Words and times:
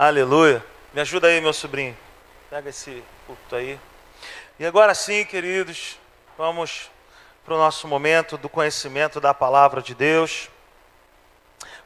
Aleluia. 0.00 0.64
Me 0.94 1.00
ajuda 1.00 1.26
aí, 1.26 1.40
meu 1.40 1.52
sobrinho. 1.52 1.98
Pega 2.48 2.70
esse 2.70 3.02
culto 3.26 3.56
aí. 3.56 3.80
E 4.56 4.64
agora 4.64 4.94
sim, 4.94 5.24
queridos, 5.24 5.98
vamos 6.36 6.88
para 7.44 7.54
o 7.54 7.58
nosso 7.58 7.88
momento 7.88 8.38
do 8.38 8.48
conhecimento 8.48 9.20
da 9.20 9.34
palavra 9.34 9.82
de 9.82 9.96
Deus. 9.96 10.48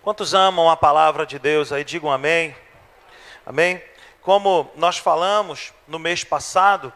Quantos 0.02 0.34
amam 0.34 0.68
a 0.68 0.76
palavra 0.76 1.24
de 1.24 1.38
Deus 1.38 1.72
aí? 1.72 1.84
Digam 1.84 2.12
amém. 2.12 2.54
Amém. 3.46 3.82
Como 4.20 4.70
nós 4.76 4.98
falamos 4.98 5.72
no 5.88 5.98
mês 5.98 6.22
passado, 6.22 6.92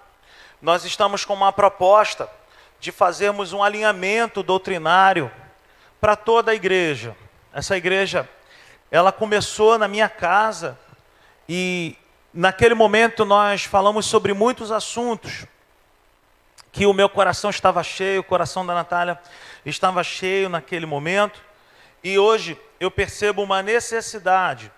nós 0.61 0.85
estamos 0.85 1.25
com 1.25 1.33
uma 1.33 1.51
proposta 1.51 2.30
de 2.79 2.93
fazermos 2.93 3.55
um 3.55 3.62
alinhamento 3.62 4.43
doutrinário 4.43 5.33
para 5.98 6.14
toda 6.14 6.51
a 6.51 6.55
igreja. 6.55 7.17
Essa 7.55 7.75
igreja, 7.75 8.29
ela 8.91 9.11
começou 9.11 9.79
na 9.79 9.89
minha 9.89 10.11
casa 10.11 10.79
e 11.49 11.97
naquele 12.33 12.75
momento 12.75 13.25
nós 13.25 13.65
falamos 13.65 14.07
sobre 14.07 14.33
muitos 14.33 14.70
assuntos 14.70 15.47
que 16.73 16.84
o 16.84 16.93
meu 16.93 17.09
coração 17.09 17.48
estava 17.48 17.83
cheio, 17.83 18.20
o 18.20 18.25
coração 18.25 18.66
da 18.66 18.75
Natália 18.75 19.19
estava 19.65 20.05
cheio 20.05 20.48
naquele 20.48 20.84
momento. 20.84 21.41
E 22.05 22.19
hoje 22.19 22.61
eu 22.79 22.91
percebo 22.91 23.43
uma 23.43 23.62
necessidade 23.62 24.70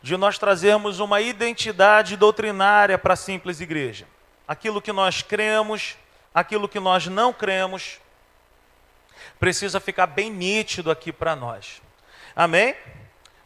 de 0.00 0.16
nós 0.16 0.38
trazermos 0.38 0.98
uma 0.98 1.20
identidade 1.20 2.16
doutrinária 2.16 2.98
para 2.98 3.14
a 3.14 3.16
simples 3.16 3.60
igreja. 3.60 4.06
Aquilo 4.48 4.80
que 4.82 4.92
nós 4.92 5.22
cremos, 5.22 5.96
aquilo 6.34 6.68
que 6.68 6.80
nós 6.80 7.06
não 7.06 7.32
cremos, 7.32 8.00
precisa 9.38 9.78
ficar 9.78 10.06
bem 10.06 10.30
nítido 10.30 10.90
aqui 10.90 11.12
para 11.12 11.36
nós. 11.36 11.82
Amém? 12.34 12.74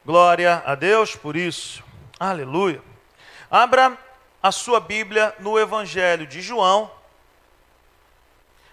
Glória 0.05 0.63
a 0.65 0.75
Deus 0.75 1.17
por 1.17 1.37
isso. 1.37 1.86
Aleluia. 2.19 2.83
Abra 3.51 3.99
a 4.43 4.51
sua 4.51 4.81
Bíblia 4.81 5.35
no 5.39 5.59
Evangelho 5.59 6.27
de 6.27 6.41
João, 6.41 6.91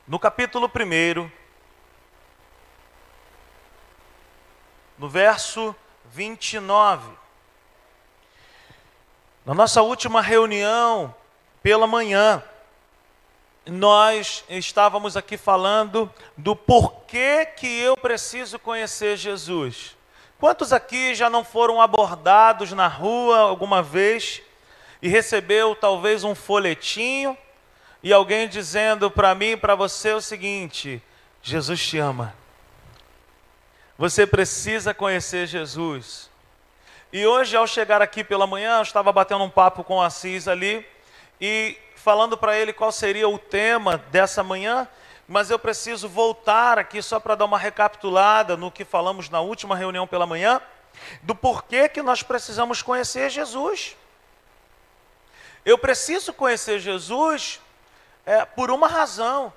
no 0.07 0.17
capítulo 0.17 0.71
1, 0.73 1.29
no 4.97 5.09
verso 5.09 5.75
29. 6.05 7.11
Na 9.45 9.53
nossa 9.53 9.81
última 9.81 10.21
reunião, 10.21 11.13
pela 11.61 11.85
manhã, 11.85 12.41
nós 13.65 14.45
estávamos 14.47 15.17
aqui 15.17 15.35
falando 15.35 16.09
do 16.37 16.55
porquê 16.55 17.45
que 17.45 17.67
eu 17.67 17.97
preciso 17.97 18.57
conhecer 18.57 19.17
Jesus. 19.17 19.97
Quantos 20.43 20.73
aqui 20.73 21.15
já 21.15 21.29
não 21.29 21.41
foram 21.41 21.79
abordados 21.79 22.73
na 22.73 22.85
rua 22.85 23.37
alguma 23.37 23.81
vez 23.81 24.41
e 25.01 25.07
recebeu 25.07 25.73
talvez 25.73 26.25
um 26.25 26.35
folhetinho 26.35 27.37
e 28.03 28.11
alguém 28.11 28.49
dizendo 28.49 29.09
para 29.09 29.33
mim 29.33 29.51
e 29.51 29.57
para 29.57 29.73
você 29.73 30.11
o 30.11 30.19
seguinte: 30.19 31.01
Jesus 31.41 31.87
te 31.87 31.97
ama. 31.97 32.35
Você 33.97 34.27
precisa 34.27 34.93
conhecer 34.93 35.47
Jesus. 35.47 36.29
E 37.13 37.25
hoje, 37.25 37.55
ao 37.55 37.65
chegar 37.65 38.01
aqui 38.01 38.21
pela 38.21 38.45
manhã, 38.45 38.79
eu 38.79 38.83
estava 38.83 39.13
batendo 39.13 39.45
um 39.45 39.49
papo 39.49 39.81
com 39.81 39.95
o 39.95 40.01
Assis 40.01 40.49
ali 40.49 40.85
e 41.39 41.77
falando 41.95 42.37
para 42.37 42.59
ele 42.59 42.73
qual 42.73 42.91
seria 42.91 43.29
o 43.29 43.39
tema 43.39 43.95
dessa 44.11 44.43
manhã 44.43 44.89
mas 45.33 45.49
eu 45.49 45.57
preciso 45.57 46.07
voltar 46.07 46.77
aqui 46.77 47.01
só 47.01 47.19
para 47.19 47.33
dar 47.33 47.45
uma 47.45 47.57
recapitulada 47.57 48.55
no 48.55 48.69
que 48.69 48.85
falamos 48.85 49.29
na 49.29 49.41
última 49.41 49.75
reunião 49.75 50.05
pela 50.05 50.27
manhã, 50.27 50.61
do 51.23 51.33
porquê 51.33 51.89
que 51.89 52.03
nós 52.03 52.21
precisamos 52.21 52.83
conhecer 52.83 53.31
Jesus. 53.31 53.97
Eu 55.65 55.75
preciso 55.75 56.33
conhecer 56.33 56.77
Jesus 56.77 57.59
é, 58.27 58.45
por 58.45 58.69
uma 58.69 58.87
razão. 58.87 59.51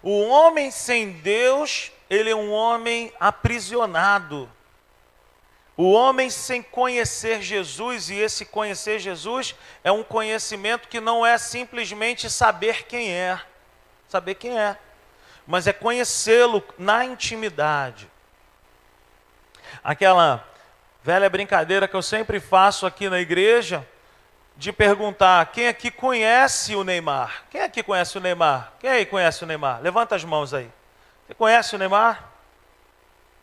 O 0.00 0.28
homem 0.28 0.70
sem 0.70 1.10
Deus, 1.10 1.90
ele 2.08 2.30
é 2.30 2.36
um 2.36 2.52
homem 2.52 3.12
aprisionado. 3.18 4.48
O 5.76 5.90
homem 5.90 6.30
sem 6.30 6.62
conhecer 6.62 7.42
Jesus, 7.42 8.08
e 8.08 8.14
esse 8.14 8.44
conhecer 8.44 9.00
Jesus 9.00 9.56
é 9.82 9.90
um 9.90 10.04
conhecimento 10.04 10.86
que 10.86 11.00
não 11.00 11.26
é 11.26 11.36
simplesmente 11.38 12.30
saber 12.30 12.84
quem 12.84 13.10
é 13.10 13.40
saber 14.08 14.34
quem 14.34 14.58
é, 14.58 14.76
mas 15.46 15.66
é 15.66 15.72
conhecê-lo 15.72 16.62
na 16.78 17.04
intimidade. 17.04 18.10
Aquela 19.82 20.46
velha 21.02 21.30
brincadeira 21.30 21.86
que 21.86 21.94
eu 21.94 22.02
sempre 22.02 22.40
faço 22.40 22.86
aqui 22.86 23.08
na 23.08 23.20
igreja, 23.20 23.86
de 24.56 24.72
perguntar 24.72 25.46
quem 25.52 25.68
aqui 25.68 25.90
conhece 25.90 26.74
o 26.74 26.82
Neymar? 26.82 27.44
Quem 27.50 27.62
aqui 27.62 27.82
conhece 27.82 28.16
o 28.16 28.20
Neymar? 28.20 28.72
Quem 28.80 28.90
aí 28.90 29.06
conhece 29.06 29.44
o 29.44 29.46
Neymar? 29.46 29.80
Levanta 29.82 30.16
as 30.16 30.24
mãos 30.24 30.54
aí. 30.54 30.70
Você 31.26 31.34
conhece 31.34 31.74
o 31.74 31.78
Neymar? 31.78 32.24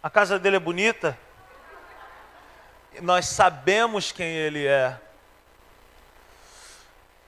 A 0.01 0.09
casa 0.09 0.39
dele 0.39 0.55
é 0.55 0.59
bonita? 0.59 1.17
Nós 3.01 3.27
sabemos 3.27 4.11
quem 4.11 4.27
ele 4.27 4.65
é. 4.65 4.99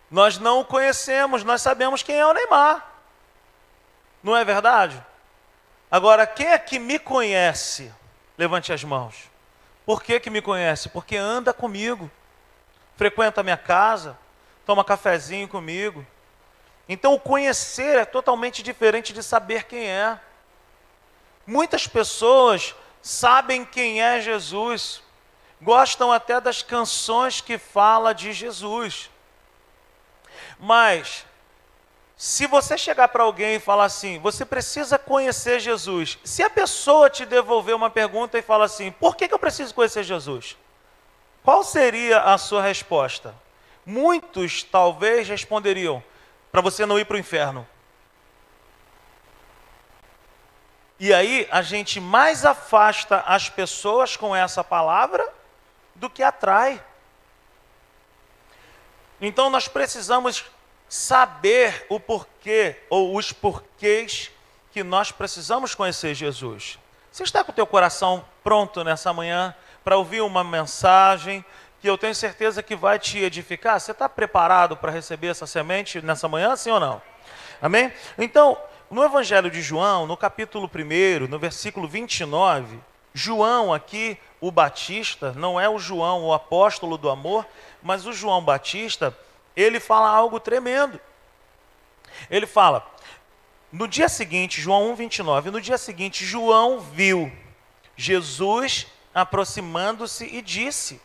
Nós 0.10 0.38
não 0.38 0.62
o 0.62 0.66
conhecemos, 0.66 1.44
nós 1.44 1.62
sabemos 1.62 2.02
quem 2.02 2.18
é 2.18 2.26
o 2.26 2.34
Neymar. 2.34 2.95
Não 4.26 4.36
é 4.36 4.44
verdade? 4.44 5.06
Agora, 5.92 6.26
quem 6.26 6.48
é 6.48 6.58
que 6.58 6.80
me 6.80 6.98
conhece? 6.98 7.94
Levante 8.36 8.74
as 8.74 8.84
mãos. 8.84 9.30
Por 9.86 10.02
que, 10.02 10.20
que 10.20 10.32
me 10.32 10.42
conhece? 10.42 10.90
Porque 10.90 11.16
anda 11.16 11.54
comigo, 11.54 12.10
frequenta 12.96 13.42
a 13.42 13.44
minha 13.44 13.56
casa, 13.56 14.18
toma 14.66 14.84
cafezinho 14.84 15.48
comigo. 15.48 16.04
Então, 16.90 17.14
o 17.14 17.20
conhecer 17.20 18.00
é 18.00 18.04
totalmente 18.04 18.64
diferente 18.64 19.14
de 19.14 19.22
saber 19.22 19.66
quem 19.66 19.88
é. 19.88 20.20
Muitas 21.46 21.86
pessoas 21.86 22.74
sabem 23.04 23.64
quem 23.64 24.02
é 24.02 24.20
Jesus, 24.20 25.04
gostam 25.62 26.12
até 26.12 26.42
das 26.42 26.64
canções 26.64 27.42
que 27.42 27.60
fala 27.60 28.12
de 28.12 28.34
Jesus. 28.34 29.08
Mas 30.60 31.28
se 32.18 32.48
você 32.48 32.78
chegar 32.78 33.10
para 33.10 33.24
alguém 33.24 33.56
e 33.56 33.60
falar 33.60 33.86
assim, 33.86 34.20
você 34.20 34.46
precisa 34.46 34.98
conhecer 34.98 35.60
Jesus. 35.60 36.18
Se 36.24 36.42
a 36.42 36.50
pessoa 36.50 37.10
te 37.10 37.26
devolver 37.26 37.76
uma 37.76 37.90
pergunta 37.90 38.38
e 38.38 38.42
falar 38.42 38.66
assim, 38.66 38.92
por 38.92 39.16
que, 39.16 39.28
que 39.28 39.34
eu 39.34 39.40
preciso 39.40 39.74
conhecer 39.74 40.04
Jesus? 40.04 40.58
Qual 41.44 41.64
seria 41.64 42.22
a 42.22 42.38
sua 42.38 42.62
resposta? 42.62 43.36
Muitos 43.86 44.64
talvez 44.64 45.28
responderiam, 45.28 46.02
para 46.52 46.62
você 46.62 46.86
não 46.86 46.98
ir 46.98 47.06
para 47.06 47.16
o 47.16 47.20
inferno. 47.20 47.68
E 50.98 51.14
aí 51.14 51.46
a 51.52 51.62
gente 51.62 52.00
mais 52.00 52.46
afasta 52.46 53.20
as 53.28 53.50
pessoas 53.50 54.16
com 54.16 54.34
essa 54.34 54.64
palavra 54.64 55.28
do 55.94 56.10
que 56.10 56.24
atrai. 56.24 56.82
Então 59.20 59.50
nós 59.50 59.68
precisamos 59.68 60.46
saber 60.96 61.86
o 61.90 62.00
porquê 62.00 62.78
ou 62.90 63.18
os 63.18 63.34
porquês 63.34 64.32
que 64.72 64.82
nós 64.82 65.12
precisamos 65.12 65.76
conhecer 65.76 66.16
Jesus. 66.16 66.80
Você 67.12 67.24
está 67.24 67.44
com 67.44 67.52
o 67.52 67.56
teu 67.56 67.68
coração 67.68 68.24
pronto 68.42 68.82
nessa 68.82 69.12
manhã 69.12 69.54
para 69.84 69.98
ouvir 69.98 70.22
uma 70.22 70.42
mensagem 70.42 71.44
que 71.82 71.90
eu 71.90 71.98
tenho 71.98 72.16
certeza 72.16 72.64
que 72.64 72.78
vai 72.78 72.98
te 72.98 73.20
edificar? 73.20 73.78
Você 73.78 73.92
está 73.92 74.08
preparado 74.08 74.78
para 74.78 74.90
receber 74.90 75.28
essa 75.28 75.46
semente 75.46 76.02
nessa 76.02 76.30
manhã, 76.30 76.56
sim 76.56 76.72
ou 76.72 76.80
não? 76.80 77.02
Amém? 77.62 77.92
Então, 78.18 78.58
no 78.90 79.04
Evangelho 79.04 79.52
de 79.52 79.62
João, 79.62 80.08
no 80.08 80.16
capítulo 80.16 80.72
1, 80.74 81.28
no 81.28 81.38
versículo 81.38 81.90
29, 81.90 82.80
João 83.14 83.74
aqui, 83.74 84.18
o 84.40 84.50
Batista, 84.50 85.34
não 85.34 85.60
é 85.60 85.68
o 85.68 85.78
João, 85.78 86.24
o 86.24 86.34
apóstolo 86.34 86.98
do 86.98 87.10
amor, 87.10 87.46
mas 87.84 88.06
o 88.06 88.14
João 88.14 88.42
Batista, 88.42 89.16
ele 89.56 89.80
fala 89.80 90.10
algo 90.10 90.40
tremendo. 90.40 91.00
Ele 92.30 92.46
fala, 92.46 92.86
no 93.72 93.88
dia 93.88 94.08
seguinte, 94.08 94.62
João 94.62 94.92
1, 94.92 94.96
29, 94.96 95.52
no 95.52 95.62
dia 95.62 95.78
seguinte, 95.78 96.26
João 96.26 96.80
viu 96.80 97.32
Jesus 97.96 98.88
aproximando-se 99.14 100.26
e 100.26 100.42
disse: 100.42 101.02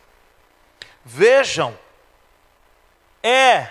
Vejam, 1.03 1.77
é 3.23 3.69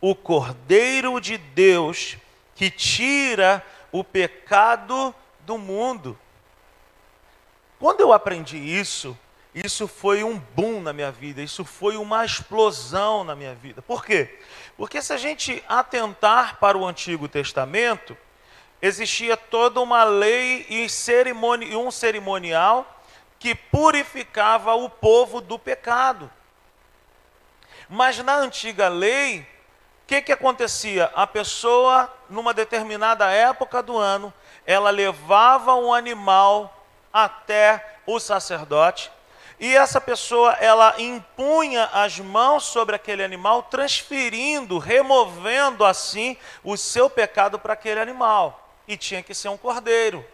o 0.00 0.14
Cordeiro 0.14 1.20
de 1.20 1.38
Deus 1.38 2.16
que 2.54 2.70
tira 2.70 3.64
o 3.90 4.04
pecado 4.04 5.14
do 5.40 5.58
mundo. 5.58 6.18
Quando 7.78 8.00
eu 8.00 8.12
aprendi 8.12 8.56
isso, 8.56 9.18
isso 9.54 9.86
foi 9.86 10.24
um 10.24 10.36
boom 10.36 10.80
na 10.80 10.92
minha 10.92 11.12
vida, 11.12 11.40
isso 11.40 11.64
foi 11.64 11.96
uma 11.96 12.24
explosão 12.24 13.22
na 13.22 13.36
minha 13.36 13.54
vida. 13.54 13.80
Por 13.80 14.04
quê? 14.04 14.40
Porque 14.76 15.00
se 15.00 15.12
a 15.12 15.16
gente 15.16 15.62
atentar 15.68 16.58
para 16.58 16.76
o 16.76 16.84
Antigo 16.84 17.28
Testamento, 17.28 18.16
existia 18.82 19.36
toda 19.36 19.80
uma 19.80 20.02
lei 20.02 20.66
e, 20.68 20.86
um 21.76 21.90
cerimonial 21.90 23.00
que 23.38 23.54
purificava 23.54 24.74
o 24.74 24.90
povo 24.90 25.40
do 25.40 25.58
pecado. 25.58 26.30
Mas 27.88 28.18
na 28.18 28.34
antiga 28.36 28.88
lei, 28.88 29.40
o 29.40 30.06
que, 30.06 30.20
que 30.20 30.32
acontecia? 30.32 31.12
A 31.14 31.26
pessoa, 31.26 32.12
numa 32.28 32.52
determinada 32.52 33.30
época 33.30 33.82
do 33.82 33.96
ano, 33.96 34.32
ela 34.66 34.90
levava 34.90 35.74
um 35.76 35.94
animal 35.94 36.84
até 37.12 37.98
o 38.06 38.18
sacerdote, 38.18 39.10
e 39.58 39.76
essa 39.76 40.00
pessoa 40.00 40.52
ela 40.54 40.94
impunha 40.98 41.84
as 41.92 42.18
mãos 42.18 42.64
sobre 42.64 42.96
aquele 42.96 43.22
animal, 43.22 43.62
transferindo, 43.62 44.78
removendo 44.78 45.84
assim 45.84 46.36
o 46.62 46.76
seu 46.76 47.08
pecado 47.08 47.58
para 47.58 47.74
aquele 47.74 48.00
animal. 48.00 48.60
E 48.86 48.96
tinha 48.96 49.22
que 49.22 49.34
ser 49.34 49.48
um 49.48 49.56
cordeiro. 49.56 50.26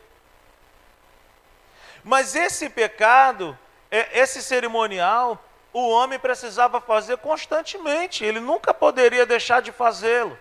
Mas 2.03 2.35
esse 2.35 2.71
pecado, 2.71 3.57
é, 3.91 4.21
esse 4.21 4.43
cerimonial, 4.43 5.39
o 5.73 5.89
homem 5.91 6.19
precisava 6.19 6.81
fazer 6.81 7.19
constantemente, 7.19 8.25
ele 8.25 8.41
nunca 8.41 8.73
poderia 8.73 9.27
deixar 9.27 9.61
de 9.61 9.71
fazê-lo. 9.71 10.37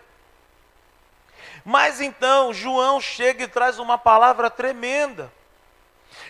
Mas 1.64 2.00
então 2.00 2.54
João 2.54 3.02
chega 3.02 3.44
e 3.44 3.48
traz 3.48 3.78
uma 3.78 3.98
palavra 3.98 4.50
tremenda. 4.50 5.32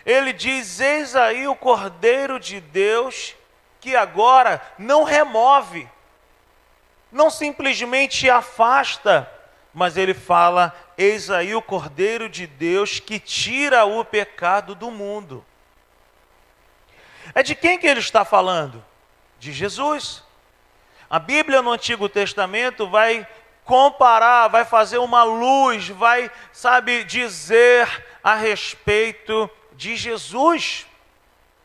Ele 0.04 0.32
diz: 0.32 0.80
Eis 0.80 1.14
aí 1.14 1.46
o 1.46 1.54
Cordeiro 1.54 2.38
de 2.40 2.60
Deus 2.60 3.34
que 3.80 3.96
agora 3.96 4.60
não 4.78 5.04
remove, 5.04 5.88
não 7.10 7.30
simplesmente 7.30 8.28
afasta, 8.28 9.30
mas 9.72 9.96
ele 9.96 10.14
fala: 10.14 10.74
Eis 10.96 11.30
aí 11.30 11.54
o 11.54 11.62
Cordeiro 11.62 12.28
de 12.28 12.46
Deus 12.46 13.00
que 13.00 13.18
tira 13.18 13.84
o 13.84 14.04
pecado 14.04 14.74
do 14.74 14.90
mundo. 14.90 15.44
É 17.34 17.42
de 17.42 17.54
quem 17.54 17.78
que 17.78 17.86
ele 17.86 18.00
está 18.00 18.24
falando? 18.24 18.84
De 19.38 19.52
Jesus. 19.52 20.24
A 21.08 21.18
Bíblia 21.18 21.62
no 21.62 21.72
Antigo 21.72 22.08
Testamento 22.08 22.88
vai 22.88 23.26
comparar, 23.64 24.48
vai 24.48 24.64
fazer 24.64 24.98
uma 24.98 25.22
luz, 25.22 25.88
vai, 25.88 26.30
sabe, 26.52 27.04
dizer 27.04 28.04
a 28.22 28.34
respeito 28.34 29.50
de 29.80 29.96
Jesus, 29.96 30.86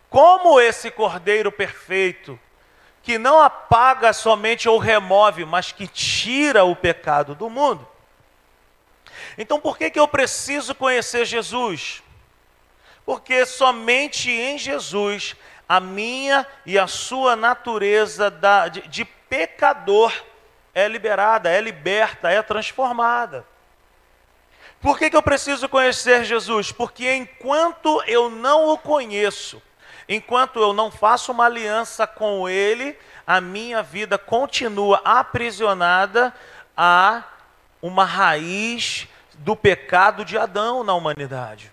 como 0.10 0.58
esse 0.58 0.90
Cordeiro 0.90 1.52
perfeito, 1.52 2.40
que 3.04 3.18
não 3.18 3.42
apaga 3.42 4.14
somente 4.14 4.70
ou 4.70 4.78
remove, 4.78 5.44
mas 5.44 5.74
que 5.74 5.86
tira 5.86 6.64
o 6.64 6.78
pecado 6.78 7.36
do 7.36 7.50
mundo. 7.50 7.86
Então, 9.38 9.60
por 9.60 9.78
que, 9.78 9.90
que 9.90 10.00
eu 10.00 10.08
preciso 10.08 10.74
conhecer 10.74 11.26
Jesus? 11.26 12.02
Porque 13.06 13.46
somente 13.46 14.32
em 14.32 14.58
Jesus 14.58 15.36
a 15.68 15.82
minha 15.82 16.48
e 16.66 16.80
a 16.80 16.88
sua 16.88 17.36
natureza 17.36 18.32
de, 18.72 18.88
de 18.88 19.04
pecador 19.04 20.14
é 20.74 20.88
liberada, 20.88 21.50
é 21.50 21.60
liberta, 21.60 22.32
é 22.32 22.42
transformada. 22.42 23.46
Por 24.86 25.00
que, 25.00 25.10
que 25.10 25.18
eu 25.18 25.24
preciso 25.24 25.68
conhecer 25.68 26.24
Jesus? 26.26 26.72
Porque 26.72 27.12
enquanto 27.12 28.04
eu 28.06 28.30
não 28.30 28.70
o 28.70 28.78
conheço, 28.78 29.60
enquanto 30.08 30.60
eu 30.60 30.74
não 30.74 30.92
faço 30.92 31.32
uma 31.32 31.46
aliança 31.46 32.06
com 32.06 32.48
Ele, 32.48 32.96
a 33.26 33.42
minha 33.42 33.82
vida 33.82 34.16
continua 34.20 35.02
aprisionada 35.04 36.32
a 36.78 37.24
uma 37.82 38.06
raiz 38.06 39.08
do 39.40 39.56
pecado 39.56 40.24
de 40.24 40.38
Adão 40.38 40.84
na 40.84 40.94
humanidade. 40.94 41.72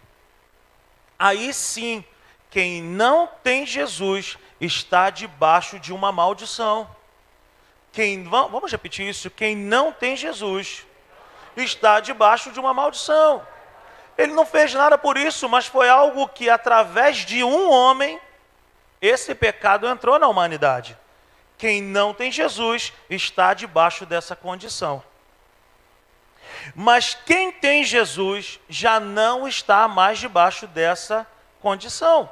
Aí 1.18 1.52
sim, 1.52 2.02
quem 2.48 2.82
não 2.82 3.28
tem 3.42 3.66
Jesus 3.66 4.38
está 4.58 5.10
debaixo 5.10 5.78
de 5.78 5.92
uma 5.92 6.10
maldição. 6.10 6.88
Quem, 7.92 8.24
vamos 8.24 8.72
repetir 8.72 9.06
isso: 9.06 9.28
quem 9.28 9.54
não 9.54 9.92
tem 9.92 10.16
Jesus 10.16 10.86
está 11.56 12.00
debaixo 12.00 12.50
de 12.50 12.60
uma 12.60 12.72
maldição. 12.72 13.46
Ele 14.16 14.32
não 14.32 14.44
fez 14.44 14.72
nada 14.74 14.98
por 14.98 15.16
isso, 15.16 15.48
mas 15.48 15.66
foi 15.66 15.88
algo 15.88 16.28
que, 16.28 16.50
através 16.50 17.18
de 17.18 17.42
um 17.42 17.70
homem, 17.70 18.20
esse 19.00 19.34
pecado 19.34 19.86
entrou 19.86 20.18
na 20.18 20.28
humanidade. 20.28 20.96
Quem 21.56 21.82
não 21.82 22.12
tem 22.12 22.30
Jesus 22.30 22.92
está 23.08 23.54
debaixo 23.54 24.04
dessa 24.04 24.36
condição. 24.36 25.02
Mas 26.74 27.14
quem 27.14 27.50
tem 27.52 27.84
Jesus 27.84 28.60
já 28.68 29.00
não 29.00 29.48
está 29.48 29.88
mais 29.88 30.18
debaixo 30.18 30.66
dessa 30.66 31.26
condição. 31.60 32.30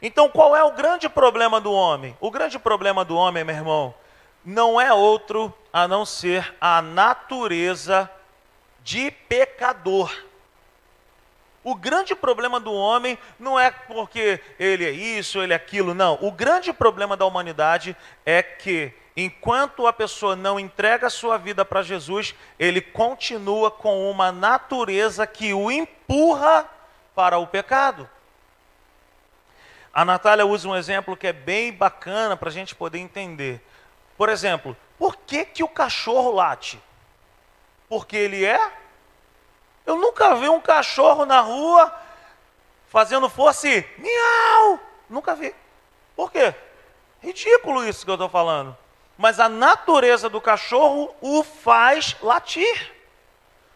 Então, 0.00 0.28
qual 0.28 0.54
é 0.54 0.62
o 0.62 0.72
grande 0.72 1.08
problema 1.08 1.60
do 1.60 1.72
homem? 1.72 2.16
O 2.20 2.30
grande 2.30 2.58
problema 2.58 3.04
do 3.04 3.16
homem, 3.16 3.44
meu 3.44 3.54
irmão, 3.54 3.94
não 4.44 4.80
é 4.80 4.92
outro 4.92 5.54
a 5.72 5.86
não 5.86 6.04
ser 6.04 6.54
a 6.60 6.82
natureza 6.82 8.10
de 8.82 9.10
pecador. 9.10 10.12
O 11.64 11.76
grande 11.76 12.14
problema 12.14 12.58
do 12.58 12.72
homem 12.72 13.16
não 13.38 13.58
é 13.58 13.70
porque 13.70 14.40
ele 14.58 14.84
é 14.84 14.90
isso, 14.90 15.40
ele 15.40 15.52
é 15.52 15.56
aquilo, 15.56 15.94
não. 15.94 16.18
O 16.20 16.32
grande 16.32 16.72
problema 16.72 17.16
da 17.16 17.24
humanidade 17.24 17.96
é 18.26 18.42
que, 18.42 18.92
enquanto 19.16 19.86
a 19.86 19.92
pessoa 19.92 20.34
não 20.34 20.58
entrega 20.58 21.06
a 21.06 21.10
sua 21.10 21.38
vida 21.38 21.64
para 21.64 21.82
Jesus, 21.82 22.34
ele 22.58 22.80
continua 22.80 23.70
com 23.70 24.10
uma 24.10 24.32
natureza 24.32 25.24
que 25.24 25.54
o 25.54 25.70
empurra 25.70 26.68
para 27.14 27.38
o 27.38 27.46
pecado. 27.46 28.10
A 29.94 30.04
Natália 30.04 30.44
usa 30.44 30.68
um 30.68 30.74
exemplo 30.74 31.16
que 31.16 31.28
é 31.28 31.32
bem 31.32 31.72
bacana 31.72 32.36
para 32.36 32.48
a 32.48 32.52
gente 32.52 32.74
poder 32.74 32.98
entender. 32.98 33.60
Por 34.16 34.28
exemplo, 34.28 34.76
por 34.98 35.16
que, 35.16 35.44
que 35.44 35.64
o 35.64 35.68
cachorro 35.68 36.32
late? 36.32 36.80
Porque 37.88 38.16
ele 38.16 38.44
é? 38.44 38.72
Eu 39.84 39.96
nunca 39.96 40.34
vi 40.36 40.48
um 40.48 40.60
cachorro 40.60 41.26
na 41.26 41.40
rua 41.40 41.92
fazendo 42.86 43.28
força 43.28 43.68
e 43.68 43.86
miau. 43.98 44.78
Nunca 45.08 45.34
vi. 45.34 45.54
Por 46.14 46.30
quê? 46.30 46.54
Ridículo 47.20 47.86
isso 47.86 48.04
que 48.04 48.10
eu 48.10 48.14
estou 48.14 48.28
falando. 48.28 48.76
Mas 49.16 49.40
a 49.40 49.48
natureza 49.48 50.28
do 50.28 50.40
cachorro 50.40 51.14
o 51.20 51.42
faz 51.42 52.16
latir. 52.22 52.92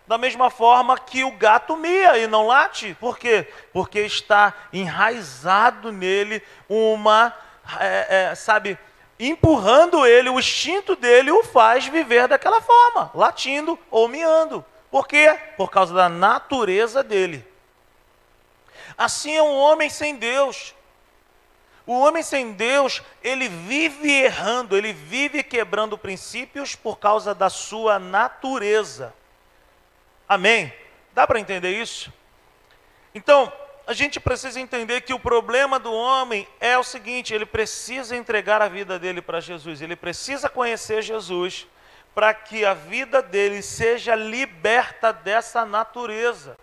Da 0.07 0.17
mesma 0.17 0.51
forma 0.51 0.99
que 0.99 1.25
o 1.25 1.33
gato 1.33 1.77
mia 1.77 2.17
e 2.19 2.27
não 2.27 2.47
late. 2.47 2.95
Por 3.01 3.19
quê? 3.19 3.53
Porque 3.73 4.01
está 4.01 4.55
enraizado 4.73 5.91
nele 5.91 6.43
uma, 6.69 7.35
é, 7.81 8.31
é, 8.31 8.35
sabe, 8.35 8.79
empurrando 9.19 10.07
ele, 10.07 10.29
o 10.29 10.39
instinto 10.39 10.95
dele 10.95 11.31
o 11.31 11.43
faz 11.43 11.87
viver 11.87 12.29
daquela 12.29 12.61
forma, 12.61 13.11
latindo 13.15 13.79
ou 13.91 14.09
miando. 14.09 14.65
Por 14.91 15.07
quê? 15.07 15.39
Por 15.57 15.71
causa 15.71 15.95
da 15.95 16.09
natureza 16.09 17.03
dele. 17.03 17.47
Assim 18.97 19.37
é 19.37 19.43
um 19.43 19.55
homem 19.55 19.91
sem 19.91 20.17
Deus. 20.17 20.75
O 21.87 21.99
homem 22.01 22.23
sem 22.23 22.53
Deus, 22.53 23.01
ele 23.23 23.49
vive 23.49 24.11
errando, 24.11 24.77
ele 24.77 24.93
vive 24.93 25.43
quebrando 25.43 25.97
princípios 25.97 26.75
por 26.75 26.99
causa 26.99 27.35
da 27.35 27.49
sua 27.49 27.99
natureza. 27.99 29.15
Amém? 30.29 30.73
Dá 31.13 31.27
para 31.27 31.39
entender 31.39 31.81
isso? 31.81 32.13
Então, 33.15 33.53
a 33.87 33.93
gente 33.93 34.19
precisa 34.19 34.59
entender 34.59 35.03
que 35.03 35.15
o 35.15 35.19
problema 35.19 35.79
do 35.79 35.93
homem 35.93 36.47
é 36.59 36.77
o 36.77 36.83
seguinte: 36.83 37.33
ele 37.33 37.47
precisa 37.47 38.17
entregar 38.17 38.61
a 38.61 38.69
vida 38.69 38.99
dele 38.99 39.23
para 39.23 39.41
Jesus, 39.41 39.81
ele 39.81 39.95
precisa 39.95 40.49
conhecer 40.49 41.03
Jesus 41.03 41.67
para 42.15 42.35
que 42.35 42.65
a 42.65 42.75
vida 42.75 43.23
dele 43.23 43.63
seja 43.63 44.15
liberta 44.15 45.13
dessa 45.13 45.65
natureza. 45.65 46.59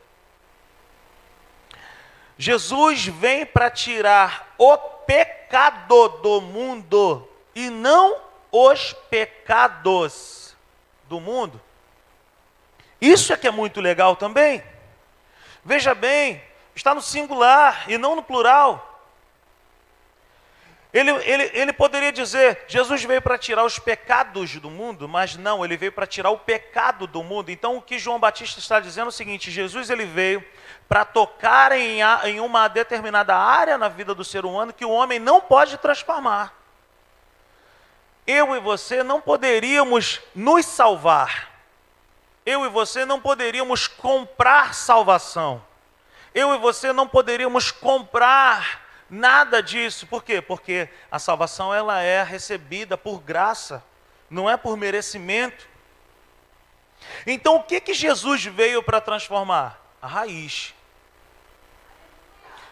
Jesus 2.37 3.05
vem 3.05 3.45
para 3.45 3.69
tirar 3.69 4.53
o 4.57 4.75
pecado 4.75 6.09
do 6.23 6.41
mundo 6.41 7.29
e 7.53 7.69
não 7.69 8.19
os 8.51 8.93
pecados 9.09 10.57
do 11.07 11.21
mundo. 11.21 11.61
Isso 12.99 13.31
é 13.31 13.37
que 13.37 13.47
é 13.47 13.51
muito 13.51 13.79
legal 13.79 14.15
também. 14.15 14.63
Veja 15.63 15.93
bem, 15.93 16.41
está 16.75 16.93
no 16.93 17.01
singular 17.01 17.85
e 17.87 17.97
não 17.97 18.15
no 18.15 18.23
plural. 18.23 18.89
Ele, 20.93 21.09
ele, 21.09 21.51
ele 21.55 21.73
poderia 21.73 22.11
dizer: 22.11 22.65
Jesus 22.67 23.03
veio 23.03 23.21
para 23.21 23.37
tirar 23.37 23.65
os 23.65 23.79
pecados 23.79 24.59
do 24.59 24.69
mundo, 24.69 25.09
mas 25.09 25.35
não, 25.35 25.65
ele 25.65 25.75
veio 25.75 25.91
para 25.91 26.05
tirar 26.05 26.29
o 26.29 26.37
pecado 26.37 27.07
do 27.07 27.23
mundo. 27.23 27.49
Então, 27.49 27.77
o 27.77 27.81
que 27.81 27.97
João 27.97 28.19
Batista 28.19 28.59
está 28.59 28.79
dizendo 28.79 29.05
é 29.05 29.09
o 29.09 29.11
seguinte: 29.11 29.49
Jesus 29.49 29.89
ele 29.89 30.05
veio 30.05 30.45
para 30.87 31.03
tocar 31.03 31.71
em, 31.71 32.01
em 32.25 32.39
uma 32.39 32.67
determinada 32.67 33.35
área 33.35 33.75
na 33.75 33.89
vida 33.89 34.13
do 34.13 34.23
ser 34.23 34.45
humano 34.45 34.71
que 34.71 34.85
o 34.85 34.91
homem 34.91 35.17
não 35.17 35.41
pode 35.41 35.79
transformar. 35.79 36.53
Eu 38.27 38.55
e 38.55 38.59
você 38.59 39.01
não 39.01 39.19
poderíamos 39.19 40.21
nos 40.35 40.63
salvar. 40.65 41.51
Eu 42.45 42.65
e 42.65 42.69
você 42.69 43.03
não 43.03 43.19
poderíamos 43.19 43.87
comprar 43.87 44.75
salvação 44.75 45.61
eu 46.33 46.53
e 46.53 46.57
você 46.57 46.91
não 46.93 47.07
poderíamos 47.07 47.71
comprar 47.71 48.83
Nada 49.13 49.61
disso. 49.61 50.07
Por 50.07 50.23
quê? 50.23 50.41
Porque 50.41 50.89
a 51.11 51.19
salvação 51.19 51.71
ela 51.71 52.01
é 52.01 52.23
recebida 52.23 52.97
por 52.97 53.19
graça, 53.21 53.83
não 54.27 54.49
é 54.49 54.57
por 54.57 54.75
merecimento. 54.75 55.69
Então 57.27 57.57
o 57.57 57.63
que 57.63 57.79
que 57.79 57.93
Jesus 57.93 58.43
veio 58.45 58.81
para 58.81 58.99
transformar? 58.99 59.79
A 60.01 60.07
raiz. 60.07 60.73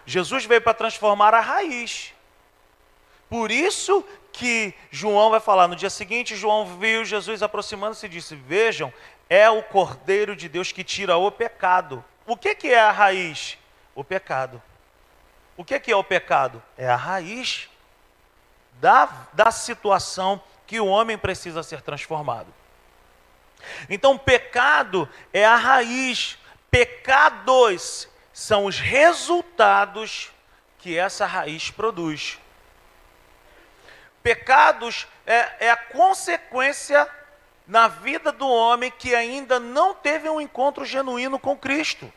Jesus 0.03 0.43
veio 0.45 0.61
para 0.61 0.73
transformar 0.73 1.35
a 1.35 1.39
raiz. 1.39 2.11
Por 3.29 3.51
isso 3.51 4.03
que 4.33 4.73
João 4.89 5.29
vai 5.29 5.39
falar 5.39 5.67
no 5.67 5.75
dia 5.75 5.91
seguinte, 5.91 6.35
João 6.35 6.77
viu 6.79 7.05
Jesus 7.05 7.43
aproximando-se 7.43 8.07
e 8.07 8.09
disse: 8.09 8.35
"Vejam, 8.35 8.91
é 9.29 9.47
o 9.47 9.61
Cordeiro 9.61 10.35
de 10.35 10.49
Deus 10.49 10.71
que 10.71 10.83
tira 10.83 11.17
o 11.17 11.31
pecado". 11.31 12.03
O 12.31 12.37
que 12.37 12.55
que 12.55 12.69
é 12.69 12.79
a 12.79 12.93
raiz? 12.93 13.57
O 13.93 14.05
pecado. 14.05 14.63
O 15.57 15.65
que 15.65 15.77
que 15.81 15.91
é 15.91 15.95
o 15.97 16.01
pecado? 16.01 16.63
É 16.77 16.87
a 16.87 16.95
raiz 16.95 17.69
da, 18.79 19.27
da 19.33 19.51
situação 19.51 20.41
que 20.65 20.79
o 20.79 20.85
homem 20.85 21.17
precisa 21.17 21.61
ser 21.61 21.81
transformado. 21.81 22.47
Então, 23.89 24.17
pecado 24.17 25.09
é 25.33 25.43
a 25.43 25.57
raiz, 25.57 26.37
pecados 26.69 28.07
são 28.31 28.63
os 28.63 28.79
resultados 28.79 30.31
que 30.77 30.97
essa 30.97 31.25
raiz 31.25 31.69
produz. 31.69 32.39
Pecados 34.23 35.05
é, 35.25 35.65
é, 35.65 35.69
a 35.69 35.75
consequência 35.75 37.09
na 37.67 37.89
vida 37.89 38.31
do 38.31 38.47
homem 38.47 38.89
que 38.89 39.13
ainda 39.13 39.59
não 39.59 39.93
teve 39.93 40.29
um 40.29 40.39
encontro 40.39 40.85
genuíno 40.85 41.37
com 41.37 41.57
Cristo. 41.57 42.09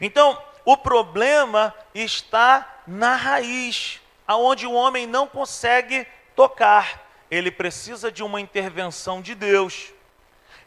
Então, 0.00 0.40
o 0.64 0.76
problema 0.76 1.74
está 1.94 2.82
na 2.86 3.16
raiz, 3.16 4.00
aonde 4.26 4.66
o 4.66 4.72
homem 4.72 5.06
não 5.06 5.26
consegue 5.26 6.06
tocar. 6.36 7.02
Ele 7.30 7.50
precisa 7.50 8.12
de 8.12 8.22
uma 8.22 8.40
intervenção 8.40 9.20
de 9.20 9.34
Deus. 9.34 9.92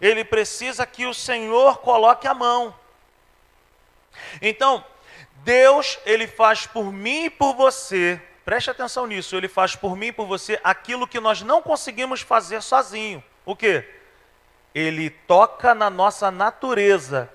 Ele 0.02 0.24
precisa 0.24 0.86
que 0.86 1.06
o 1.06 1.14
Senhor 1.14 1.78
coloque 1.80 2.28
a 2.28 2.34
mão. 2.34 2.76
Então, 4.42 4.84
Deus, 5.44 6.00
ele 6.06 6.28
faz 6.28 6.66
por 6.66 6.92
mim 6.92 7.26
e 7.26 7.30
por 7.30 7.54
você. 7.54 8.22
Preste 8.44 8.70
atenção 8.70 9.08
nisso, 9.08 9.36
ele 9.36 9.48
faz 9.48 9.76
por 9.76 9.96
mim 9.96 10.08
e 10.08 10.12
por 10.12 10.26
você 10.26 10.60
aquilo 10.64 11.08
que 11.08 11.20
nós 11.20 11.42
não 11.42 11.62
conseguimos 11.62 12.22
fazer 12.22 12.62
sozinho. 12.62 13.24
O 13.46 13.56
quê? 13.56 13.88
Ele 14.74 15.10
toca 15.10 15.74
na 15.74 15.90
nossa 15.90 16.30
natureza 16.30 17.32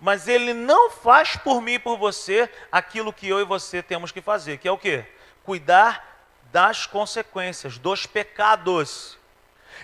mas 0.00 0.26
ele 0.26 0.54
não 0.54 0.90
faz 0.90 1.36
por 1.36 1.60
mim 1.60 1.74
e 1.74 1.78
por 1.78 1.98
você 1.98 2.48
aquilo 2.72 3.12
que 3.12 3.28
eu 3.28 3.40
e 3.40 3.44
você 3.44 3.82
temos 3.82 4.10
que 4.10 4.22
fazer, 4.22 4.58
que 4.58 4.66
é 4.66 4.72
o 4.72 4.78
quê? 4.78 5.04
Cuidar 5.44 6.08
das 6.50 6.86
consequências, 6.86 7.78
dos 7.78 8.06
pecados. 8.06 9.18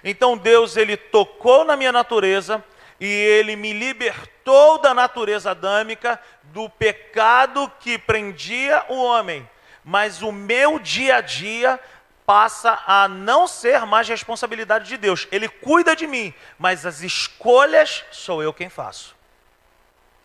Então 0.02 0.36
Deus 0.36 0.76
ele 0.76 0.96
tocou 0.96 1.64
na 1.64 1.76
minha 1.76 1.92
natureza 1.92 2.64
e 2.98 3.06
ele 3.06 3.56
me 3.56 3.72
libertou 3.72 4.78
da 4.78 4.94
natureza 4.94 5.50
adâmica, 5.50 6.20
do 6.44 6.68
pecado 6.68 7.70
que 7.80 7.98
prendia 7.98 8.84
o 8.88 9.02
homem. 9.02 9.48
Mas 9.84 10.22
o 10.22 10.32
meu 10.32 10.78
dia 10.78 11.16
a 11.16 11.20
dia 11.20 11.78
passa 12.24 12.82
a 12.86 13.06
não 13.06 13.46
ser 13.46 13.86
mais 13.86 14.08
responsabilidade 14.08 14.88
de 14.88 14.96
Deus. 14.96 15.28
Ele 15.30 15.48
cuida 15.48 15.94
de 15.94 16.06
mim, 16.06 16.34
mas 16.58 16.84
as 16.84 17.02
escolhas 17.02 18.04
sou 18.10 18.42
eu 18.42 18.52
quem 18.52 18.68
faço. 18.68 19.15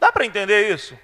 Dá 0.01 0.11
para 0.11 0.25
entender 0.25 0.73
isso? 0.73 0.97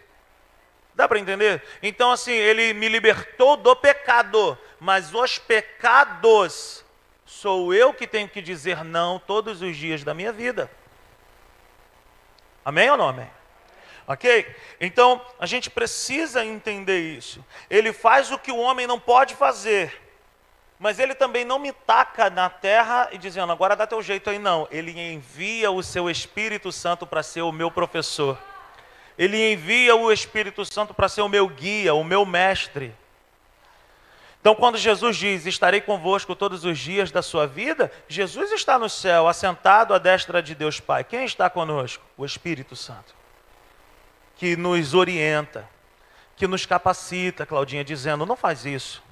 Dá 0.95 1.07
para 1.07 1.19
entender? 1.19 1.61
Então, 1.83 2.11
assim, 2.11 2.31
ele 2.31 2.73
me 2.73 2.89
libertou 2.89 3.55
do 3.55 3.75
pecado, 3.75 4.57
mas 4.79 5.13
os 5.13 5.37
pecados 5.37 6.83
sou 7.23 7.71
eu 7.75 7.93
que 7.93 8.07
tenho 8.07 8.27
que 8.27 8.41
dizer 8.41 8.83
não 8.83 9.19
todos 9.19 9.61
os 9.61 9.77
dias 9.77 10.03
da 10.03 10.15
minha 10.15 10.31
vida. 10.31 10.71
Amém 12.65 12.89
ou 12.89 12.97
não 12.97 13.09
amém? 13.09 13.29
Ok? 14.07 14.47
Então, 14.81 15.23
a 15.39 15.45
gente 15.45 15.69
precisa 15.69 16.43
entender 16.43 17.15
isso. 17.15 17.45
Ele 17.69 17.93
faz 17.93 18.31
o 18.31 18.39
que 18.39 18.51
o 18.51 18.57
homem 18.57 18.87
não 18.87 18.99
pode 18.99 19.35
fazer, 19.35 19.95
mas 20.79 20.97
ele 20.97 21.13
também 21.13 21.45
não 21.45 21.59
me 21.59 21.71
taca 21.71 22.31
na 22.31 22.49
terra 22.49 23.09
e 23.11 23.19
dizendo, 23.19 23.51
agora 23.51 23.75
dá 23.75 23.85
teu 23.85 24.01
jeito 24.01 24.31
aí, 24.31 24.39
não. 24.39 24.67
Ele 24.71 24.99
envia 24.99 25.69
o 25.69 25.83
seu 25.83 26.09
Espírito 26.09 26.71
Santo 26.71 27.05
para 27.05 27.21
ser 27.21 27.43
o 27.43 27.51
meu 27.51 27.69
professor. 27.69 28.35
Ele 29.17 29.53
envia 29.53 29.95
o 29.95 30.11
Espírito 30.11 30.63
Santo 30.63 30.93
para 30.93 31.09
ser 31.09 31.21
o 31.21 31.29
meu 31.29 31.47
guia, 31.47 31.93
o 31.93 32.03
meu 32.03 32.25
mestre. 32.25 32.93
Então, 34.39 34.53
quando 34.53 34.77
Jesus 34.77 35.17
diz: 35.17 35.45
Estarei 35.45 35.81
convosco 35.81 36.35
todos 36.35 36.63
os 36.63 36.77
dias 36.77 37.11
da 37.11 37.21
sua 37.21 37.47
vida, 37.47 37.91
Jesus 38.07 38.51
está 38.51 38.77
no 38.77 38.87
céu, 38.87 39.27
assentado 39.27 39.93
à 39.93 39.97
destra 39.97 40.41
de 40.41 40.53
Deus 40.53 40.79
Pai. 40.79 41.03
Quem 41.03 41.25
está 41.25 41.49
conosco? 41.49 42.03
O 42.15 42.23
Espírito 42.23 42.75
Santo, 42.75 43.15
que 44.35 44.55
nos 44.55 44.93
orienta, 44.93 45.67
que 46.35 46.47
nos 46.47 46.65
capacita, 46.65 47.45
Claudinha, 47.45 47.83
dizendo: 47.83 48.25
Não 48.25 48.35
faz 48.35 48.65
isso. 48.65 49.03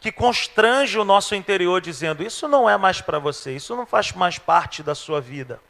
Que 0.00 0.12
constrange 0.12 0.98
o 0.98 1.04
nosso 1.04 1.34
interior, 1.34 1.80
dizendo: 1.80 2.22
Isso 2.22 2.48
não 2.48 2.68
é 2.68 2.76
mais 2.76 3.00
para 3.00 3.18
você, 3.18 3.54
isso 3.54 3.76
não 3.76 3.86
faz 3.86 4.12
mais 4.12 4.38
parte 4.38 4.82
da 4.82 4.94
sua 4.94 5.20
vida. 5.20 5.60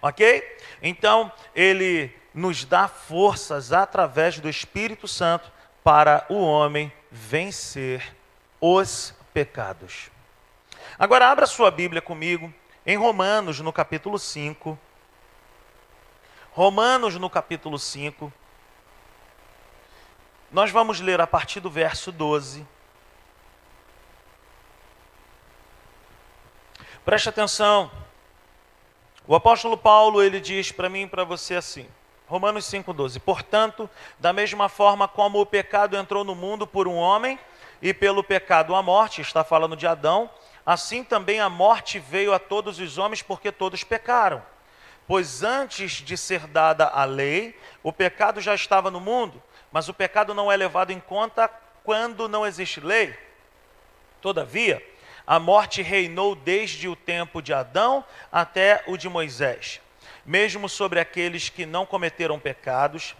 Ok? 0.00 0.58
Então, 0.82 1.32
ele 1.54 2.14
nos 2.34 2.64
dá 2.64 2.88
forças 2.88 3.72
através 3.72 4.38
do 4.38 4.48
Espírito 4.48 5.06
Santo 5.06 5.50
para 5.84 6.24
o 6.28 6.36
homem 6.40 6.92
vencer 7.10 8.16
os 8.60 9.14
pecados. 9.34 10.10
Agora, 10.98 11.28
abra 11.28 11.46
sua 11.46 11.70
Bíblia 11.70 12.00
comigo 12.00 12.52
em 12.86 12.96
Romanos, 12.96 13.60
no 13.60 13.72
capítulo 13.72 14.18
5. 14.18 14.78
Romanos, 16.52 17.16
no 17.16 17.30
capítulo 17.30 17.78
5. 17.78 18.32
Nós 20.50 20.70
vamos 20.70 21.00
ler 21.00 21.20
a 21.20 21.26
partir 21.26 21.60
do 21.60 21.70
verso 21.70 22.12
12. 22.12 22.66
Preste 27.04 27.28
atenção. 27.28 27.90
O 29.26 29.36
apóstolo 29.36 29.76
Paulo, 29.76 30.20
ele 30.20 30.40
diz 30.40 30.72
para 30.72 30.88
mim 30.88 31.02
e 31.02 31.06
para 31.06 31.22
você 31.22 31.54
assim, 31.54 31.86
Romanos 32.26 32.64
5,12: 32.64 33.20
Portanto, 33.20 33.88
da 34.18 34.32
mesma 34.32 34.68
forma 34.68 35.06
como 35.06 35.40
o 35.40 35.46
pecado 35.46 35.96
entrou 35.96 36.24
no 36.24 36.34
mundo 36.34 36.66
por 36.66 36.88
um 36.88 36.96
homem, 36.96 37.38
e 37.80 37.94
pelo 37.94 38.24
pecado 38.24 38.74
a 38.74 38.82
morte, 38.82 39.20
está 39.20 39.44
falando 39.44 39.76
de 39.76 39.86
Adão, 39.86 40.28
assim 40.66 41.04
também 41.04 41.40
a 41.40 41.48
morte 41.48 42.00
veio 42.00 42.32
a 42.32 42.38
todos 42.38 42.80
os 42.80 42.98
homens, 42.98 43.22
porque 43.22 43.52
todos 43.52 43.84
pecaram. 43.84 44.42
Pois 45.06 45.42
antes 45.42 45.92
de 45.92 46.16
ser 46.16 46.46
dada 46.48 46.86
a 46.86 47.04
lei, 47.04 47.58
o 47.82 47.92
pecado 47.92 48.40
já 48.40 48.54
estava 48.54 48.90
no 48.90 49.00
mundo, 49.00 49.40
mas 49.70 49.88
o 49.88 49.94
pecado 49.94 50.34
não 50.34 50.50
é 50.50 50.56
levado 50.56 50.90
em 50.90 51.00
conta 51.00 51.48
quando 51.84 52.28
não 52.28 52.46
existe 52.46 52.80
lei. 52.80 53.16
Todavia, 54.20 54.84
a 55.26 55.38
morte 55.38 55.82
reinou 55.82 56.34
desde 56.34 56.88
o 56.88 56.96
tempo 56.96 57.40
de 57.40 57.52
Adão 57.52 58.04
até 58.30 58.82
o 58.86 58.96
de 58.96 59.08
Moisés, 59.08 59.80
mesmo 60.24 60.68
sobre 60.68 61.00
aqueles 61.00 61.48
que 61.48 61.64
não 61.64 61.86
cometeram 61.86 62.38
pecados, 62.38 63.14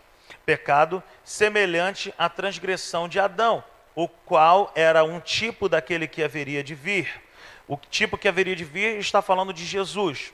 pecado 0.44 1.02
semelhante 1.24 2.12
à 2.18 2.28
transgressão 2.28 3.08
de 3.08 3.20
Adão, 3.20 3.62
o 3.94 4.08
qual 4.08 4.72
era 4.74 5.04
um 5.04 5.20
tipo 5.20 5.68
daquele 5.68 6.06
que 6.08 6.22
haveria 6.22 6.62
de 6.62 6.74
vir. 6.74 7.20
O 7.68 7.76
tipo 7.76 8.18
que 8.18 8.28
haveria 8.28 8.56
de 8.56 8.64
vir 8.64 8.98
está 8.98 9.22
falando 9.22 9.52
de 9.52 9.64
Jesus. 9.64 10.32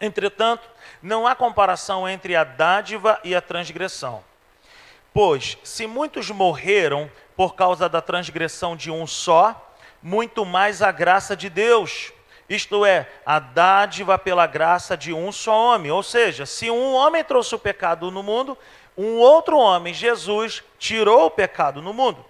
Entretanto, 0.00 0.68
não 1.02 1.26
há 1.26 1.34
comparação 1.34 2.08
entre 2.08 2.34
a 2.34 2.42
dádiva 2.42 3.20
e 3.22 3.34
a 3.34 3.40
transgressão. 3.40 4.24
Pois, 5.12 5.58
se 5.62 5.86
muitos 5.86 6.30
morreram 6.30 7.10
por 7.36 7.54
causa 7.54 7.88
da 7.88 8.00
transgressão 8.00 8.76
de 8.76 8.90
um 8.90 9.06
só, 9.06 9.69
muito 10.02 10.44
mais 10.44 10.82
a 10.82 10.90
graça 10.90 11.36
de 11.36 11.50
Deus, 11.50 12.12
isto 12.48 12.84
é, 12.84 13.08
a 13.24 13.38
dádiva 13.38 14.18
pela 14.18 14.46
graça 14.46 14.96
de 14.96 15.12
um 15.12 15.30
só 15.30 15.56
homem. 15.56 15.92
Ou 15.92 16.02
seja, 16.02 16.44
se 16.44 16.70
um 16.70 16.94
homem 16.94 17.22
trouxe 17.22 17.54
o 17.54 17.58
pecado 17.58 18.10
no 18.10 18.22
mundo, 18.22 18.58
um 18.96 19.18
outro 19.18 19.56
homem, 19.56 19.94
Jesus, 19.94 20.62
tirou 20.78 21.26
o 21.26 21.30
pecado 21.30 21.80
no 21.80 21.94
mundo. 21.94 22.24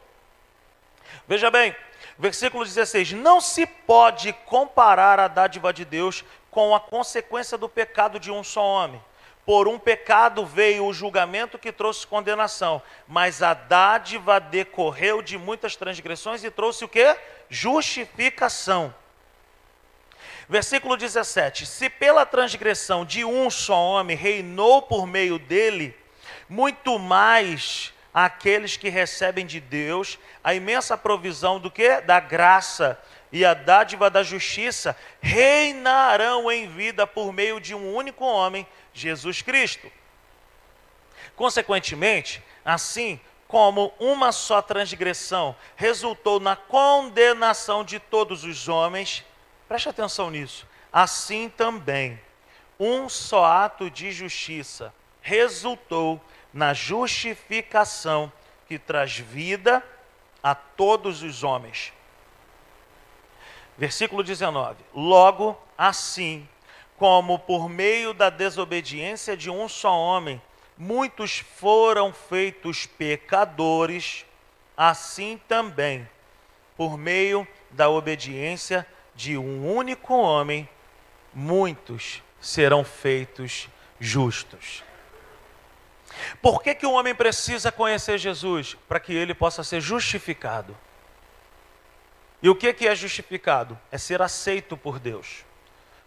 Veja 1.26 1.50
bem, 1.50 1.74
versículo 2.18 2.64
16: 2.64 3.12
Não 3.12 3.40
se 3.40 3.64
pode 3.64 4.32
comparar 4.44 5.18
a 5.18 5.26
dádiva 5.26 5.72
de 5.72 5.84
Deus 5.84 6.22
com 6.50 6.74
a 6.74 6.80
consequência 6.80 7.56
do 7.56 7.68
pecado 7.68 8.20
de 8.20 8.30
um 8.30 8.44
só 8.44 8.62
homem. 8.62 9.02
Por 9.46 9.66
um 9.66 9.78
pecado 9.78 10.44
veio 10.44 10.84
o 10.84 10.92
julgamento 10.92 11.58
que 11.58 11.72
trouxe 11.72 12.06
condenação, 12.06 12.82
mas 13.08 13.42
a 13.42 13.54
dádiva 13.54 14.38
decorreu 14.38 15.22
de 15.22 15.38
muitas 15.38 15.76
transgressões 15.76 16.44
e 16.44 16.50
trouxe 16.50 16.84
o 16.84 16.88
que? 16.88 17.16
Justificação. 17.50 18.94
Versículo 20.48 20.96
17: 20.96 21.66
Se 21.66 21.90
pela 21.90 22.24
transgressão 22.24 23.04
de 23.04 23.24
um 23.24 23.50
só 23.50 23.76
homem 23.76 24.16
reinou 24.16 24.82
por 24.82 25.06
meio 25.06 25.38
dele, 25.38 25.94
muito 26.48 26.98
mais 26.98 27.92
àqueles 28.14 28.76
que 28.76 28.88
recebem 28.88 29.44
de 29.44 29.60
Deus 29.60 30.18
a 30.42 30.54
imensa 30.54 30.96
provisão 30.96 31.58
do 31.58 31.70
que? 31.70 32.00
Da 32.00 32.20
graça 32.20 32.98
e 33.32 33.44
a 33.44 33.54
dádiva 33.54 34.10
da 34.10 34.22
justiça 34.22 34.96
reinarão 35.20 36.50
em 36.50 36.68
vida 36.68 37.06
por 37.06 37.32
meio 37.32 37.60
de 37.60 37.74
um 37.74 37.94
único 37.94 38.24
homem, 38.24 38.66
Jesus 38.92 39.42
Cristo. 39.42 39.90
Consequentemente, 41.36 42.42
assim 42.64 43.20
como 43.50 43.92
uma 43.98 44.30
só 44.30 44.62
transgressão 44.62 45.56
resultou 45.74 46.38
na 46.38 46.54
condenação 46.54 47.82
de 47.82 47.98
todos 47.98 48.44
os 48.44 48.68
homens, 48.68 49.24
preste 49.68 49.88
atenção 49.88 50.30
nisso, 50.30 50.64
assim 50.92 51.48
também 51.48 52.20
um 52.78 53.08
só 53.08 53.44
ato 53.44 53.90
de 53.90 54.12
justiça 54.12 54.94
resultou 55.20 56.20
na 56.54 56.72
justificação 56.72 58.32
que 58.68 58.78
traz 58.78 59.18
vida 59.18 59.84
a 60.40 60.54
todos 60.54 61.22
os 61.22 61.42
homens. 61.42 61.92
Versículo 63.76 64.22
19: 64.22 64.76
Logo 64.94 65.60
assim, 65.76 66.48
como 66.96 67.36
por 67.38 67.68
meio 67.68 68.14
da 68.14 68.30
desobediência 68.30 69.36
de 69.36 69.50
um 69.50 69.68
só 69.68 69.92
homem, 69.92 70.40
muitos 70.80 71.40
foram 71.40 72.10
feitos 72.10 72.86
pecadores, 72.86 74.24
assim 74.74 75.38
também, 75.46 76.08
por 76.74 76.96
meio 76.96 77.46
da 77.70 77.90
obediência 77.90 78.86
de 79.14 79.36
um 79.36 79.70
único 79.70 80.14
homem, 80.14 80.66
muitos 81.34 82.22
serão 82.40 82.82
feitos 82.82 83.68
justos. 84.00 84.82
Por 86.40 86.62
que, 86.62 86.74
que 86.74 86.86
o 86.86 86.92
homem 86.92 87.14
precisa 87.14 87.70
conhecer 87.70 88.16
Jesus? 88.16 88.74
Para 88.88 88.98
que 88.98 89.12
ele 89.12 89.34
possa 89.34 89.62
ser 89.62 89.82
justificado. 89.82 90.74
E 92.42 92.48
o 92.48 92.54
que, 92.54 92.72
que 92.72 92.88
é 92.88 92.94
justificado? 92.94 93.78
É 93.92 93.98
ser 93.98 94.22
aceito 94.22 94.78
por 94.78 94.98
Deus. 94.98 95.44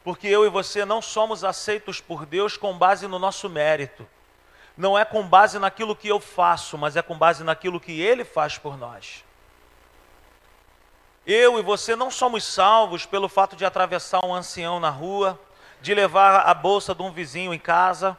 Porque 0.04 0.28
eu 0.28 0.44
e 0.44 0.50
você 0.50 0.84
não 0.84 1.00
somos 1.00 1.44
aceitos 1.44 2.02
por 2.02 2.26
Deus 2.26 2.58
com 2.58 2.76
base 2.76 3.08
no 3.08 3.20
nosso 3.20 3.48
mérito. 3.48 4.08
Não 4.76 4.98
é 4.98 5.06
com 5.06 5.24
base 5.24 5.60
naquilo 5.60 5.96
que 5.96 6.08
eu 6.08 6.20
faço, 6.20 6.78
mas 6.78 6.96
é 6.96 7.02
com 7.02 7.18
base 7.18 7.44
naquilo 7.44 7.80
que 7.80 8.02
Ele 8.02 8.26
faz 8.26 8.58
por 8.58 8.78
nós. 8.78 9.24
Eu 11.26 11.58
e 11.58 11.62
você 11.62 11.96
não 11.96 12.12
somos 12.12 12.44
salvos 12.44 13.06
pelo 13.06 13.30
fato 13.30 13.56
de 13.56 13.64
atravessar 13.64 14.26
um 14.26 14.34
ancião 14.34 14.78
na 14.80 14.90
rua, 14.90 15.40
de 15.80 15.94
levar 15.94 16.42
a 16.42 16.54
bolsa 16.54 16.94
de 16.94 17.02
um 17.02 17.12
vizinho 17.12 17.54
em 17.54 17.60
casa, 17.60 18.18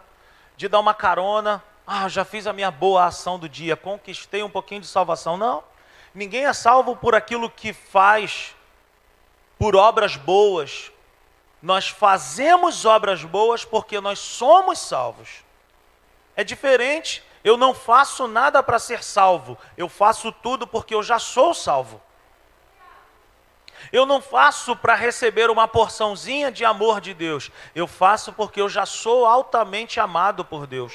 de 0.56 0.68
dar 0.68 0.80
uma 0.80 0.94
carona. 0.94 1.62
Ah, 1.87 2.08
já 2.08 2.25
fiz 2.25 2.46
a 2.46 2.52
minha 2.52 2.70
boa 2.70 3.04
ação 3.04 3.38
do 3.38 3.46
dia, 3.46 3.76
conquistei 3.76 4.42
um 4.42 4.49
pouquinho 4.49 4.80
de 4.80 4.87
salvação. 4.87 5.37
Não. 5.37 5.62
Ninguém 6.14 6.46
é 6.46 6.52
salvo 6.54 6.96
por 6.96 7.14
aquilo 7.14 7.50
que 7.50 7.75
faz, 7.75 8.54
por 9.58 9.76
obras 9.76 10.16
boas. 10.16 10.90
Nós 11.61 11.88
fazemos 11.88 12.87
obras 12.87 13.23
boas 13.23 13.66
porque 13.66 14.00
nós 14.00 14.18
somos 14.18 14.78
salvos. 14.78 15.43
É 16.36 16.42
diferente. 16.42 17.22
Eu 17.42 17.56
não 17.56 17.74
faço 17.74 18.26
nada 18.26 18.62
para 18.62 18.78
ser 18.78 19.02
salvo. 19.02 19.58
Eu 19.76 19.88
faço 19.88 20.32
tudo 20.32 20.66
porque 20.66 20.94
eu 20.94 21.02
já 21.02 21.18
sou 21.18 21.52
salvo. 21.52 22.00
Eu 23.92 24.06
não 24.06 24.20
faço 24.20 24.74
para 24.74 24.94
receber 24.94 25.50
uma 25.50 25.68
porçãozinha 25.68 26.50
de 26.50 26.64
amor 26.64 27.00
de 27.00 27.12
Deus. 27.12 27.50
Eu 27.74 27.86
faço 27.86 28.32
porque 28.32 28.60
eu 28.60 28.68
já 28.68 28.86
sou 28.86 29.26
altamente 29.26 30.00
amado 30.00 30.44
por 30.44 30.66
Deus. 30.66 30.94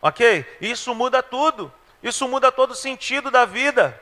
Ok? 0.00 0.46
Isso 0.60 0.94
muda 0.94 1.22
tudo. 1.22 1.72
Isso 2.02 2.26
muda 2.28 2.50
todo 2.50 2.70
o 2.70 2.76
sentido 2.76 3.30
da 3.30 3.44
vida. 3.44 4.00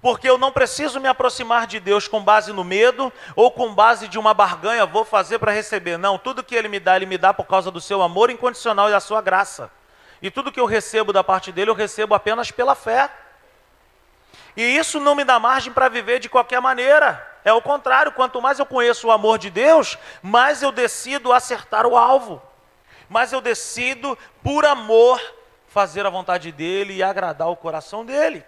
Porque 0.00 0.28
eu 0.28 0.36
não 0.38 0.52
preciso 0.52 1.00
me 1.00 1.08
aproximar 1.08 1.66
de 1.66 1.80
Deus 1.80 2.06
com 2.06 2.22
base 2.22 2.52
no 2.52 2.62
medo 2.62 3.12
ou 3.34 3.50
com 3.50 3.74
base 3.74 4.08
de 4.08 4.18
uma 4.18 4.34
barganha, 4.34 4.84
vou 4.84 5.04
fazer 5.04 5.38
para 5.38 5.52
receber. 5.52 5.96
Não, 5.96 6.18
tudo 6.18 6.44
que 6.44 6.54
Ele 6.54 6.68
me 6.68 6.78
dá, 6.78 6.96
Ele 6.96 7.06
me 7.06 7.18
dá 7.18 7.32
por 7.32 7.46
causa 7.46 7.70
do 7.70 7.80
seu 7.80 8.02
amor 8.02 8.30
incondicional 8.30 8.88
e 8.88 8.92
da 8.92 9.00
sua 9.00 9.20
graça. 9.20 9.70
E 10.20 10.30
tudo 10.30 10.52
que 10.52 10.60
eu 10.60 10.66
recebo 10.66 11.12
da 11.12 11.24
parte 11.24 11.50
dele, 11.50 11.70
eu 11.70 11.74
recebo 11.74 12.14
apenas 12.14 12.50
pela 12.50 12.74
fé. 12.74 13.10
E 14.56 14.62
isso 14.62 14.98
não 15.00 15.14
me 15.14 15.24
dá 15.24 15.38
margem 15.38 15.72
para 15.72 15.88
viver 15.88 16.18
de 16.18 16.28
qualquer 16.28 16.60
maneira. 16.60 17.24
É 17.44 17.52
o 17.52 17.62
contrário, 17.62 18.12
quanto 18.12 18.40
mais 18.40 18.58
eu 18.58 18.66
conheço 18.66 19.08
o 19.08 19.12
amor 19.12 19.38
de 19.38 19.50
Deus, 19.50 19.98
mais 20.22 20.62
eu 20.62 20.72
decido 20.72 21.32
acertar 21.32 21.86
o 21.86 21.96
alvo. 21.96 22.42
Mais 23.08 23.32
eu 23.32 23.40
decido, 23.40 24.18
por 24.42 24.64
amor, 24.64 25.20
fazer 25.68 26.06
a 26.06 26.10
vontade 26.10 26.50
dele 26.50 26.94
e 26.94 27.02
agradar 27.02 27.48
o 27.48 27.56
coração 27.56 28.04
dele. 28.04 28.44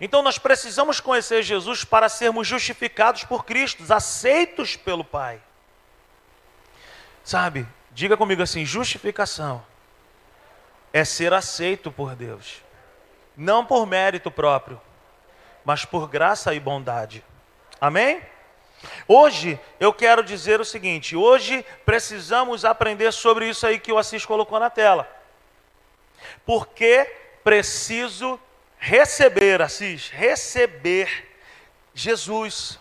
Então 0.00 0.22
nós 0.22 0.38
precisamos 0.38 1.00
conhecer 1.00 1.42
Jesus 1.42 1.84
para 1.84 2.08
sermos 2.08 2.46
justificados 2.46 3.24
por 3.24 3.44
Cristo, 3.44 3.84
aceitos 3.92 4.76
pelo 4.76 5.04
Pai. 5.04 5.40
Sabe, 7.24 7.66
diga 7.92 8.16
comigo 8.16 8.42
assim: 8.42 8.64
justificação 8.64 9.64
é 10.92 11.04
ser 11.04 11.32
aceito 11.32 11.90
por 11.90 12.14
Deus, 12.14 12.62
não 13.36 13.64
por 13.64 13.86
mérito 13.86 14.30
próprio, 14.30 14.80
mas 15.64 15.84
por 15.84 16.08
graça 16.08 16.54
e 16.54 16.60
bondade. 16.60 17.24
Amém? 17.80 18.22
Hoje 19.08 19.58
eu 19.80 19.92
quero 19.92 20.22
dizer 20.22 20.60
o 20.60 20.64
seguinte: 20.64 21.16
hoje 21.16 21.64
precisamos 21.84 22.64
aprender 22.64 23.12
sobre 23.12 23.48
isso 23.48 23.66
aí 23.66 23.78
que 23.78 23.92
o 23.92 23.98
Assis 23.98 24.24
colocou 24.24 24.60
na 24.60 24.70
tela. 24.70 25.08
Porque 26.44 27.04
preciso 27.42 28.40
receber, 28.86 29.60
Assis, 29.60 30.08
receber 30.10 31.26
Jesus. 31.92 32.78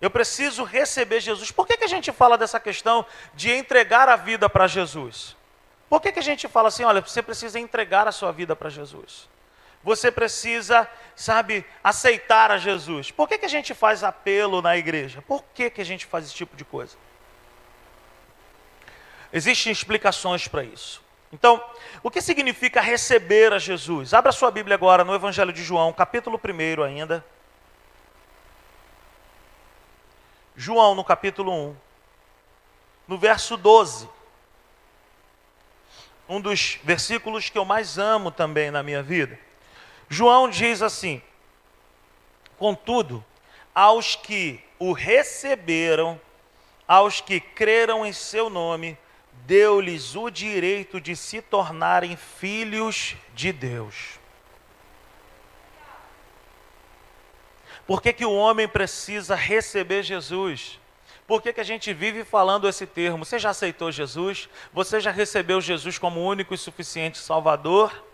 Eu 0.00 0.10
preciso 0.10 0.64
receber 0.64 1.20
Jesus. 1.20 1.50
Por 1.50 1.66
que, 1.66 1.76
que 1.76 1.84
a 1.84 1.88
gente 1.88 2.10
fala 2.10 2.38
dessa 2.38 2.58
questão 2.58 3.04
de 3.34 3.50
entregar 3.52 4.08
a 4.08 4.16
vida 4.16 4.48
para 4.48 4.66
Jesus? 4.66 5.36
Por 5.90 6.00
que, 6.00 6.10
que 6.10 6.18
a 6.18 6.22
gente 6.22 6.48
fala 6.48 6.68
assim, 6.68 6.84
olha, 6.84 7.02
você 7.02 7.22
precisa 7.22 7.60
entregar 7.60 8.08
a 8.08 8.12
sua 8.12 8.32
vida 8.32 8.56
para 8.56 8.70
Jesus? 8.70 9.28
Você 9.82 10.10
precisa, 10.10 10.88
sabe, 11.14 11.66
aceitar 11.82 12.50
a 12.50 12.56
Jesus. 12.56 13.10
Por 13.10 13.28
que, 13.28 13.36
que 13.36 13.44
a 13.44 13.50
gente 13.56 13.74
faz 13.74 14.02
apelo 14.02 14.62
na 14.62 14.74
igreja? 14.74 15.20
Por 15.20 15.44
que, 15.54 15.68
que 15.68 15.82
a 15.82 15.84
gente 15.84 16.06
faz 16.06 16.24
esse 16.24 16.34
tipo 16.34 16.56
de 16.56 16.64
coisa? 16.64 16.96
Existem 19.30 19.70
explicações 19.70 20.48
para 20.48 20.64
isso. 20.64 21.03
Então, 21.34 21.60
o 22.00 22.12
que 22.12 22.20
significa 22.20 22.80
receber 22.80 23.52
a 23.52 23.58
Jesus? 23.58 24.14
Abra 24.14 24.30
sua 24.30 24.52
Bíblia 24.52 24.76
agora 24.76 25.02
no 25.02 25.12
Evangelho 25.12 25.52
de 25.52 25.64
João, 25.64 25.92
capítulo 25.92 26.40
1 26.40 26.82
ainda. 26.84 27.24
João, 30.54 30.94
no 30.94 31.02
capítulo 31.02 31.52
1, 31.52 31.76
no 33.08 33.18
verso 33.18 33.56
12. 33.56 34.08
Um 36.28 36.40
dos 36.40 36.78
versículos 36.84 37.50
que 37.50 37.58
eu 37.58 37.64
mais 37.64 37.98
amo 37.98 38.30
também 38.30 38.70
na 38.70 38.84
minha 38.84 39.02
vida. 39.02 39.36
João 40.08 40.48
diz 40.48 40.82
assim: 40.82 41.20
Contudo, 42.56 43.24
aos 43.74 44.14
que 44.14 44.62
o 44.78 44.92
receberam, 44.92 46.20
aos 46.86 47.20
que 47.20 47.40
creram 47.40 48.06
em 48.06 48.12
seu 48.12 48.48
nome, 48.48 48.96
deu-lhes 49.46 50.16
o 50.16 50.30
direito 50.30 51.00
de 51.00 51.14
se 51.14 51.42
tornarem 51.42 52.16
filhos 52.16 53.16
de 53.34 53.52
Deus. 53.52 54.18
Por 57.86 58.00
que, 58.00 58.12
que 58.12 58.24
o 58.24 58.32
homem 58.32 58.66
precisa 58.66 59.34
receber 59.34 60.02
Jesus? 60.02 60.80
Por 61.26 61.42
que, 61.42 61.52
que 61.52 61.60
a 61.60 61.64
gente 61.64 61.92
vive 61.92 62.24
falando 62.24 62.68
esse 62.68 62.86
termo? 62.86 63.24
Você 63.24 63.38
já 63.38 63.50
aceitou 63.50 63.92
Jesus? 63.92 64.48
Você 64.72 65.00
já 65.00 65.10
recebeu 65.10 65.60
Jesus 65.60 65.98
como 65.98 66.24
único 66.24 66.54
e 66.54 66.58
suficiente 66.58 67.18
Salvador? 67.18 68.04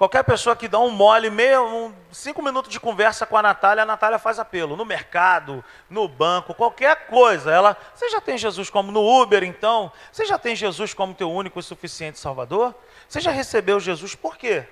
Qualquer 0.00 0.24
pessoa 0.24 0.56
que 0.56 0.66
dá 0.66 0.78
um 0.78 0.88
mole, 0.88 1.28
meio, 1.28 1.62
um, 1.62 1.94
cinco 2.10 2.40
minutos 2.40 2.72
de 2.72 2.80
conversa 2.80 3.26
com 3.26 3.36
a 3.36 3.42
Natália, 3.42 3.82
a 3.82 3.86
Natália 3.86 4.18
faz 4.18 4.38
apelo. 4.38 4.74
No 4.74 4.86
mercado, 4.86 5.62
no 5.90 6.08
banco, 6.08 6.54
qualquer 6.54 7.06
coisa. 7.08 7.52
Ela, 7.52 7.76
você 7.94 8.08
já 8.08 8.18
tem 8.18 8.38
Jesus 8.38 8.70
como 8.70 8.90
no 8.90 9.02
Uber, 9.20 9.44
então? 9.44 9.92
Você 10.10 10.24
já 10.24 10.38
tem 10.38 10.56
Jesus 10.56 10.94
como 10.94 11.12
teu 11.12 11.30
único 11.30 11.60
e 11.60 11.62
suficiente 11.62 12.18
Salvador? 12.18 12.74
Você 13.06 13.20
já 13.20 13.30
recebeu 13.30 13.78
Jesus 13.78 14.14
por 14.14 14.38
quê? 14.38 14.66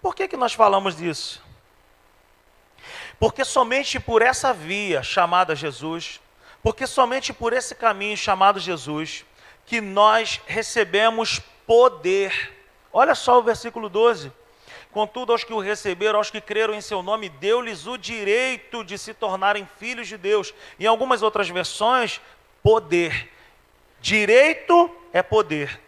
Por 0.00 0.14
que, 0.14 0.26
que 0.26 0.38
nós 0.38 0.54
falamos 0.54 0.96
disso? 0.96 1.42
Porque 3.20 3.44
somente 3.44 4.00
por 4.00 4.22
essa 4.22 4.54
via 4.54 5.02
chamada 5.02 5.54
Jesus, 5.54 6.18
porque 6.62 6.86
somente 6.86 7.30
por 7.34 7.52
esse 7.52 7.74
caminho 7.74 8.16
chamado 8.16 8.58
Jesus, 8.58 9.26
que 9.66 9.82
nós 9.82 10.40
recebemos 10.46 11.40
poder 11.66 12.56
Olha 12.98 13.14
só 13.14 13.38
o 13.38 13.42
versículo 13.44 13.88
12. 13.88 14.32
Contudo, 14.90 15.30
aos 15.30 15.44
que 15.44 15.52
o 15.52 15.60
receberam, 15.60 16.18
aos 16.18 16.32
que 16.32 16.40
creram 16.40 16.74
em 16.74 16.80
seu 16.80 17.00
nome, 17.00 17.28
deu-lhes 17.28 17.86
o 17.86 17.96
direito 17.96 18.82
de 18.82 18.98
se 18.98 19.14
tornarem 19.14 19.68
filhos 19.78 20.08
de 20.08 20.18
Deus. 20.18 20.52
Em 20.80 20.84
algumas 20.84 21.22
outras 21.22 21.48
versões, 21.48 22.20
poder. 22.60 23.30
Direito 24.00 24.90
é 25.12 25.22
poder. 25.22 25.80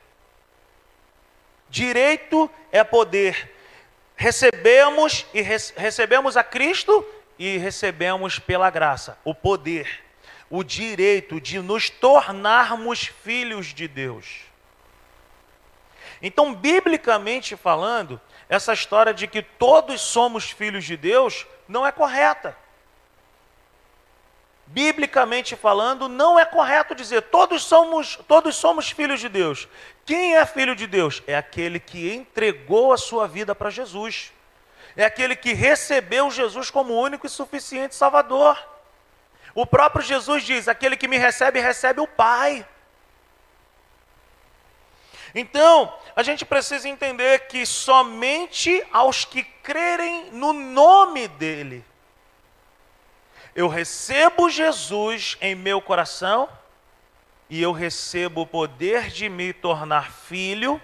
Direito 1.68 2.48
é 2.70 2.84
poder. 2.84 3.56
Recebemos 4.14 5.26
e 5.34 5.42
recebemos 5.42 6.36
a 6.36 6.44
Cristo 6.44 7.04
e 7.36 7.56
recebemos 7.56 8.38
pela 8.38 8.70
graça 8.70 9.18
o 9.24 9.34
poder, 9.34 10.04
o 10.48 10.62
direito 10.62 11.40
de 11.40 11.58
nos 11.58 11.90
tornarmos 11.90 13.06
filhos 13.24 13.74
de 13.74 13.88
Deus. 13.88 14.49
Então, 16.22 16.54
biblicamente 16.54 17.56
falando, 17.56 18.20
essa 18.48 18.72
história 18.72 19.14
de 19.14 19.26
que 19.26 19.42
todos 19.42 20.00
somos 20.00 20.50
filhos 20.50 20.84
de 20.84 20.96
Deus 20.96 21.46
não 21.66 21.86
é 21.86 21.92
correta. 21.92 22.56
Biblicamente 24.66 25.56
falando, 25.56 26.08
não 26.08 26.38
é 26.38 26.44
correto 26.44 26.94
dizer 26.94 27.22
todos 27.22 27.64
somos, 27.64 28.16
todos 28.28 28.54
somos 28.54 28.90
filhos 28.90 29.18
de 29.18 29.28
Deus. 29.28 29.66
Quem 30.04 30.36
é 30.36 30.46
filho 30.46 30.76
de 30.76 30.86
Deus? 30.86 31.22
É 31.26 31.36
aquele 31.36 31.80
que 31.80 32.12
entregou 32.12 32.92
a 32.92 32.96
sua 32.98 33.26
vida 33.26 33.54
para 33.54 33.70
Jesus. 33.70 34.32
É 34.96 35.04
aquele 35.04 35.34
que 35.34 35.52
recebeu 35.54 36.30
Jesus 36.30 36.70
como 36.70 37.00
único 37.00 37.26
e 37.26 37.30
suficiente 37.30 37.94
Salvador. 37.94 38.58
O 39.54 39.66
próprio 39.66 40.04
Jesus 40.04 40.42
diz: 40.42 40.68
aquele 40.68 40.96
que 40.96 41.08
me 41.08 41.18
recebe, 41.18 41.60
recebe 41.60 42.00
o 42.00 42.06
Pai. 42.06 42.66
Então, 45.34 45.92
a 46.16 46.22
gente 46.22 46.44
precisa 46.44 46.88
entender 46.88 47.46
que 47.46 47.64
somente 47.64 48.84
aos 48.92 49.24
que 49.24 49.42
crerem 49.42 50.30
no 50.32 50.52
nome 50.52 51.28
dEle, 51.28 51.84
eu 53.54 53.68
recebo 53.68 54.48
Jesus 54.48 55.36
em 55.40 55.54
meu 55.54 55.80
coração 55.80 56.48
e 57.48 57.60
eu 57.60 57.72
recebo 57.72 58.42
o 58.42 58.46
poder 58.46 59.08
de 59.08 59.28
me 59.28 59.52
tornar 59.52 60.12
filho 60.12 60.80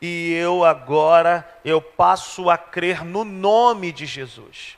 e 0.00 0.32
eu 0.34 0.64
agora 0.64 1.48
eu 1.64 1.80
passo 1.80 2.50
a 2.50 2.58
crer 2.58 3.04
no 3.04 3.24
nome 3.24 3.92
de 3.92 4.04
Jesus. 4.04 4.76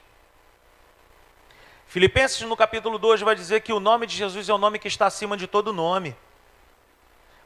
Filipenses 1.87 2.43
no 2.43 2.57
capítulo 2.57 2.99
2 2.99 3.23
vai 3.23 3.35
dizer 3.35 3.63
que 3.63 3.73
o 3.73 3.81
nome 3.81 4.07
de 4.07 4.17
Jesus 4.17 4.49
é 4.49 4.53
o 4.53 4.59
nome 4.59 4.79
que 4.79 4.89
está 4.89 5.07
acima 5.07 5.37
de 5.37 5.47
todo 5.47 5.73
nome. 5.73 6.15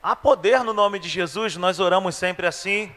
Há 0.02 0.14
poder 0.14 0.62
no 0.62 0.72
nome 0.72 0.98
de 0.98 1.08
Jesus, 1.08 1.56
nós 1.56 1.80
oramos 1.80 2.14
sempre 2.14 2.46
assim. 2.46 2.94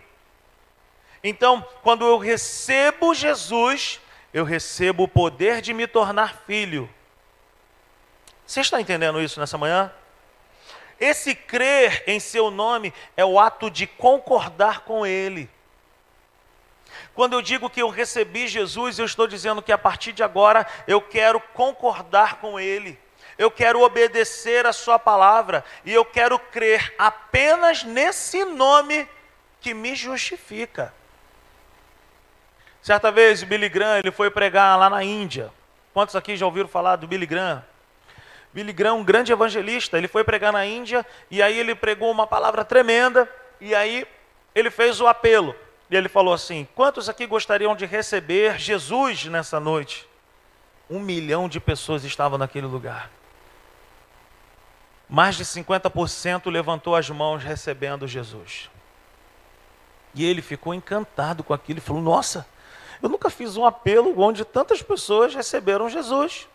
Então, 1.24 1.66
quando 1.82 2.06
eu 2.06 2.18
recebo 2.18 3.14
Jesus, 3.14 4.00
eu 4.34 4.44
recebo 4.44 5.04
o 5.04 5.08
poder 5.08 5.62
de 5.62 5.74
me 5.74 5.88
tornar 5.88 6.36
filho. 6.46 6.90
Você 8.46 8.62
está 8.62 8.80
entendendo 8.80 9.22
isso 9.22 9.40
nessa 9.40 9.58
manhã? 9.58 9.92
Esse 11.00 11.34
crer 11.34 12.04
em 12.06 12.20
seu 12.20 12.52
nome 12.52 12.94
é 13.18 13.26
o 13.26 13.40
ato 13.40 13.72
de 13.72 13.88
concordar 13.88 14.82
com 14.82 15.06
ele. 15.06 15.50
Quando 17.16 17.34
eu 17.34 17.42
digo 17.42 17.70
que 17.70 17.82
eu 17.82 17.90
recebi 17.90 18.48
Jesus, 18.48 19.00
eu 19.00 19.06
estou 19.06 19.26
dizendo 19.26 19.62
que 19.62 19.72
a 19.72 19.78
partir 19.78 20.14
de 20.14 20.22
agora 20.22 20.68
eu 20.88 21.02
quero 21.02 21.40
concordar 21.54 22.36
com 22.36 22.60
ele 22.60 23.00
eu 23.38 23.50
quero 23.50 23.82
obedecer 23.82 24.66
a 24.66 24.74
Sua 24.74 25.00
palavra 25.00 25.64
e 25.86 25.94
eu 25.94 26.04
quero 26.06 26.38
crer 26.38 26.94
apenas 26.98 27.84
nesse 27.84 28.46
nome 28.46 29.08
que 29.60 29.74
me 29.74 29.96
justifica. 29.96 30.94
Certa 32.82 33.12
vez, 33.12 33.44
Billy 33.44 33.70
Graham 33.70 34.00
ele 34.00 34.12
foi 34.12 34.32
pregar 34.32 34.78
lá 34.78 34.90
na 34.90 35.04
Índia. 35.04 35.52
Quantos 35.94 36.16
aqui 36.16 36.36
já 36.36 36.46
ouviram 36.46 36.68
falar 36.68 36.96
do 36.96 37.08
Billy 37.08 37.26
Graham? 37.26 37.64
Billy 38.52 38.74
Graham, 38.74 38.98
um 38.98 39.04
grande 39.04 39.32
evangelista, 39.32 39.98
ele 39.98 40.08
foi 40.08 40.24
pregar 40.24 40.52
na 40.52 40.66
Índia 40.66 41.06
e 41.30 41.42
aí 41.42 41.58
ele 41.58 41.76
pregou 41.76 42.12
uma 42.12 42.28
palavra 42.28 42.66
tremenda 42.66 43.30
e 43.62 43.74
aí 43.76 44.06
ele 44.54 44.72
fez 44.72 45.00
o 45.00 45.08
apelo. 45.08 45.56
E 45.90 45.96
ele 45.96 46.10
falou 46.10 46.34
assim: 46.34 46.68
Quantos 46.76 47.08
aqui 47.08 47.26
gostariam 47.26 47.76
de 47.76 47.86
receber 47.86 48.58
Jesus 48.60 49.26
nessa 49.26 49.60
noite? 49.60 50.08
Um 50.90 51.00
milhão 51.00 51.48
de 51.48 51.60
pessoas 51.60 52.04
estavam 52.04 52.38
naquele 52.38 52.66
lugar 52.66 53.10
mais 55.12 55.36
de 55.36 55.44
50% 55.44 56.50
levantou 56.50 56.96
as 56.96 57.10
mãos 57.10 57.44
recebendo 57.44 58.08
Jesus. 58.08 58.70
E 60.16 60.26
ele 60.26 60.42
ficou 60.42 60.74
encantado 60.74 61.44
com 61.44 61.54
aquilo 61.54 61.80
e 61.80 61.82
falou: 61.82 62.02
Nossa, 62.02 62.48
eu 63.04 63.10
nunca 63.10 63.30
fiz 63.30 63.58
um 63.58 63.66
apelo 63.66 64.18
onde 64.18 64.46
tantas 64.46 64.82
pessoas 64.82 65.36
receberam 65.36 65.90
Jesus. 65.90 66.48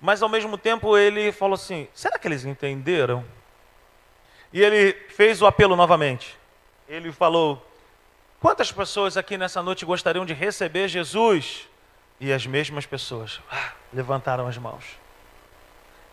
Mas 0.00 0.20
ao 0.20 0.28
mesmo 0.28 0.58
tempo 0.58 0.98
ele 0.98 1.30
falou 1.30 1.54
assim: 1.54 1.86
será 1.94 2.18
que 2.18 2.26
eles 2.26 2.44
entenderam? 2.44 3.24
E 4.52 4.60
ele 4.60 4.92
fez 5.10 5.40
o 5.40 5.46
apelo 5.46 5.76
novamente. 5.76 6.36
Ele 6.88 7.12
falou: 7.12 7.64
quantas 8.40 8.72
pessoas 8.72 9.16
aqui 9.16 9.38
nessa 9.38 9.62
noite 9.62 9.86
gostariam 9.86 10.26
de 10.26 10.34
receber 10.34 10.88
Jesus? 10.88 11.68
E 12.18 12.32
as 12.32 12.46
mesmas 12.46 12.84
pessoas 12.84 13.40
ah, 13.48 13.72
levantaram 13.92 14.48
as 14.48 14.58
mãos. 14.58 14.84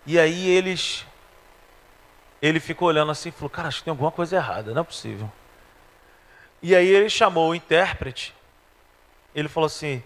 E 0.05 0.19
aí 0.19 0.49
eles 0.49 1.05
ele 2.43 2.59
ficou 2.59 2.89
olhando 2.89 3.09
assim 3.09 3.29
e 3.29 3.31
falou: 3.31 3.49
Cara, 3.49 3.69
acho 3.69 3.77
que 3.77 3.85
tem 3.85 3.91
alguma 3.91 4.11
coisa 4.11 4.35
errada, 4.35 4.73
não 4.73 4.81
é 4.81 4.83
possível. 4.83 5.31
E 6.61 6.75
aí 6.75 6.87
ele 6.87 7.09
chamou 7.09 7.51
o 7.51 7.55
intérprete. 7.55 8.35
Ele 9.33 9.47
falou 9.47 9.67
assim: 9.67 10.03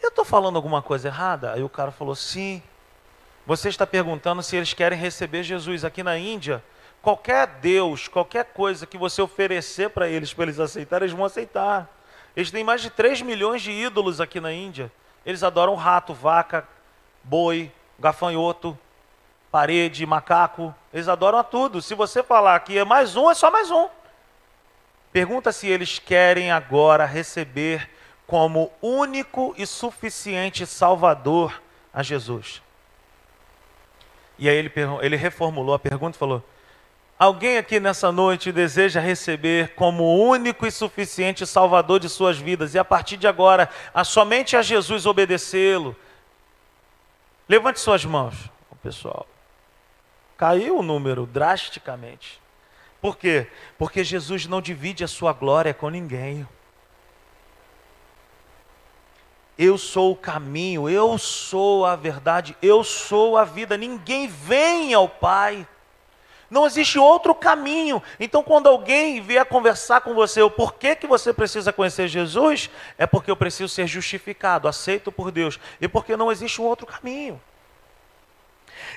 Eu 0.00 0.10
estou 0.10 0.24
falando 0.24 0.54
alguma 0.54 0.80
coisa 0.80 1.08
errada? 1.08 1.52
Aí 1.52 1.64
o 1.64 1.68
cara 1.68 1.90
falou: 1.90 2.14
Sim. 2.14 2.62
Você 3.44 3.68
está 3.68 3.86
perguntando 3.86 4.42
se 4.42 4.56
eles 4.56 4.72
querem 4.72 4.98
receber 4.98 5.42
Jesus 5.42 5.84
aqui 5.84 6.02
na 6.04 6.16
Índia. 6.16 6.62
Qualquer 7.02 7.46
Deus, 7.46 8.08
qualquer 8.08 8.44
coisa 8.46 8.86
que 8.86 8.98
você 8.98 9.22
oferecer 9.22 9.90
para 9.90 10.08
eles, 10.08 10.32
para 10.32 10.44
eles 10.44 10.58
aceitarem, 10.58 11.06
eles 11.06 11.16
vão 11.16 11.24
aceitar. 11.24 11.88
Eles 12.34 12.50
têm 12.50 12.64
mais 12.64 12.80
de 12.80 12.90
3 12.90 13.22
milhões 13.22 13.62
de 13.62 13.70
ídolos 13.70 14.20
aqui 14.20 14.40
na 14.40 14.52
Índia. 14.52 14.90
Eles 15.24 15.42
adoram 15.42 15.74
rato, 15.74 16.12
vaca, 16.12 16.66
boi, 17.22 17.72
gafanhoto, 17.98 18.76
parede, 19.50 20.04
macaco, 20.04 20.74
eles 20.96 21.08
adoram 21.08 21.36
a 21.36 21.44
tudo. 21.44 21.82
Se 21.82 21.94
você 21.94 22.22
falar 22.22 22.58
que 22.60 22.78
é 22.78 22.82
mais 22.82 23.16
um, 23.16 23.30
é 23.30 23.34
só 23.34 23.50
mais 23.50 23.70
um. 23.70 23.86
Pergunta 25.12 25.52
se 25.52 25.68
eles 25.68 25.98
querem 25.98 26.50
agora 26.50 27.04
receber 27.04 27.90
como 28.26 28.72
único 28.80 29.54
e 29.58 29.66
suficiente 29.66 30.64
Salvador 30.64 31.60
a 31.92 32.02
Jesus. 32.02 32.62
E 34.38 34.48
aí 34.48 34.56
ele, 34.56 34.72
ele 35.02 35.16
reformulou 35.16 35.74
a 35.74 35.78
pergunta 35.78 36.16
e 36.16 36.18
falou: 36.18 36.42
Alguém 37.18 37.58
aqui 37.58 37.78
nessa 37.78 38.10
noite 38.10 38.50
deseja 38.50 38.98
receber 38.98 39.74
como 39.74 40.18
único 40.26 40.66
e 40.66 40.70
suficiente 40.70 41.46
Salvador 41.46 42.00
de 42.00 42.08
suas 42.08 42.38
vidas 42.38 42.74
e 42.74 42.78
a 42.78 42.84
partir 42.84 43.18
de 43.18 43.26
agora, 43.26 43.68
a 43.92 44.02
somente 44.02 44.56
a 44.56 44.62
Jesus 44.62 45.04
obedecê-lo? 45.04 45.94
Levante 47.46 47.80
suas 47.80 48.02
mãos, 48.02 48.34
pessoal. 48.82 49.26
Caiu 50.36 50.78
o 50.78 50.82
número 50.82 51.26
drasticamente. 51.26 52.40
Por 53.00 53.16
quê? 53.16 53.46
Porque 53.78 54.04
Jesus 54.04 54.46
não 54.46 54.60
divide 54.60 55.04
a 55.04 55.08
sua 55.08 55.32
glória 55.32 55.72
com 55.72 55.88
ninguém. 55.88 56.46
Eu 59.58 59.78
sou 59.78 60.12
o 60.12 60.16
caminho, 60.16 60.88
eu 60.88 61.16
sou 61.16 61.86
a 61.86 61.96
verdade, 61.96 62.56
eu 62.60 62.84
sou 62.84 63.38
a 63.38 63.44
vida. 63.44 63.76
Ninguém 63.76 64.28
vem 64.28 64.92
ao 64.92 65.08
Pai. 65.08 65.66
Não 66.50 66.66
existe 66.66 66.98
outro 66.98 67.34
caminho. 67.34 68.02
Então, 68.20 68.42
quando 68.42 68.68
alguém 68.68 69.20
vier 69.20 69.44
conversar 69.46 70.02
com 70.02 70.14
você 70.14 70.42
o 70.42 70.50
porquê 70.50 70.94
que 70.94 71.06
você 71.06 71.32
precisa 71.32 71.72
conhecer 71.72 72.06
Jesus, 72.06 72.70
é 72.98 73.06
porque 73.06 73.30
eu 73.30 73.36
preciso 73.36 73.68
ser 73.72 73.86
justificado, 73.86 74.68
aceito 74.68 75.10
por 75.10 75.32
Deus, 75.32 75.58
e 75.80 75.88
porque 75.88 76.16
não 76.16 76.30
existe 76.30 76.60
um 76.60 76.64
outro 76.64 76.86
caminho. 76.86 77.40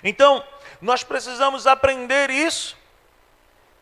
Então, 0.03 0.43
nós 0.81 1.03
precisamos 1.03 1.67
aprender 1.67 2.29
isso, 2.29 2.77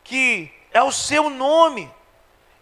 que 0.04 0.52
é 0.72 0.82
o 0.82 0.92
seu 0.92 1.30
nome, 1.30 1.92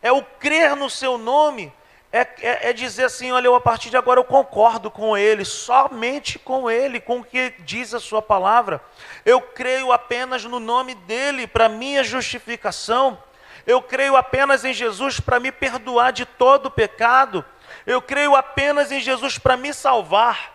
é 0.02 0.12
o 0.12 0.24
crer 0.24 0.76
no 0.76 0.90
seu 0.90 1.18
nome, 1.18 1.72
é, 2.12 2.22
é, 2.42 2.70
é, 2.70 2.74
dizer 2.74 3.06
assim: 3.06 3.32
olha, 3.34 3.48
eu 3.48 3.56
a 3.56 3.60
partir 3.60 3.90
de 3.90 3.98
agora 3.98 4.20
eu 4.20 4.24
concordo 4.24 4.90
com 4.90 5.18
Ele, 5.18 5.44
somente 5.44 6.40
com 6.40 6.72
Ele, 6.72 7.02
com 7.02 7.20
o 7.20 7.24
que 7.26 7.54
diz 7.60 7.94
a 7.94 8.00
Sua 8.00 8.22
palavra. 8.22 8.82
Eu 9.26 9.42
creio 9.42 9.92
apenas 9.92 10.46
no 10.46 10.58
nome 10.58 10.96
dEle 10.96 11.46
para 11.46 11.68
minha 11.68 12.06
justificação. 12.06 13.22
Eu 13.68 13.82
creio 13.82 14.16
apenas 14.16 14.64
em 14.64 14.74
Jesus 14.74 15.20
para 15.20 15.42
me 15.42 15.52
perdoar 15.52 16.14
de 16.14 16.26
todo 16.26 16.72
pecado. 16.72 17.44
Eu 17.86 18.02
creio 18.02 18.34
apenas 18.36 18.94
em 18.94 19.02
Jesus 19.02 19.38
para 19.38 19.58
me 19.58 19.74
salvar. 19.74 20.55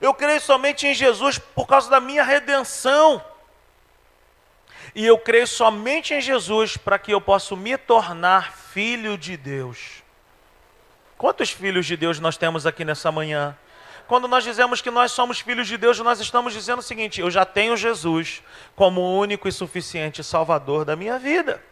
Eu 0.00 0.12
creio 0.14 0.40
somente 0.40 0.86
em 0.86 0.94
Jesus 0.94 1.38
por 1.38 1.66
causa 1.66 1.88
da 1.88 2.00
minha 2.00 2.22
redenção. 2.22 3.22
E 4.94 5.04
eu 5.04 5.18
creio 5.18 5.46
somente 5.46 6.14
em 6.14 6.20
Jesus 6.20 6.76
para 6.76 6.98
que 6.98 7.12
eu 7.12 7.20
possa 7.20 7.56
me 7.56 7.76
tornar 7.76 8.52
filho 8.52 9.18
de 9.18 9.36
Deus. 9.36 10.02
Quantos 11.16 11.50
filhos 11.50 11.86
de 11.86 11.96
Deus 11.96 12.20
nós 12.20 12.36
temos 12.36 12.66
aqui 12.66 12.84
nessa 12.84 13.10
manhã? 13.10 13.56
Quando 14.06 14.28
nós 14.28 14.44
dizemos 14.44 14.82
que 14.82 14.90
nós 14.90 15.12
somos 15.12 15.40
filhos 15.40 15.66
de 15.66 15.78
Deus, 15.78 15.98
nós 16.00 16.20
estamos 16.20 16.52
dizendo 16.52 16.80
o 16.80 16.82
seguinte: 16.82 17.20
eu 17.20 17.30
já 17.30 17.44
tenho 17.44 17.76
Jesus 17.76 18.42
como 18.76 19.18
único 19.18 19.48
e 19.48 19.52
suficiente 19.52 20.22
Salvador 20.22 20.84
da 20.84 20.94
minha 20.94 21.18
vida. 21.18 21.62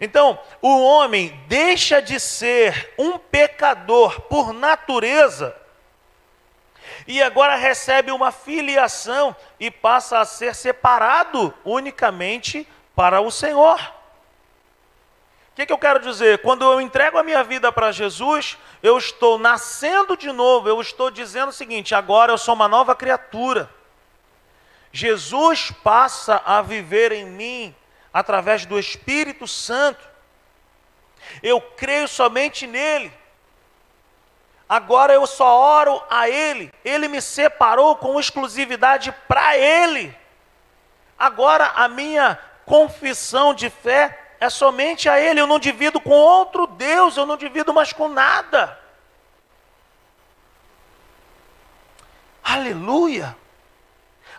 Então, 0.00 0.38
o 0.60 0.82
homem 0.82 1.40
deixa 1.48 2.02
de 2.02 2.20
ser 2.20 2.92
um 2.98 3.16
pecador 3.18 4.20
por 4.22 4.52
natureza 4.52 5.56
e 7.06 7.22
agora 7.22 7.54
recebe 7.54 8.10
uma 8.10 8.32
filiação 8.32 9.34
e 9.60 9.70
passa 9.70 10.18
a 10.18 10.24
ser 10.24 10.54
separado 10.54 11.54
unicamente 11.64 12.66
para 12.94 13.20
o 13.20 13.30
Senhor. 13.30 13.78
O 13.78 15.56
que, 15.56 15.66
que 15.66 15.72
eu 15.72 15.78
quero 15.78 16.00
dizer? 16.00 16.42
Quando 16.42 16.64
eu 16.64 16.80
entrego 16.80 17.16
a 17.16 17.22
minha 17.22 17.42
vida 17.42 17.72
para 17.72 17.92
Jesus, 17.92 18.58
eu 18.82 18.98
estou 18.98 19.38
nascendo 19.38 20.16
de 20.16 20.30
novo, 20.30 20.68
eu 20.68 20.80
estou 20.80 21.10
dizendo 21.10 21.48
o 21.48 21.52
seguinte: 21.52 21.94
agora 21.94 22.32
eu 22.32 22.38
sou 22.38 22.54
uma 22.54 22.68
nova 22.68 22.94
criatura. 22.94 23.70
Jesus 24.92 25.70
passa 25.82 26.42
a 26.44 26.60
viver 26.60 27.12
em 27.12 27.26
mim 27.26 27.74
através 28.12 28.66
do 28.66 28.78
Espírito 28.78 29.46
Santo. 29.46 30.06
Eu 31.42 31.60
creio 31.60 32.08
somente 32.08 32.66
nele. 32.66 33.12
Agora 34.68 35.12
eu 35.12 35.26
só 35.26 35.58
oro 35.58 36.02
a 36.10 36.28
Ele. 36.28 36.72
Ele 36.84 37.06
me 37.06 37.22
separou 37.22 37.96
com 37.96 38.18
exclusividade 38.18 39.12
para 39.28 39.56
Ele. 39.56 40.14
Agora 41.18 41.72
a 41.76 41.88
minha 41.88 42.38
confissão 42.64 43.54
de 43.54 43.70
fé 43.70 44.34
é 44.40 44.50
somente 44.50 45.08
a 45.08 45.20
Ele. 45.20 45.40
Eu 45.40 45.46
não 45.46 45.58
divido 45.58 46.00
com 46.00 46.10
outro 46.10 46.66
Deus, 46.66 47.16
eu 47.16 47.24
não 47.24 47.36
divido 47.36 47.72
mais 47.72 47.92
com 47.92 48.08
nada. 48.08 48.78
Aleluia! 52.42 53.36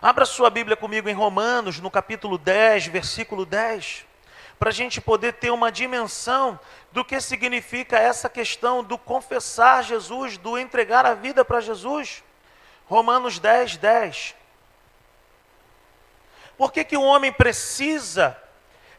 Abra 0.00 0.24
sua 0.24 0.48
Bíblia 0.48 0.76
comigo 0.76 1.08
em 1.08 1.14
Romanos, 1.14 1.80
no 1.80 1.90
capítulo 1.90 2.38
10, 2.38 2.86
versículo 2.86 3.44
10, 3.44 4.06
para 4.58 4.70
a 4.70 4.72
gente 4.72 5.00
poder 5.00 5.34
ter 5.34 5.50
uma 5.50 5.70
dimensão 5.70 6.58
do 6.90 7.04
que 7.04 7.20
significa 7.20 7.96
essa 7.98 8.28
questão 8.28 8.82
do 8.82 8.98
confessar 8.98 9.84
Jesus, 9.84 10.36
do 10.36 10.58
entregar 10.58 11.06
a 11.06 11.14
vida 11.14 11.44
para 11.44 11.60
Jesus. 11.60 12.24
Romanos 12.86 13.38
10, 13.38 13.76
10. 13.76 14.34
Por 16.56 16.72
que, 16.72 16.84
que 16.84 16.96
o 16.96 17.02
homem 17.02 17.32
precisa 17.32 18.36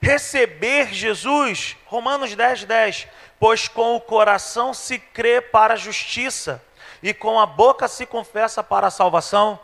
receber 0.02 0.94
Jesus? 0.94 1.76
Romanos 1.86 2.34
10, 2.36 2.64
10. 2.64 3.08
Pois 3.38 3.68
com 3.68 3.96
o 3.96 4.02
coração 4.02 4.74
se 4.74 4.98
crê 4.98 5.42
para 5.42 5.74
a 5.74 5.78
justiça, 5.78 6.64
e 7.02 7.14
com 7.14 7.40
a 7.40 7.46
boca 7.46 7.88
se 7.88 8.06
confessa 8.06 8.64
para 8.64 8.88
a 8.88 8.92
salvação. 8.92 9.60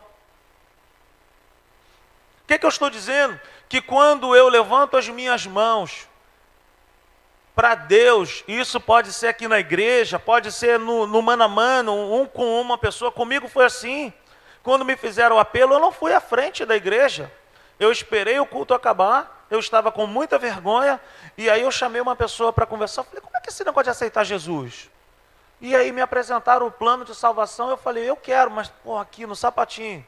O 2.43 2.47
que, 2.47 2.57
que 2.57 2.65
eu 2.65 2.69
estou 2.69 2.89
dizendo? 2.89 3.39
Que 3.67 3.81
quando 3.81 4.35
eu 4.35 4.47
levanto 4.47 4.97
as 4.97 5.07
minhas 5.07 5.45
mãos 5.45 6.07
para 7.55 7.73
Deus, 7.73 8.43
isso 8.47 8.79
pode 8.81 9.13
ser 9.13 9.27
aqui 9.27 9.47
na 9.47 9.59
igreja, 9.59 10.19
pode 10.19 10.51
ser 10.51 10.77
no, 10.77 11.07
no 11.07 11.21
mano 11.21 11.43
a 11.43 11.47
mano, 11.47 12.13
um 12.13 12.25
com 12.25 12.59
uma 12.59 12.77
pessoa, 12.77 13.11
comigo 13.11 13.47
foi 13.47 13.65
assim. 13.65 14.13
Quando 14.61 14.83
me 14.83 14.97
fizeram 14.97 15.37
o 15.37 15.39
apelo, 15.39 15.73
eu 15.73 15.79
não 15.79 15.91
fui 15.91 16.13
à 16.13 16.19
frente 16.19 16.65
da 16.65 16.75
igreja. 16.75 17.31
Eu 17.79 17.91
esperei 17.91 18.39
o 18.39 18.45
culto 18.45 18.73
acabar, 18.73 19.45
eu 19.49 19.59
estava 19.59 19.91
com 19.91 20.05
muita 20.05 20.37
vergonha, 20.37 20.99
e 21.37 21.49
aí 21.49 21.61
eu 21.61 21.71
chamei 21.71 22.01
uma 22.01 22.15
pessoa 22.15 22.51
para 22.51 22.65
conversar. 22.65 23.03
Falei, 23.03 23.21
como 23.21 23.37
é 23.37 23.39
que 23.39 23.49
esse 23.49 23.63
negócio 23.63 23.85
de 23.85 23.89
aceitar 23.91 24.23
Jesus? 24.23 24.89
E 25.61 25.75
aí 25.75 25.91
me 25.91 26.01
apresentaram 26.01 26.67
o 26.67 26.71
plano 26.71 27.05
de 27.05 27.15
salvação, 27.15 27.69
eu 27.69 27.77
falei, 27.77 28.09
eu 28.09 28.17
quero, 28.17 28.51
mas 28.51 28.69
pô, 28.83 28.97
aqui 28.97 29.25
no 29.25 29.35
sapatinho. 29.35 30.05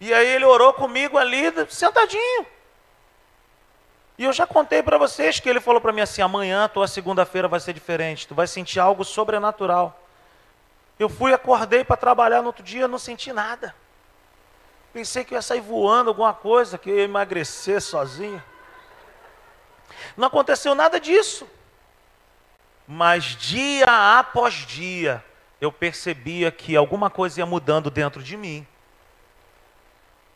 E 0.00 0.12
aí 0.12 0.26
ele 0.26 0.44
orou 0.44 0.72
comigo 0.72 1.18
ali, 1.18 1.44
sentadinho. 1.68 2.46
E 4.18 4.24
eu 4.24 4.32
já 4.32 4.46
contei 4.46 4.82
para 4.82 4.96
vocês 4.96 5.38
que 5.38 5.48
ele 5.48 5.60
falou 5.60 5.80
para 5.80 5.92
mim 5.92 6.00
assim: 6.00 6.22
amanhã, 6.22 6.68
tua 6.68 6.88
segunda-feira 6.88 7.48
vai 7.48 7.60
ser 7.60 7.72
diferente, 7.72 8.26
tu 8.26 8.34
vai 8.34 8.46
sentir 8.46 8.80
algo 8.80 9.04
sobrenatural. 9.04 10.00
Eu 10.98 11.08
fui, 11.08 11.34
acordei 11.34 11.84
para 11.84 11.96
trabalhar 11.96 12.40
no 12.40 12.46
outro 12.46 12.62
dia, 12.62 12.88
não 12.88 12.98
senti 12.98 13.32
nada. 13.32 13.74
Pensei 14.92 15.24
que 15.24 15.34
ia 15.34 15.42
sair 15.42 15.60
voando 15.60 16.08
alguma 16.08 16.32
coisa, 16.32 16.78
que 16.78 16.88
ia 16.88 17.02
emagrecer 17.02 17.82
sozinho. 17.82 18.42
Não 20.16 20.28
aconteceu 20.28 20.74
nada 20.74 20.98
disso. 20.98 21.46
Mas 22.88 23.24
dia 23.24 23.84
após 24.18 24.54
dia, 24.54 25.22
eu 25.60 25.70
percebia 25.70 26.50
que 26.50 26.74
alguma 26.74 27.10
coisa 27.10 27.40
ia 27.40 27.46
mudando 27.46 27.90
dentro 27.90 28.22
de 28.22 28.36
mim. 28.36 28.66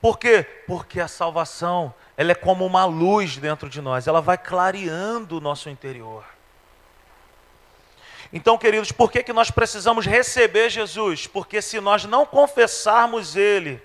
Por 0.01 0.19
quê? 0.19 0.43
Porque 0.67 1.01
a 1.01 1.09
salvação, 1.09 1.95
ela 2.21 2.33
é 2.33 2.35
como 2.35 2.67
uma 2.67 2.85
luz 2.85 3.39
dentro 3.39 3.67
de 3.67 3.81
nós, 3.81 4.07
ela 4.07 4.21
vai 4.21 4.37
clareando 4.37 5.39
o 5.39 5.41
nosso 5.41 5.71
interior. 5.71 6.23
Então, 8.31 8.59
queridos, 8.59 8.93
por 8.93 9.11
que, 9.11 9.23
que 9.23 9.33
nós 9.33 9.51
precisamos 9.51 10.05
receber 10.05 10.69
Jesus? 10.69 11.27
Porque 11.27 11.63
se 11.63 11.81
nós 11.81 12.05
não 12.05 12.27
confessarmos 12.27 13.37
Ele 13.37 13.83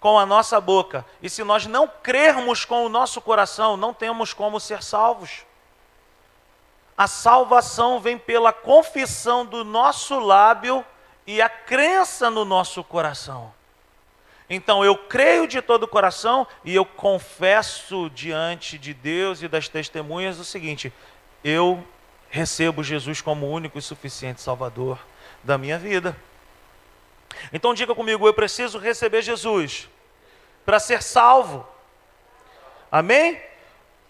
com 0.00 0.18
a 0.18 0.26
nossa 0.26 0.60
boca, 0.60 1.06
e 1.22 1.30
se 1.30 1.44
nós 1.44 1.66
não 1.66 1.86
crermos 1.86 2.64
com 2.64 2.84
o 2.84 2.88
nosso 2.88 3.20
coração, 3.20 3.76
não 3.76 3.94
temos 3.94 4.32
como 4.32 4.58
ser 4.58 4.82
salvos. 4.82 5.44
A 6.98 7.06
salvação 7.06 8.00
vem 8.00 8.18
pela 8.18 8.52
confissão 8.52 9.46
do 9.46 9.64
nosso 9.64 10.18
lábio 10.18 10.84
e 11.24 11.40
a 11.40 11.48
crença 11.48 12.30
no 12.30 12.44
nosso 12.44 12.82
coração. 12.82 13.54
Então 14.48 14.84
eu 14.84 14.96
creio 14.96 15.46
de 15.46 15.60
todo 15.60 15.84
o 15.84 15.88
coração 15.88 16.46
e 16.64 16.74
eu 16.74 16.84
confesso 16.84 18.08
diante 18.10 18.78
de 18.78 18.94
Deus 18.94 19.42
e 19.42 19.48
das 19.48 19.68
testemunhas 19.68 20.38
o 20.38 20.44
seguinte: 20.44 20.92
eu 21.42 21.84
recebo 22.30 22.82
Jesus 22.82 23.20
como 23.20 23.48
único 23.48 23.78
e 23.78 23.82
suficiente 23.82 24.40
Salvador 24.40 24.98
da 25.42 25.58
minha 25.58 25.78
vida. 25.78 26.16
Então 27.52 27.74
diga 27.74 27.94
comigo, 27.94 28.26
eu 28.26 28.34
preciso 28.34 28.78
receber 28.78 29.22
Jesus 29.22 29.88
para 30.64 30.78
ser 30.78 31.02
salvo. 31.02 31.66
Amém? 32.90 33.40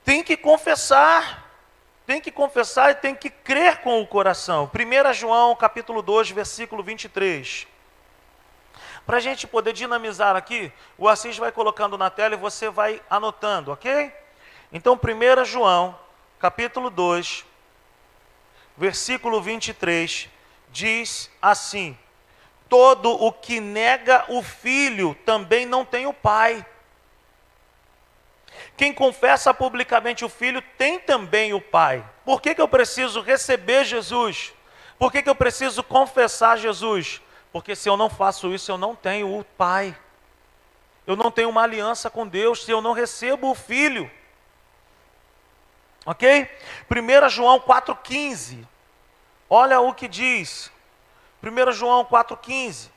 Tem 0.05 0.23
que 0.23 0.37
confessar, 0.37 1.51
tem 2.07 2.21
que 2.21 2.31
confessar 2.31 2.91
e 2.91 2.95
tem 2.95 3.15
que 3.15 3.31
crer 3.31 3.79
com 3.79 4.01
o 4.01 4.07
coração. 4.07 4.71
1 4.73 5.13
João 5.15 5.57
capítulo 5.57 6.03
2, 6.03 6.31
versículo 6.31 6.83
23. 6.83 7.67
Para 9.07 9.19
a 9.19 9.21
gente 9.21 9.47
poder 9.47 9.73
dinamizar 9.73 10.35
aqui, 10.35 10.73
o 10.99 11.09
Assis 11.09 11.39
vai 11.39 11.53
colocando 11.53 11.97
na 11.97 12.11
tela 12.11 12.35
e 12.35 12.39
você 12.39 12.69
vai 12.69 13.01
anotando, 13.09 13.71
ok? 13.71 14.13
Então, 14.73 14.99
1 14.99 15.45
João, 15.45 15.97
capítulo 16.41 16.91
2, 16.91 17.47
versículo 18.77 19.41
23, 19.41 20.29
diz 20.71 21.31
assim: 21.41 21.97
Todo 22.69 23.13
o 23.13 23.31
que 23.31 23.61
nega 23.61 24.25
o 24.29 24.43
filho 24.43 25.17
também 25.25 25.65
não 25.65 25.85
tem 25.85 26.07
o 26.07 26.13
pai. 26.13 26.67
Quem 28.77 28.93
confessa 28.93 29.55
publicamente 29.55 30.25
o 30.25 30.29
filho 30.29 30.61
tem 30.77 30.99
também 30.99 31.55
o 31.55 31.61
pai. 31.61 32.05
Por 32.25 32.43
que, 32.43 32.57
que 32.57 32.61
eu 32.61 32.67
preciso 32.67 33.21
receber 33.21 33.85
Jesus? 33.85 34.53
Por 34.99 35.13
que, 35.13 35.23
que 35.23 35.31
eu 35.31 35.35
preciso 35.35 35.85
confessar 35.85 36.59
Jesus? 36.59 37.21
Porque 37.57 37.75
se 37.75 37.89
eu 37.89 37.97
não 37.97 38.11
faço 38.11 38.53
isso, 38.53 38.71
eu 38.71 38.77
não 38.77 38.95
tenho 38.95 39.35
o 39.35 39.43
Pai. 39.43 39.97
Eu 41.07 41.17
não 41.17 41.31
tenho 41.31 41.49
uma 41.49 41.63
aliança 41.63 42.11
com 42.11 42.29
Deus 42.29 42.63
se 42.63 42.71
eu 42.71 42.83
não 42.83 42.93
recebo 42.93 43.51
o 43.51 43.55
Filho. 43.55 44.11
Ok? 46.05 46.51
1 46.91 47.29
João 47.31 47.59
4,15. 47.59 48.63
Olha 49.49 49.81
o 49.81 49.95
que 49.95 50.07
diz. 50.07 50.71
1 51.43 51.73
João 51.73 52.05
4,15. 52.05 52.91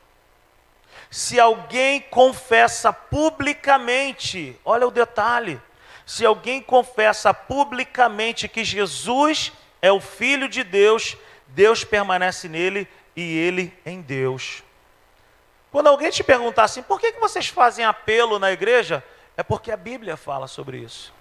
Se 1.10 1.39
alguém 1.39 2.02
confessa 2.02 2.91
publicamente, 2.91 4.60
olha 4.65 4.86
o 4.86 4.91
detalhe. 4.91 5.62
Se 6.06 6.26
alguém 6.26 6.62
confessa 6.62 7.34
publicamente 7.34 8.50
que 8.50 8.65
Jesus 8.65 9.54
é 9.82 9.89
o 9.89 10.02
Filho 10.02 10.50
de 10.50 10.65
Deus, 10.65 11.15
Deus 11.48 11.86
permanece 11.86 12.50
nele 12.50 12.89
e 13.19 13.38
ele 13.38 13.73
em 13.86 14.01
Deus. 14.01 14.63
Quando 15.71 15.88
alguém 15.88 16.10
te 16.10 16.23
perguntar 16.23 16.63
assim, 16.63 16.82
por 16.82 16.99
que, 16.99 17.12
que 17.12 17.19
vocês 17.19 17.47
fazem 17.47 17.86
apelo 17.86 18.39
na 18.39 18.51
igreja? 18.51 19.03
É 19.38 19.43
porque 19.43 19.71
a 19.71 19.77
Bíblia 19.77 20.17
fala 20.17 20.47
sobre 20.47 20.79
isso. 20.79 21.13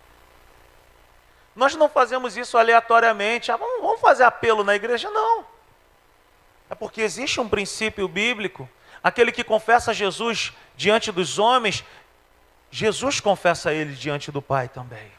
Nós 1.55 1.75
não 1.75 1.89
fazemos 1.89 2.37
isso 2.37 2.57
aleatoriamente. 2.57 3.51
Ah, 3.51 3.57
vamos, 3.57 3.83
vamos 3.83 4.01
fazer 4.01 4.23
apelo 4.23 4.63
na 4.63 4.75
igreja? 4.75 5.11
Não. 5.11 5.45
É 6.71 6.75
porque 6.75 7.01
existe 7.01 7.41
um 7.41 7.49
princípio 7.49 8.07
bíblico. 8.07 8.69
Aquele 9.03 9.33
que 9.33 9.45
confessa 9.45 9.93
Jesus 9.93 10.53
diante 10.77 11.11
dos 11.11 11.39
homens, 11.39 11.85
Jesus 12.71 13.21
confessa 13.21 13.73
ele 13.73 13.95
diante 13.95 14.31
do 14.31 14.41
Pai 14.41 14.69
também. 14.69 15.18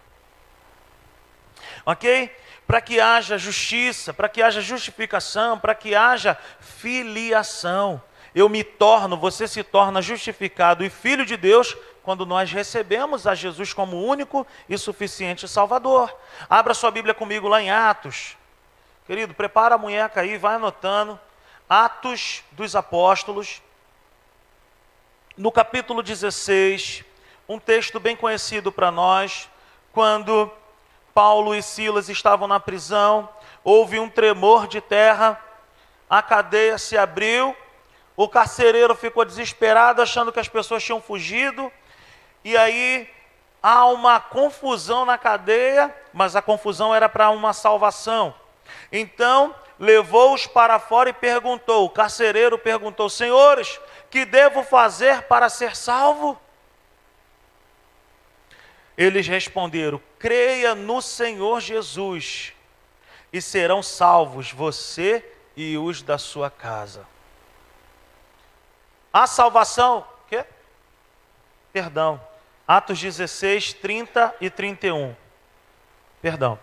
Ok? 1.86 2.32
para 2.70 2.82
que 2.82 3.00
haja 3.00 3.36
justiça, 3.36 4.14
para 4.14 4.30
que 4.30 4.44
haja 4.44 4.62
justificação, 4.62 5.58
para 5.58 5.74
que 5.74 5.96
haja 5.96 6.38
filiação. 6.60 8.00
Eu 8.36 8.48
me 8.48 8.64
torno, 8.64 9.18
você 9.18 9.48
se 9.48 9.64
torna 9.64 10.04
justificado 10.04 10.86
e 10.86 10.90
filho 10.92 11.26
de 11.26 11.36
Deus 11.36 11.76
quando 12.04 12.28
nós 12.28 12.52
recebemos 12.52 13.26
a 13.26 13.34
Jesus 13.34 13.74
como 13.74 14.06
único 14.06 14.46
e 14.70 14.78
suficiente 14.78 15.48
Salvador. 15.48 16.16
Abra 16.48 16.76
sua 16.76 16.92
Bíblia 16.92 17.16
comigo 17.16 17.48
lá 17.48 17.60
em 17.60 17.72
Atos. 17.72 18.38
Querido, 19.08 19.34
prepara 19.34 19.74
a 19.74 19.80
munheca 19.80 20.22
aí, 20.22 20.38
vai 20.38 20.54
anotando. 20.54 21.20
Atos 21.68 22.44
dos 22.52 22.76
Apóstolos, 22.76 23.64
no 25.36 25.52
capítulo 25.52 26.04
16, 26.04 27.04
um 27.48 27.58
texto 27.58 28.00
bem 28.00 28.16
conhecido 28.16 28.72
para 28.72 28.92
nós, 28.92 29.50
quando 29.92 30.52
Paulo 31.20 31.54
e 31.54 31.62
Silas 31.62 32.08
estavam 32.08 32.48
na 32.48 32.62
prisão, 32.62 33.28
houve 33.62 34.00
um 34.00 34.10
tremor 34.10 34.68
de 34.68 34.80
terra, 34.80 35.38
a 36.10 36.22
cadeia 36.22 36.78
se 36.78 36.98
abriu, 36.98 37.54
o 38.16 38.30
carcereiro 38.30 38.96
ficou 38.96 39.26
desesperado, 39.26 40.02
achando 40.02 40.32
que 40.32 40.40
as 40.40 40.48
pessoas 40.48 40.82
tinham 40.82 41.02
fugido, 41.02 41.70
e 42.42 42.56
aí 42.56 43.10
há 43.62 43.86
uma 43.88 44.22
confusão 44.22 45.04
na 45.06 45.18
cadeia, 45.18 45.94
mas 46.14 46.38
a 46.38 46.42
confusão 46.42 46.96
era 46.96 47.10
para 47.10 47.30
uma 47.32 47.52
salvação. 47.52 48.34
Então, 48.90 49.54
levou-os 49.78 50.48
para 50.48 50.80
fora 50.80 51.10
e 51.10 51.14
perguntou: 51.14 51.84
o 51.84 51.90
carcereiro 51.90 52.58
perguntou, 52.58 53.10
senhores, 53.10 53.78
que 54.10 54.24
devo 54.24 54.64
fazer 54.64 55.24
para 55.24 55.50
ser 55.50 55.76
salvo? 55.76 56.40
Eles 59.00 59.26
responderam: 59.26 60.02
creia 60.20 60.76
no 60.76 61.02
Senhor 61.02 61.62
Jesus 61.62 62.52
e 63.32 63.42
serão 63.42 63.82
salvos 63.82 64.52
você 64.52 65.26
e 65.56 65.78
os 65.78 66.02
da 66.02 66.18
sua 66.18 66.52
casa. 66.52 67.08
A 69.14 69.26
salvação, 69.26 70.06
quê? 70.28 70.46
Perdão. 71.72 72.22
Atos 72.68 73.00
16, 73.00 73.74
30 73.74 74.36
e 74.42 74.50
31. 74.50 75.16
Perdão. 76.22 76.60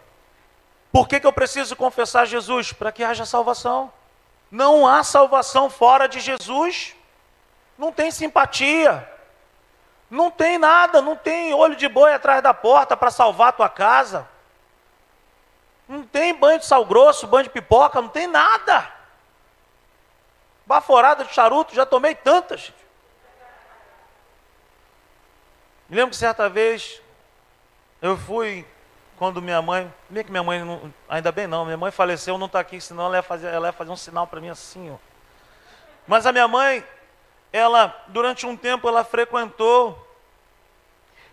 Por 0.92 1.08
que, 1.08 1.18
que 1.18 1.26
eu 1.26 1.32
preciso 1.32 1.74
confessar 1.74 2.26
Jesus? 2.26 2.70
Para 2.70 2.92
que 2.92 3.02
haja 3.02 3.24
salvação. 3.24 3.90
Não 4.50 4.86
há 4.86 5.02
salvação 5.02 5.70
fora 5.70 6.06
de 6.06 6.20
Jesus. 6.20 6.94
Não 7.78 7.90
tem 7.90 8.10
simpatia. 8.10 9.10
Não 10.10 10.30
tem 10.30 10.58
nada, 10.58 11.02
não 11.02 11.16
tem 11.16 11.52
olho 11.52 11.74
de 11.74 11.88
boi 11.88 12.12
atrás 12.12 12.42
da 12.42 12.54
porta 12.54 12.96
para 12.96 13.10
salvar 13.10 13.48
a 13.48 13.52
tua 13.52 13.68
casa. 13.68 14.28
Não 15.88 16.04
tem 16.04 16.34
banho 16.34 16.58
de 16.58 16.66
sal 16.66 16.84
grosso, 16.84 17.26
banho 17.26 17.44
de 17.44 17.50
pipoca, 17.50 18.00
não 18.00 18.08
tem 18.08 18.26
nada. 18.26 18.90
Baforada 20.64 21.24
de 21.24 21.32
charuto, 21.32 21.74
já 21.74 21.86
tomei 21.86 22.14
tantas. 22.14 22.72
Me 25.88 25.96
lembro 25.96 26.10
que 26.10 26.16
certa 26.16 26.48
vez 26.48 27.00
eu 28.02 28.16
fui 28.16 28.66
quando 29.16 29.40
minha 29.40 29.62
mãe, 29.62 29.92
bem 30.10 30.24
que 30.24 30.30
minha 30.30 30.42
mãe, 30.42 30.62
não, 30.62 30.92
ainda 31.08 31.32
bem 31.32 31.46
não, 31.46 31.64
minha 31.64 31.76
mãe 31.76 31.90
faleceu, 31.90 32.36
não 32.36 32.46
está 32.46 32.60
aqui, 32.60 32.80
senão 32.80 33.06
ela 33.06 33.16
ia 33.16 33.22
fazer, 33.22 33.46
ela 33.46 33.68
ia 33.68 33.72
fazer 33.72 33.90
um 33.90 33.96
sinal 33.96 34.26
para 34.26 34.40
mim 34.40 34.50
assim, 34.50 34.90
ó. 34.90 34.96
Mas 36.06 36.26
a 36.26 36.32
minha 36.32 36.46
mãe, 36.46 36.84
ela, 37.56 38.04
durante 38.08 38.44
um 38.44 38.54
tempo, 38.54 38.86
ela 38.86 39.02
frequentou 39.02 40.06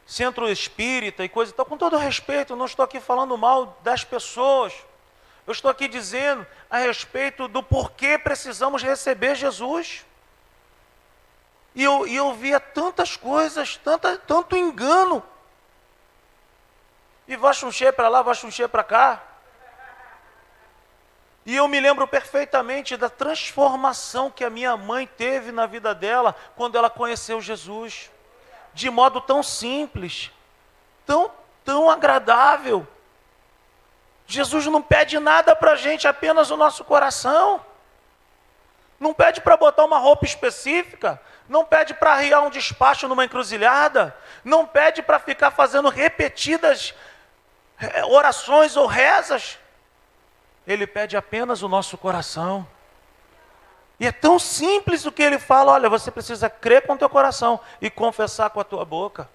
centro 0.06 0.50
espírita 0.50 1.24
e 1.24 1.30
coisa 1.30 1.52
e 1.52 1.56
tal, 1.56 1.66
com 1.66 1.78
todo 1.78 1.98
respeito, 1.98 2.56
não 2.56 2.66
estou 2.66 2.84
aqui 2.84 3.00
falando 3.02 3.38
mal 3.38 3.78
das 3.84 4.06
pessoas. 4.06 4.74
Eu 5.46 5.52
estou 5.52 5.70
aqui 5.70 5.88
dizendo 5.88 6.48
a 6.70 6.78
respeito 6.78 7.50
do 7.50 7.62
porquê 7.62 8.18
precisamos 8.18 8.82
receber 8.82 9.36
Jesus. 9.36 10.06
E 11.76 11.84
eu, 11.84 12.08
e 12.08 12.16
eu 12.16 12.34
via 12.34 12.60
tantas 12.60 13.18
coisas, 13.18 13.76
tanta, 13.76 14.18
tanto 14.18 14.56
engano. 14.56 15.22
E 17.28 17.36
vai 17.36 17.54
chuncher 17.54 17.92
para 17.92 18.08
lá, 18.08 18.22
vai 18.22 18.36
chuncher 18.36 18.70
para 18.70 18.84
cá. 18.84 19.22
E 21.46 21.56
eu 21.56 21.68
me 21.68 21.80
lembro 21.80 22.08
perfeitamente 22.08 22.96
da 22.96 23.10
transformação 23.10 24.32
que 24.32 24.46
a 24.46 24.50
minha 24.50 24.78
mãe 24.78 25.06
teve 25.06 25.52
na 25.52 25.66
vida 25.66 25.94
dela 25.94 26.36
quando 26.56 26.78
ela 26.78 26.90
conheceu 26.90 27.42
Jesus. 27.42 28.10
De 28.74 28.90
modo 28.90 29.20
tão 29.20 29.44
simples, 29.44 30.32
tão, 31.06 31.32
tão 31.66 31.90
agradável. 31.90 32.88
Jesus 34.26 34.66
não 34.68 34.82
pede 34.82 35.20
nada 35.20 35.56
para 35.56 35.74
a 35.74 35.76
gente, 35.76 36.08
apenas 36.08 36.50
o 36.50 36.58
nosso 36.58 36.84
coração. 36.86 37.64
Não 38.98 39.14
pede 39.14 39.42
para 39.42 39.58
botar 39.58 39.84
uma 39.84 39.98
roupa 39.98 40.24
específica, 40.24 41.22
não 41.50 41.66
pede 41.66 41.94
para 41.94 42.14
arriar 42.14 42.42
um 42.42 42.50
despacho 42.50 43.06
numa 43.08 43.26
encruzilhada, 43.26 44.16
não 44.46 44.66
pede 44.66 45.04
para 45.04 45.20
ficar 45.20 45.52
fazendo 45.52 45.90
repetidas 45.90 46.94
é, 47.78 48.06
orações 48.06 48.78
ou 48.78 48.88
rezas. 48.88 49.60
Ele 50.66 50.88
pede 50.88 51.18
apenas 51.18 51.62
o 51.62 51.68
nosso 51.68 51.98
coração. 51.98 52.66
E 54.00 54.08
é 54.08 54.12
tão 54.12 54.40
simples 54.40 55.06
o 55.06 55.12
que 55.12 55.22
ele 55.22 55.40
fala: 55.40 55.74
olha, 55.74 55.90
você 55.90 56.10
precisa 56.10 56.50
crer 56.50 56.86
com 56.86 56.94
o 56.94 56.98
teu 56.98 57.10
coração 57.10 57.60
e 57.82 57.90
confessar 57.90 58.50
com 58.50 58.60
a 58.60 58.64
tua 58.64 58.84
boca. 58.86 59.30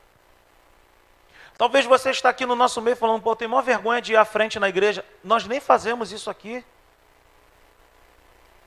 Talvez 1.57 1.85
você 1.87 2.11
está 2.11 2.29
aqui 2.29 2.47
no 2.47 2.55
nosso 2.55 2.81
meio 2.81 2.97
falando, 2.97 3.21
pô, 3.21 3.35
tem 3.35 3.49
maior 3.49 3.63
vergonha 3.63 4.01
de 4.01 4.13
ir 4.13 4.17
à 4.17 4.25
frente 4.25 4.61
na 4.61 4.69
igreja. 4.69 5.05
Nós 5.25 5.45
nem 5.45 5.59
fazemos 5.59 6.13
isso 6.13 6.31
aqui. 6.31 6.65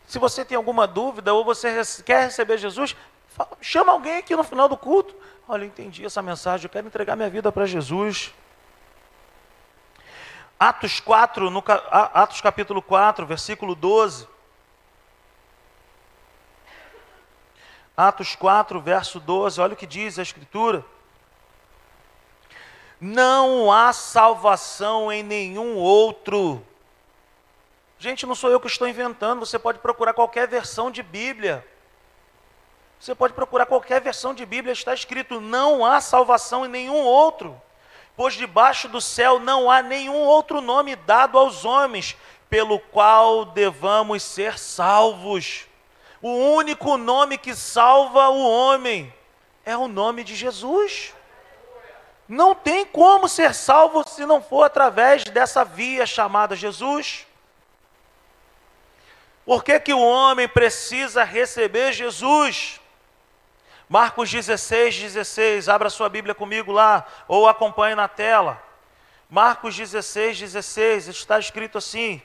Se 0.08 0.20
você 0.20 0.44
tem 0.44 0.58
alguma 0.58 0.86
dúvida 0.86 1.34
ou 1.34 1.46
você 1.46 1.82
quer 2.04 2.26
receber 2.26 2.58
Jesus, 2.58 2.98
chama 3.62 3.94
alguém 3.94 4.18
aqui 4.18 4.36
no 4.36 4.44
final 4.44 4.68
do 4.68 4.76
culto. 4.76 5.16
Olha, 5.48 5.64
entendi 5.64 6.06
essa 6.06 6.22
mensagem, 6.22 6.66
eu 6.66 6.70
quero 6.70 6.86
entregar 6.86 7.16
minha 7.16 7.30
vida 7.30 7.50
para 7.50 7.66
Jesus. 7.66 8.34
Atos 10.62 11.00
4, 11.00 11.50
no, 11.50 11.64
Atos 11.90 12.40
capítulo 12.40 12.84
4, 12.84 13.26
versículo 13.26 13.74
12. 13.74 14.28
Atos 17.98 18.36
4, 18.36 18.80
verso 18.80 19.20
12, 19.20 19.60
olha 19.60 19.74
o 19.74 19.76
que 19.76 19.88
diz 19.88 20.20
a 20.20 20.22
Escritura. 20.22 20.86
Não 23.00 23.72
há 23.72 23.92
salvação 23.92 25.12
em 25.12 25.24
nenhum 25.24 25.78
outro. 25.78 26.64
Gente, 27.98 28.28
não 28.28 28.36
sou 28.36 28.52
eu 28.52 28.60
que 28.60 28.68
estou 28.68 28.88
inventando, 28.88 29.44
você 29.44 29.58
pode 29.58 29.80
procurar 29.80 30.14
qualquer 30.14 30.48
versão 30.48 30.92
de 30.92 31.02
Bíblia. 31.02 31.68
Você 33.00 33.16
pode 33.16 33.34
procurar 33.34 33.66
qualquer 33.66 34.00
versão 34.00 34.32
de 34.32 34.46
Bíblia, 34.46 34.74
está 34.74 34.94
escrito: 34.94 35.42
não 35.42 35.84
há 35.84 36.00
salvação 36.00 36.68
em 36.68 36.70
nenhum 36.70 37.04
outro, 37.04 37.60
pois 38.16 38.34
debaixo 38.34 38.88
do 38.88 39.00
céu 39.00 39.40
não 39.40 39.70
há 39.72 39.82
nenhum 39.82 40.20
outro 40.24 40.62
nome 40.62 40.96
dado 40.96 41.38
aos 41.38 41.66
homens 41.66 42.18
pelo 42.50 42.80
qual 42.80 43.46
devamos 43.46 44.22
ser 44.22 44.60
salvos. 44.60 45.66
O 46.22 46.30
único 46.30 46.98
nome 46.98 47.38
que 47.38 47.56
salva 47.56 48.28
o 48.30 48.46
homem 48.46 49.12
é 49.66 49.78
o 49.78 49.88
nome 49.88 50.24
de 50.24 50.36
Jesus. 50.36 51.14
Não 52.28 52.54
tem 52.54 52.86
como 52.86 53.30
ser 53.30 53.54
salvo 53.54 54.04
se 54.06 54.26
não 54.26 54.42
for 54.42 54.64
através 54.64 55.24
dessa 55.24 55.64
via 55.64 56.06
chamada 56.06 56.56
Jesus. 56.56 57.26
Por 59.46 59.64
que, 59.64 59.80
que 59.80 59.94
o 59.94 60.02
homem 60.02 60.48
precisa 60.48 61.24
receber 61.24 61.94
Jesus? 61.94 62.81
Marcos 63.92 64.32
16, 64.32 65.02
16, 65.02 65.68
abra 65.68 65.90
sua 65.90 66.08
Bíblia 66.08 66.34
comigo 66.34 66.72
lá, 66.72 67.06
ou 67.28 67.46
acompanhe 67.46 67.94
na 67.94 68.08
tela. 68.08 68.64
Marcos 69.30 69.76
16, 69.76 70.40
16, 70.40 71.10
está 71.10 71.38
escrito 71.38 71.78
assim: 71.78 72.22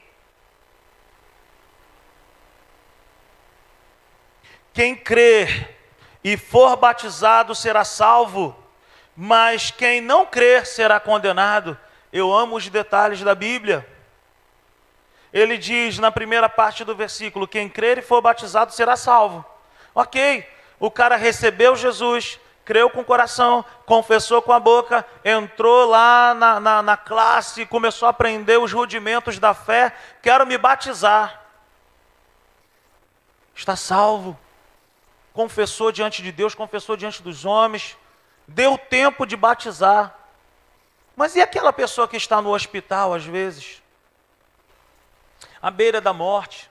Quem 4.72 4.94
crer 4.94 5.76
e 6.22 6.37
for 6.37 6.76
batizado 6.76 7.52
será 7.52 7.85
salvo 7.85 8.62
mas 9.16 9.70
quem 9.70 10.00
não 10.00 10.26
crer 10.26 10.66
será 10.66 11.00
condenado. 11.00 11.76
Eu 12.12 12.33
amo 12.33 12.56
os 12.56 12.69
detalhes 12.69 13.23
da 13.23 13.35
Bíblia. 13.35 13.88
Ele 15.33 15.56
diz 15.56 15.98
na 15.98 16.12
primeira 16.12 16.48
parte 16.48 16.85
do 16.85 16.94
versículo: 16.94 17.48
quem 17.48 17.69
crer 17.69 17.98
e 17.98 18.02
for 18.02 18.21
batizado 18.21 18.73
será 18.73 18.94
salvo. 18.94 19.42
Ok, 19.94 20.46
o 20.79 20.90
cara 20.90 21.16
recebeu 21.16 21.74
Jesus, 21.77 22.38
creu 22.64 22.90
com 22.90 23.00
o 23.00 23.04
coração, 23.04 23.64
confessou 23.85 24.42
com 24.42 24.52
a 24.52 24.60
boca, 24.60 25.06
entrou 25.24 25.88
lá 25.88 26.35
na, 26.35 26.60
na, 26.60 26.83
na 26.83 26.96
classe, 26.96 27.66
começou 27.66 28.06
a 28.06 28.10
aprender 28.10 28.58
os 28.58 28.72
rudimentos 28.72 29.38
da 29.38 29.54
fé. 29.54 29.94
Quero 30.22 30.46
me 30.46 30.58
batizar. 30.58 31.42
Está 33.54 33.77
salvo. 33.77 34.38
Confessou 35.33 35.92
diante 35.92 36.22
de 36.22 36.33
Deus, 36.33 36.54
confessou 36.54 36.96
diante 36.96 37.22
dos 37.22 37.44
homens 37.44 37.96
deu 38.46 38.79
tempo 38.79 39.27
de 39.27 39.37
batizar. 39.37 40.16
Mas 41.14 41.35
e 41.35 41.40
aquela 41.40 41.72
pessoa 41.72 42.06
que 42.06 42.16
está 42.16 42.40
no 42.40 42.54
hospital, 42.54 43.14
às 43.14 43.24
vezes? 43.24 43.83
À 45.60 45.70
beira 45.70 46.00
da 46.00 46.12
morte. 46.12 46.70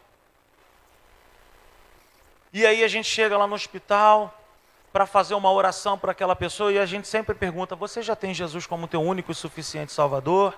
E 2.56 2.66
aí 2.66 2.86
a 2.86 2.88
gente 2.88 3.10
chega 3.10 3.38
lá 3.38 3.46
no 3.46 3.54
hospital, 3.54 4.34
para 4.94 5.06
fazer 5.06 5.34
uma 5.34 5.52
oração 5.52 5.98
para 5.98 6.14
aquela 6.14 6.38
pessoa 6.38 6.72
e 6.72 6.80
a 6.80 6.86
gente 6.86 7.06
sempre 7.06 7.36
pergunta: 7.36 7.76
Você 7.76 8.02
já 8.02 8.16
tem 8.16 8.34
Jesus 8.34 8.66
como 8.66 8.88
teu 8.88 9.02
único 9.02 9.30
e 9.30 9.36
suficiente 9.36 9.92
Salvador? 9.92 10.58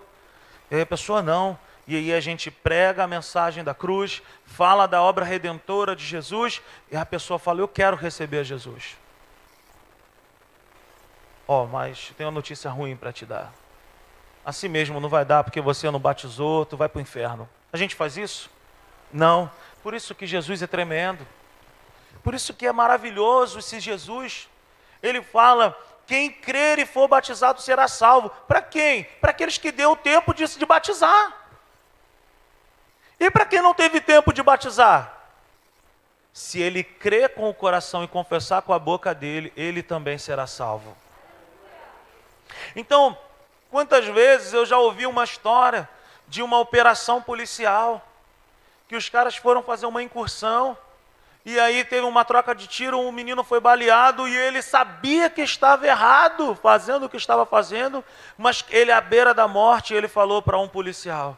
E 0.69 0.75
aí 0.75 0.81
a 0.81 0.85
pessoa 0.85 1.23
não. 1.23 1.57
E 1.87 1.95
aí 1.95 2.13
a 2.13 2.19
gente 2.19 2.51
prega 2.51 3.03
a 3.03 3.07
mensagem 3.07 3.63
da 3.63 3.73
cruz, 3.73 4.21
fala 4.45 4.85
da 4.85 5.01
obra 5.01 5.25
redentora 5.25 5.95
de 5.95 6.05
Jesus, 6.05 6.61
e 6.91 6.95
a 6.95 7.03
pessoa 7.03 7.39
fala: 7.39 7.61
Eu 7.61 7.67
quero 7.67 7.97
receber 7.97 8.43
Jesus. 8.43 8.95
Ó, 11.47 11.63
oh, 11.63 11.65
mas 11.65 12.13
tem 12.15 12.27
uma 12.27 12.31
notícia 12.31 12.69
ruim 12.69 12.95
para 12.95 13.11
te 13.11 13.25
dar. 13.25 13.51
Assim 14.45 14.67
mesmo 14.67 14.99
não 14.99 15.09
vai 15.09 15.25
dar 15.25 15.43
porque 15.43 15.59
você 15.59 15.89
não 15.89 15.99
batizou, 15.99 16.63
tu 16.63 16.77
vai 16.77 16.87
para 16.87 16.99
o 16.99 17.01
inferno. 17.01 17.49
A 17.73 17.77
gente 17.77 17.95
faz 17.95 18.17
isso? 18.17 18.51
Não. 19.11 19.49
Por 19.81 19.95
isso 19.95 20.13
que 20.13 20.27
Jesus 20.27 20.61
é 20.61 20.67
tremendo. 20.67 21.25
Por 22.23 22.33
isso 22.33 22.53
que 22.53 22.67
é 22.67 22.71
maravilhoso 22.71 23.59
esse 23.59 23.79
Jesus. 23.79 24.49
Ele 25.01 25.21
fala: 25.21 25.77
quem 26.05 26.31
crer 26.31 26.79
e 26.79 26.85
for 26.85 27.07
batizado 27.07 27.61
será 27.61 27.87
salvo. 27.87 28.29
Para 28.47 28.61
quem? 28.61 29.03
Para 29.19 29.31
aqueles 29.31 29.57
que 29.57 29.71
deu 29.71 29.95
tempo 29.95 30.33
de, 30.33 30.45
de 30.45 30.65
batizar. 30.65 31.35
E 33.19 33.29
para 33.29 33.45
quem 33.45 33.61
não 33.61 33.73
teve 33.73 33.99
tempo 33.99 34.31
de 34.31 34.41
batizar? 34.41 35.13
Se 36.31 36.61
ele 36.61 36.83
crer 36.83 37.33
com 37.33 37.49
o 37.49 37.53
coração 37.53 38.03
e 38.03 38.07
confessar 38.07 38.61
com 38.61 38.71
a 38.71 38.79
boca 38.79 39.13
dele, 39.13 39.51
ele 39.57 39.83
também 39.83 40.17
será 40.17 40.45
salvo. 40.45 40.95
Então, 42.75 43.17
quantas 43.69 44.05
vezes 44.05 44.53
eu 44.53 44.65
já 44.65 44.77
ouvi 44.77 45.05
uma 45.05 45.23
história 45.23 45.89
de 46.27 46.41
uma 46.41 46.59
operação 46.59 47.21
policial, 47.21 48.05
que 48.87 48.95
os 48.95 49.09
caras 49.09 49.35
foram 49.35 49.63
fazer 49.63 49.87
uma 49.87 50.03
incursão, 50.03 50.77
e 51.47 51.57
aí 51.57 51.85
teve 51.85 52.05
uma 52.05 52.25
troca 52.25 52.53
de 52.53 52.67
tiro, 52.67 52.99
um 52.99 53.09
menino 53.09 53.41
foi 53.41 53.61
baleado 53.61 54.27
e 54.27 54.35
ele 54.35 54.61
sabia 54.61 55.29
que 55.29 55.41
estava 55.41 55.87
errado, 55.87 56.53
fazendo 56.61 57.05
o 57.05 57.09
que 57.09 57.15
estava 57.15 57.45
fazendo, 57.45 58.03
mas 58.37 58.65
ele 58.69 58.91
à 58.91 58.99
beira 58.99 59.33
da 59.33 59.47
morte, 59.47 59.93
ele 59.93 60.09
falou 60.09 60.41
para 60.41 60.59
um 60.59 60.67
policial: 60.67 61.37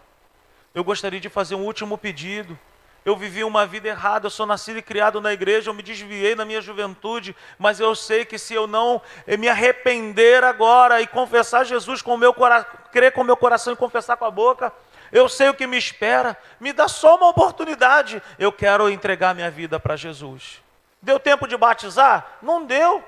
eu 0.73 0.83
gostaria 0.83 1.19
de 1.19 1.29
fazer 1.29 1.53
um 1.53 1.63
último 1.63 1.95
pedido. 1.95 2.57
Eu 3.05 3.15
vivi 3.15 3.43
uma 3.43 3.65
vida 3.65 3.87
errada, 3.87 4.25
eu 4.25 4.31
sou 4.31 4.45
nascido 4.45 4.77
e 4.77 4.81
criado 4.81 5.21
na 5.21 5.31
igreja, 5.31 5.69
eu 5.69 5.73
me 5.73 5.83
desviei 5.83 6.35
na 6.35 6.43
minha 6.43 6.59
juventude, 6.59 7.35
mas 7.57 7.79
eu 7.79 7.95
sei 7.95 8.25
que 8.25 8.37
se 8.37 8.53
eu 8.53 8.67
não 8.67 9.01
me 9.37 9.47
arrepender 9.47 10.43
agora 10.43 11.01
e 11.01 11.07
confessar 11.07 11.63
Jesus 11.63 12.01
com 12.01 12.15
o 12.15 12.17
meu 12.17 12.33
coração, 12.33 12.69
crer 12.91 13.11
com 13.11 13.21
o 13.21 13.23
meu 13.23 13.37
coração 13.37 13.71
e 13.73 13.75
confessar 13.75 14.17
com 14.17 14.25
a 14.25 14.31
boca, 14.31 14.73
eu 15.11 15.27
sei 15.27 15.49
o 15.49 15.53
que 15.53 15.67
me 15.67 15.77
espera. 15.77 16.37
Me 16.59 16.71
dá 16.71 16.87
só 16.87 17.15
uma 17.15 17.29
oportunidade. 17.29 18.21
Eu 18.37 18.51
quero 18.51 18.89
entregar 18.89 19.33
minha 19.33 19.49
vida 19.49 19.79
para 19.79 19.95
Jesus. 19.95 20.61
Deu 21.01 21.19
tempo 21.19 21.47
de 21.47 21.55
batizar? 21.57 22.37
Não 22.41 22.65
deu. 22.65 23.03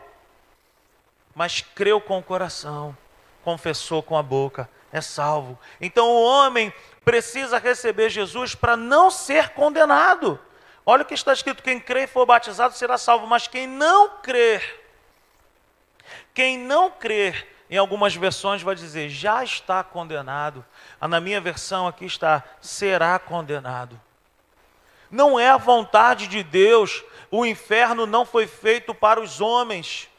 Mas 1.35 1.61
creu 1.61 2.01
com 2.01 2.19
o 2.19 2.23
coração, 2.23 2.95
confessou 3.43 4.03
com 4.03 4.17
a 4.17 4.23
boca, 4.23 4.69
é 4.91 4.99
salvo. 4.99 5.57
Então 5.79 6.07
o 6.07 6.23
homem 6.23 6.73
precisa 7.05 7.57
receber 7.57 8.09
Jesus 8.09 8.53
para 8.53 8.75
não 8.75 9.09
ser 9.09 9.49
condenado. 9.49 10.39
Olha 10.85 11.03
o 11.03 11.05
que 11.05 11.13
está 11.13 11.31
escrito: 11.31 11.63
quem 11.63 11.79
crê 11.79 12.03
e 12.03 12.07
for 12.07 12.25
batizado 12.25 12.73
será 12.75 12.97
salvo, 12.97 13.27
mas 13.27 13.47
quem 13.47 13.67
não 13.67 14.17
crer, 14.21 14.83
quem 16.33 16.57
não 16.57 16.91
crer, 16.91 17.47
em 17.71 17.77
algumas 17.77 18.13
versões 18.13 18.61
vai 18.61 18.75
dizer 18.75 19.07
já 19.07 19.41
está 19.45 19.81
condenado. 19.81 20.63
Ah, 20.99 21.07
na 21.07 21.21
minha 21.21 21.39
versão 21.39 21.87
aqui 21.87 22.03
está 22.03 22.43
será 22.59 23.17
condenado. 23.17 23.99
Não 25.09 25.39
é 25.39 25.49
a 25.49 25.57
vontade 25.57 26.27
de 26.27 26.43
Deus, 26.43 27.01
o 27.31 27.45
inferno 27.45 28.05
não 28.05 28.25
foi 28.25 28.45
feito 28.45 28.93
para 28.93 29.21
os 29.21 29.39
homens. 29.39 30.09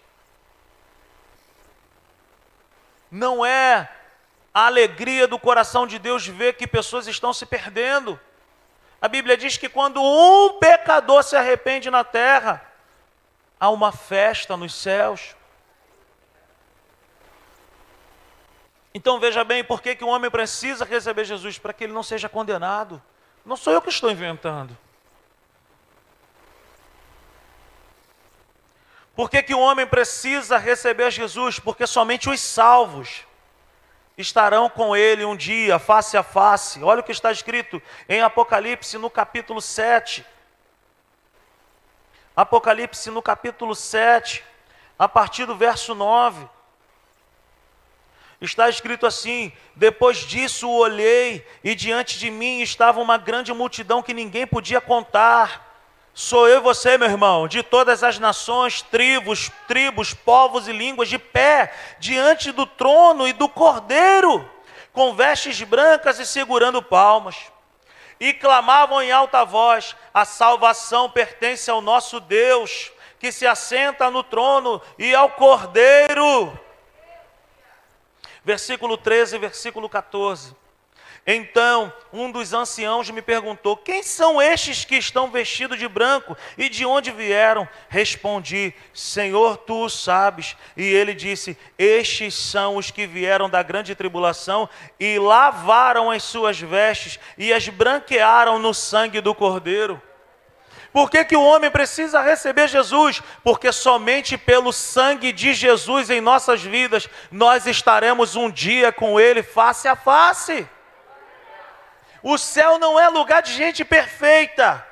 Não 3.11 3.45
é 3.45 3.91
a 4.55 4.67
alegria 4.67 5.29
do 5.29 5.39
coração 5.39 5.87
de 5.87 5.99
Deus 5.99 6.27
ver 6.27 6.55
que 6.55 6.67
pessoas 6.67 7.07
estão 7.07 7.35
se 7.35 7.45
perdendo. 7.45 8.19
A 9.01 9.09
Bíblia 9.09 9.37
diz 9.37 9.59
que 9.59 9.69
quando 9.69 10.03
um 10.03 10.59
pecador 10.59 11.23
se 11.23 11.37
arrepende 11.37 11.91
na 11.91 12.05
terra, 12.05 12.65
há 13.61 13.69
uma 13.69 13.93
festa 13.93 14.57
nos 14.57 14.75
céus. 14.75 15.37
Então 18.95 19.19
veja 19.19 19.43
bem, 19.43 19.65
por 19.65 19.81
que, 19.81 19.95
que 19.95 20.05
o 20.05 20.09
homem 20.09 20.31
precisa 20.31 20.85
receber 20.85 21.25
Jesus? 21.25 21.59
Para 21.59 21.73
que 21.73 21.85
ele 21.85 21.93
não 21.93 22.03
seja 22.03 22.29
condenado. 22.29 23.03
Não 23.45 23.57
sou 23.57 23.73
eu 23.73 23.83
que 23.83 23.89
estou 23.89 24.11
inventando. 24.11 24.77
Por 29.15 29.29
que, 29.29 29.43
que 29.43 29.55
o 29.55 29.61
homem 29.61 29.87
precisa 29.87 30.57
receber 30.57 31.11
Jesus? 31.11 31.59
Porque 31.59 31.87
somente 31.87 32.31
os 32.31 32.41
salvos 32.41 33.27
estarão 34.17 34.69
com 34.69 34.97
ele 34.97 35.25
um 35.25 35.37
dia, 35.37 35.79
face 35.79 36.17
a 36.17 36.23
face. 36.23 36.83
Olha 36.83 37.01
o 37.01 37.05
que 37.05 37.13
está 37.13 37.31
escrito 37.31 37.81
em 38.09 38.21
Apocalipse, 38.23 38.97
no 38.99 39.11
capítulo 39.11 39.61
7. 39.61 40.25
Apocalipse, 42.35 43.11
no 43.11 43.21
capítulo 43.21 43.75
7, 43.75 44.43
a 44.99 45.07
partir 45.07 45.45
do 45.45 45.57
verso 45.57 45.95
9. 45.95 46.49
Está 48.43 48.69
escrito 48.69 49.07
assim: 49.07 49.51
Depois 49.75 50.19
disso 50.19 50.69
olhei, 50.69 51.47
e 51.65 51.75
diante 51.75 52.19
de 52.19 52.31
mim 52.31 52.61
estava 52.61 53.01
uma 53.01 53.17
grande 53.17 53.55
multidão 53.55 54.03
que 54.03 54.13
ninguém 54.13 54.47
podia 54.47 54.83
contar 54.83 55.73
Sou 56.15 56.47
eu 56.47 56.59
e 56.59 56.61
você, 56.61 56.99
meu 56.99 57.09
irmão, 57.09 57.49
de 57.49 57.63
todas 57.63 58.05
as 58.05 58.19
nações, 58.19 58.83
tribos, 58.83 59.51
tribos, 59.67 60.13
povos 60.13 60.69
e 60.69 60.73
línguas, 60.73 61.09
de 61.09 61.19
pé 61.19 61.73
diante 61.99 62.53
do 62.53 62.67
trono 62.67 63.27
e 63.27 63.33
do 63.33 63.49
cordeiro, 63.49 64.47
com 64.93 65.15
vestes 65.15 65.63
brancas 65.63 66.19
e 66.19 66.27
segurando 66.27 66.83
palmas. 66.83 67.37
E 68.21 68.35
clamavam 68.35 69.01
em 69.01 69.11
alta 69.11 69.43
voz: 69.43 69.97
A 70.13 70.27
salvação 70.27 71.09
pertence 71.09 71.71
ao 71.71 71.81
nosso 71.81 72.21
Deus, 72.21 72.93
que 73.19 73.33
se 73.33 73.47
assenta 73.47 74.11
no 74.11 74.23
trono, 74.23 74.83
e 74.99 75.15
ao 75.15 75.31
cordeiro. 75.31 76.53
Versículo 78.45 78.97
13, 78.97 79.39
versículo 79.39 79.89
14. 79.89 80.55
Então 81.25 81.93
um 82.13 82.33
dos 82.33 82.53
anciãos 82.53 83.09
me 83.11 83.23
perguntou: 83.23 83.77
Quem 83.77 84.03
são 84.03 84.43
estes 84.43 84.85
que 84.85 84.97
estão 84.97 85.31
vestidos 85.31 85.79
de 85.79 85.87
branco 85.87 86.37
e 86.59 86.69
de 86.69 86.85
onde 86.85 87.13
vieram? 87.13 87.69
Respondi: 87.89 88.75
Senhor, 88.93 89.57
tu 89.59 89.85
o 89.85 89.89
sabes. 89.89 90.57
E 90.77 90.83
ele 90.83 91.15
disse: 91.15 91.57
Estes 91.79 92.35
são 92.35 92.77
os 92.77 92.91
que 92.91 93.07
vieram 93.07 93.49
da 93.49 93.63
grande 93.63 93.95
tribulação 93.95 94.69
e 94.99 95.17
lavaram 95.17 96.11
as 96.11 96.25
suas 96.25 96.59
vestes 96.59 97.21
e 97.39 97.53
as 97.53 97.69
branquearam 97.69 98.59
no 98.59 98.75
sangue 98.75 99.21
do 99.21 99.33
Cordeiro. 99.33 100.03
Por 100.93 101.11
que, 101.11 101.25
que 101.25 101.37
o 101.37 101.43
homem 101.43 101.71
precisa 101.71 102.21
receber 102.21 102.69
Jesus? 102.69 103.23
Porque 103.43 103.73
somente 103.73 104.37
pelo 104.37 104.73
sangue 104.73 105.33
de 105.33 105.55
Jesus 105.55 106.11
em 106.11 106.21
nossas 106.21 106.63
vidas 106.63 107.09
nós 107.31 107.67
estaremos 107.67 108.37
um 108.37 108.51
dia 108.51 108.93
com 108.93 109.19
Ele 109.19 109.43
face 109.43 109.89
a 109.89 109.97
face. 109.97 110.69
O 112.23 112.37
céu 112.37 112.79
não 112.79 113.01
é 113.01 113.09
lugar 113.09 113.41
de 113.43 113.55
gente 113.55 113.85
perfeita. 113.85 114.87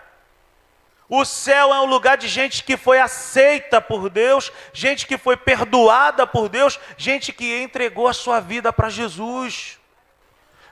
O 1.06 1.24
céu 1.24 1.74
é 1.74 1.80
um 1.80 1.86
lugar 1.86 2.16
de 2.16 2.28
gente 2.28 2.64
que 2.64 2.76
foi 2.76 2.98
aceita 2.98 3.80
por 3.80 4.08
Deus, 4.08 4.50
gente 4.72 5.06
que 5.06 5.18
foi 5.18 5.36
perdoada 5.36 6.26
por 6.26 6.48
Deus, 6.48 6.78
gente 6.96 7.32
que 7.32 7.60
entregou 7.60 8.08
a 8.08 8.14
sua 8.14 8.40
vida 8.40 8.72
para 8.72 8.88
Jesus. 8.88 9.78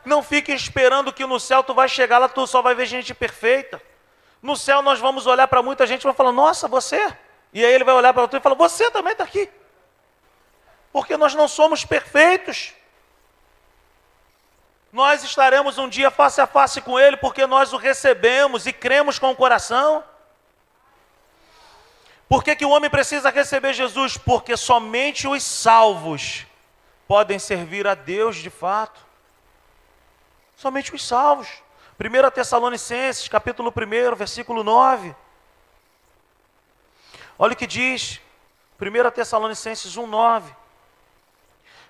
Não 0.05 0.23
fique 0.23 0.53
esperando 0.53 1.13
que 1.13 1.27
no 1.27 1.39
céu 1.39 1.63
tu 1.63 1.75
vai 1.75 1.89
chegar 1.89 2.19
lá, 2.19 2.29
tu 2.29 2.47
só 2.47 2.63
vai 2.63 2.75
ver 2.75 2.87
gente 2.87 3.13
perfeita. 3.13 3.83
No 4.41 4.57
céu 4.57 4.83
nós 4.83 4.99
vamos 4.99 5.27
olhar 5.27 5.49
para 5.49 5.63
muita 5.63 5.87
gente 5.87 6.03
e 6.03 6.05
vamos 6.05 6.17
falar, 6.17 6.33
nossa, 6.33 6.69
você? 6.69 7.15
E 7.53 7.65
aí 7.65 7.73
ele 7.73 7.85
vai 7.85 7.95
olhar 7.95 8.13
para 8.13 8.29
tu 8.29 8.37
e 8.37 8.41
falar, 8.41 8.55
você 8.55 8.91
também 8.91 9.13
está 9.13 9.25
aqui. 9.25 9.51
Porque 10.93 11.17
nós 11.17 11.35
não 11.35 11.49
somos 11.49 11.85
perfeitos. 11.85 12.75
Nós 14.93 15.23
estaremos 15.23 15.77
um 15.77 15.89
dia 15.89 16.11
face 16.11 16.41
a 16.41 16.47
face 16.47 16.81
com 16.81 16.99
Ele, 16.99 17.17
porque 17.17 17.47
nós 17.47 17.73
o 17.73 17.77
recebemos 17.77 18.67
e 18.67 18.73
cremos 18.73 19.19
com 19.19 19.31
o 19.31 19.37
coração. 19.37 20.03
Por 22.29 22.43
que, 22.43 22.57
que 22.57 22.65
o 22.65 22.71
homem 22.71 22.91
precisa 22.91 23.31
receber 23.31 23.73
Jesus? 23.73 24.17
Porque 24.17 24.57
somente 24.57 25.27
os 25.27 25.43
salvos 25.43 26.47
podem 27.07 27.39
servir 27.39 27.87
a 27.87 27.95
Deus 27.95 28.37
de 28.37 28.51
fato. 28.51 29.01
Somente 30.57 30.95
os 30.95 31.07
salvos. 31.07 31.49
1 32.01 32.31
Tessalonicenses, 32.31 33.29
capítulo 33.29 33.73
1, 33.75 34.15
versículo 34.15 34.63
9. 34.63 35.15
Olha 37.39 37.53
o 37.53 37.57
que 37.57 37.67
diz. 37.67 38.21
1 38.81 39.11
Tessalonicenses 39.11 39.97
1, 39.97 40.07
9 40.07 40.59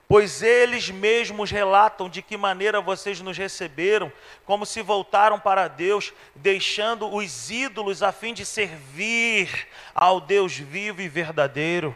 pois 0.09 0.42
eles 0.42 0.88
mesmos 0.88 1.50
relatam 1.50 2.09
de 2.09 2.22
que 2.22 2.34
maneira 2.34 2.80
vocês 2.80 3.20
nos 3.20 3.36
receberam, 3.36 4.11
como 4.46 4.64
se 4.64 4.80
voltaram 4.80 5.38
para 5.38 5.68
Deus, 5.68 6.14
deixando 6.34 7.14
os 7.14 7.50
ídolos 7.50 8.02
a 8.02 8.11
fim 8.11 8.32
de 8.32 8.46
servir 8.46 9.68
ao 9.94 10.18
Deus 10.18 10.56
vivo 10.56 11.02
e 11.02 11.09
verdadeiro. 11.09 11.94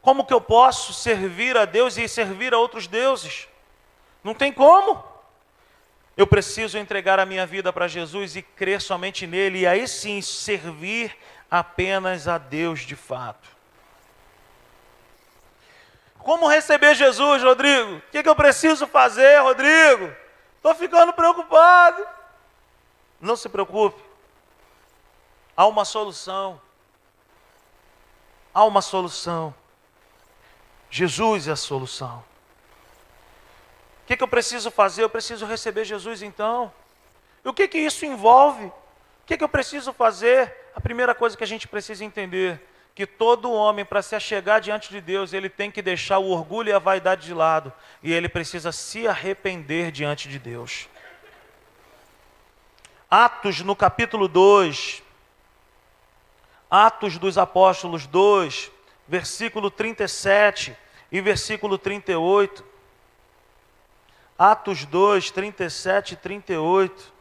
Como 0.00 0.24
que 0.24 0.32
eu 0.32 0.40
posso 0.40 0.94
servir 0.94 1.54
a 1.54 1.66
Deus 1.66 1.98
e 1.98 2.08
servir 2.08 2.54
a 2.54 2.58
outros 2.58 2.86
deuses? 2.86 3.46
Não 4.24 4.32
tem 4.32 4.50
como. 4.50 5.04
Eu 6.16 6.26
preciso 6.26 6.78
entregar 6.78 7.18
a 7.18 7.26
minha 7.26 7.46
vida 7.46 7.72
para 7.72 7.86
Jesus 7.86 8.36
e 8.36 8.42
crer 8.42 8.80
somente 8.80 9.26
nele, 9.26 9.60
e 9.60 9.66
aí 9.66 9.86
sim 9.86 10.22
servir 10.22 11.14
apenas 11.50 12.26
a 12.26 12.38
Deus 12.38 12.80
de 12.80 12.96
fato. 12.96 13.48
Como 16.18 16.48
receber 16.48 16.94
Jesus, 16.94 17.42
Rodrigo? 17.42 17.98
O 17.98 18.02
que, 18.10 18.22
que 18.22 18.28
eu 18.28 18.34
preciso 18.34 18.86
fazer, 18.86 19.40
Rodrigo? 19.42 20.12
Estou 20.56 20.74
ficando 20.74 21.12
preocupado. 21.12 22.04
Não 23.20 23.36
se 23.36 23.48
preocupe. 23.48 24.02
Há 25.56 25.66
uma 25.66 25.84
solução. 25.84 26.60
Há 28.52 28.64
uma 28.64 28.82
solução. 28.82 29.54
Jesus 30.90 31.46
é 31.46 31.52
a 31.52 31.56
solução. 31.56 32.24
O 34.06 34.08
que, 34.08 34.16
que 34.16 34.22
eu 34.22 34.28
preciso 34.28 34.70
fazer? 34.70 35.02
Eu 35.02 35.10
preciso 35.10 35.44
receber 35.44 35.84
Jesus 35.84 36.22
então. 36.22 36.72
E 37.44 37.48
o 37.48 37.52
que, 37.52 37.66
que 37.66 37.76
isso 37.76 38.06
envolve? 38.06 38.66
O 38.66 38.72
que, 39.26 39.36
que 39.36 39.42
eu 39.42 39.48
preciso 39.48 39.92
fazer? 39.92 40.54
A 40.76 40.80
primeira 40.80 41.12
coisa 41.12 41.36
que 41.36 41.42
a 41.42 41.46
gente 41.46 41.66
precisa 41.66 42.04
entender 42.04 42.64
que 42.94 43.04
todo 43.04 43.50
homem, 43.50 43.84
para 43.84 44.00
se 44.02 44.14
achegar 44.14 44.60
diante 44.60 44.90
de 44.90 45.00
Deus, 45.00 45.32
ele 45.32 45.48
tem 45.48 45.72
que 45.72 45.82
deixar 45.82 46.20
o 46.20 46.30
orgulho 46.30 46.68
e 46.68 46.72
a 46.72 46.78
vaidade 46.78 47.26
de 47.26 47.34
lado, 47.34 47.72
e 48.00 48.12
ele 48.12 48.28
precisa 48.28 48.70
se 48.70 49.08
arrepender 49.08 49.90
diante 49.90 50.28
de 50.28 50.38
Deus. 50.38 50.88
Atos 53.10 53.60
no 53.60 53.74
capítulo 53.74 54.28
2, 54.28 55.02
Atos 56.70 57.18
dos 57.18 57.36
Apóstolos 57.36 58.06
2, 58.06 58.70
versículo 59.08 59.68
37 59.68 60.76
e 61.10 61.20
versículo 61.20 61.76
38. 61.76 62.75
Atos 64.38 64.84
2, 64.84 65.30
37 65.30 66.12
e 66.12 66.16
38. 66.16 67.12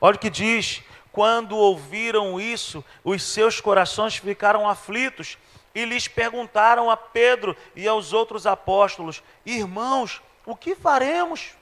Olha 0.00 0.16
o 0.16 0.18
que 0.18 0.30
diz: 0.30 0.82
quando 1.12 1.56
ouviram 1.56 2.40
isso, 2.40 2.84
os 3.02 3.22
seus 3.22 3.60
corações 3.60 4.16
ficaram 4.16 4.68
aflitos 4.68 5.38
e 5.74 5.84
lhes 5.84 6.08
perguntaram 6.08 6.90
a 6.90 6.96
Pedro 6.96 7.56
e 7.74 7.86
aos 7.86 8.12
outros 8.12 8.46
apóstolos: 8.46 9.22
Irmãos, 9.44 10.22
o 10.44 10.56
que 10.56 10.74
faremos? 10.74 11.54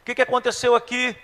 O 0.00 0.04
que, 0.04 0.14
que 0.14 0.22
aconteceu 0.22 0.74
aqui? 0.74 1.16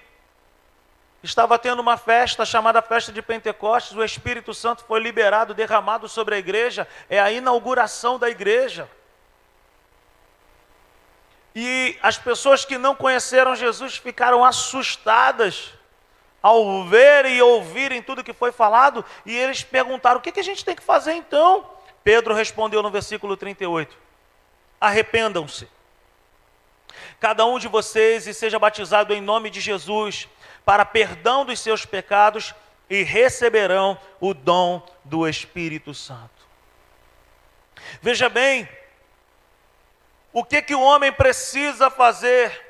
Estava 1.22 1.58
tendo 1.58 1.80
uma 1.80 1.96
festa 1.96 2.44
chamada 2.44 2.80
Festa 2.82 3.10
de 3.10 3.20
Pentecostes, 3.20 3.96
o 3.96 4.04
Espírito 4.04 4.54
Santo 4.54 4.84
foi 4.84 5.00
liberado, 5.00 5.54
derramado 5.54 6.08
sobre 6.08 6.36
a 6.36 6.38
igreja, 6.38 6.86
é 7.08 7.18
a 7.18 7.32
inauguração 7.32 8.18
da 8.18 8.30
igreja. 8.30 8.88
E 11.58 11.98
as 12.02 12.18
pessoas 12.18 12.66
que 12.66 12.76
não 12.76 12.94
conheceram 12.94 13.56
Jesus 13.56 13.96
ficaram 13.96 14.44
assustadas 14.44 15.72
ao 16.42 16.84
ver 16.84 17.24
e 17.24 17.40
ouvirem 17.40 18.02
tudo 18.02 18.22
que 18.22 18.34
foi 18.34 18.52
falado, 18.52 19.02
e 19.24 19.34
eles 19.34 19.62
perguntaram: 19.62 20.18
o 20.18 20.20
que, 20.20 20.30
que 20.30 20.40
a 20.40 20.44
gente 20.44 20.62
tem 20.62 20.76
que 20.76 20.82
fazer 20.82 21.14
então? 21.14 21.66
Pedro 22.04 22.34
respondeu 22.34 22.82
no 22.82 22.90
versículo 22.90 23.38
38: 23.38 23.96
Arrependam-se, 24.78 25.66
cada 27.18 27.46
um 27.46 27.58
de 27.58 27.68
vocês, 27.68 28.26
e 28.26 28.34
seja 28.34 28.58
batizado 28.58 29.14
em 29.14 29.22
nome 29.22 29.48
de 29.48 29.58
Jesus, 29.58 30.28
para 30.62 30.84
perdão 30.84 31.42
dos 31.42 31.58
seus 31.58 31.86
pecados, 31.86 32.54
e 32.90 33.02
receberão 33.02 33.98
o 34.20 34.34
dom 34.34 34.86
do 35.02 35.26
Espírito 35.26 35.94
Santo. 35.94 36.46
Veja 38.02 38.28
bem, 38.28 38.68
o 40.36 40.44
que, 40.44 40.60
que 40.60 40.74
o 40.74 40.82
homem 40.82 41.10
precisa 41.10 41.88
fazer 41.88 42.62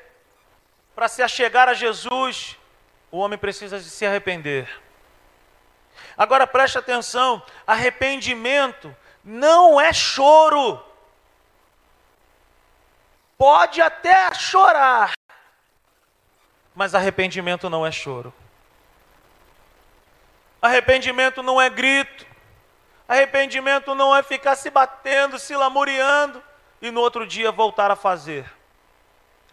para 0.95 1.09
se 1.09 1.21
achegar 1.21 1.67
a 1.67 1.73
Jesus? 1.73 2.55
O 3.11 3.17
homem 3.17 3.37
precisa 3.37 3.77
se 3.81 4.05
arrepender. 4.05 4.69
Agora 6.17 6.47
preste 6.47 6.77
atenção: 6.77 7.43
arrependimento 7.67 8.95
não 9.21 9.81
é 9.81 9.91
choro. 9.91 10.81
Pode 13.37 13.81
até 13.81 14.33
chorar, 14.33 15.11
mas 16.73 16.95
arrependimento 16.95 17.69
não 17.69 17.85
é 17.85 17.91
choro. 17.91 18.33
Arrependimento 20.61 21.43
não 21.43 21.59
é 21.59 21.69
grito. 21.69 22.25
Arrependimento 23.09 23.93
não 23.93 24.15
é 24.15 24.23
ficar 24.23 24.55
se 24.55 24.69
batendo, 24.69 25.37
se 25.37 25.53
lamuriando 25.53 26.46
e 26.81 26.91
no 26.91 27.01
outro 27.01 27.25
dia 27.25 27.51
voltar 27.51 27.91
a 27.91 27.95
fazer. 27.95 28.51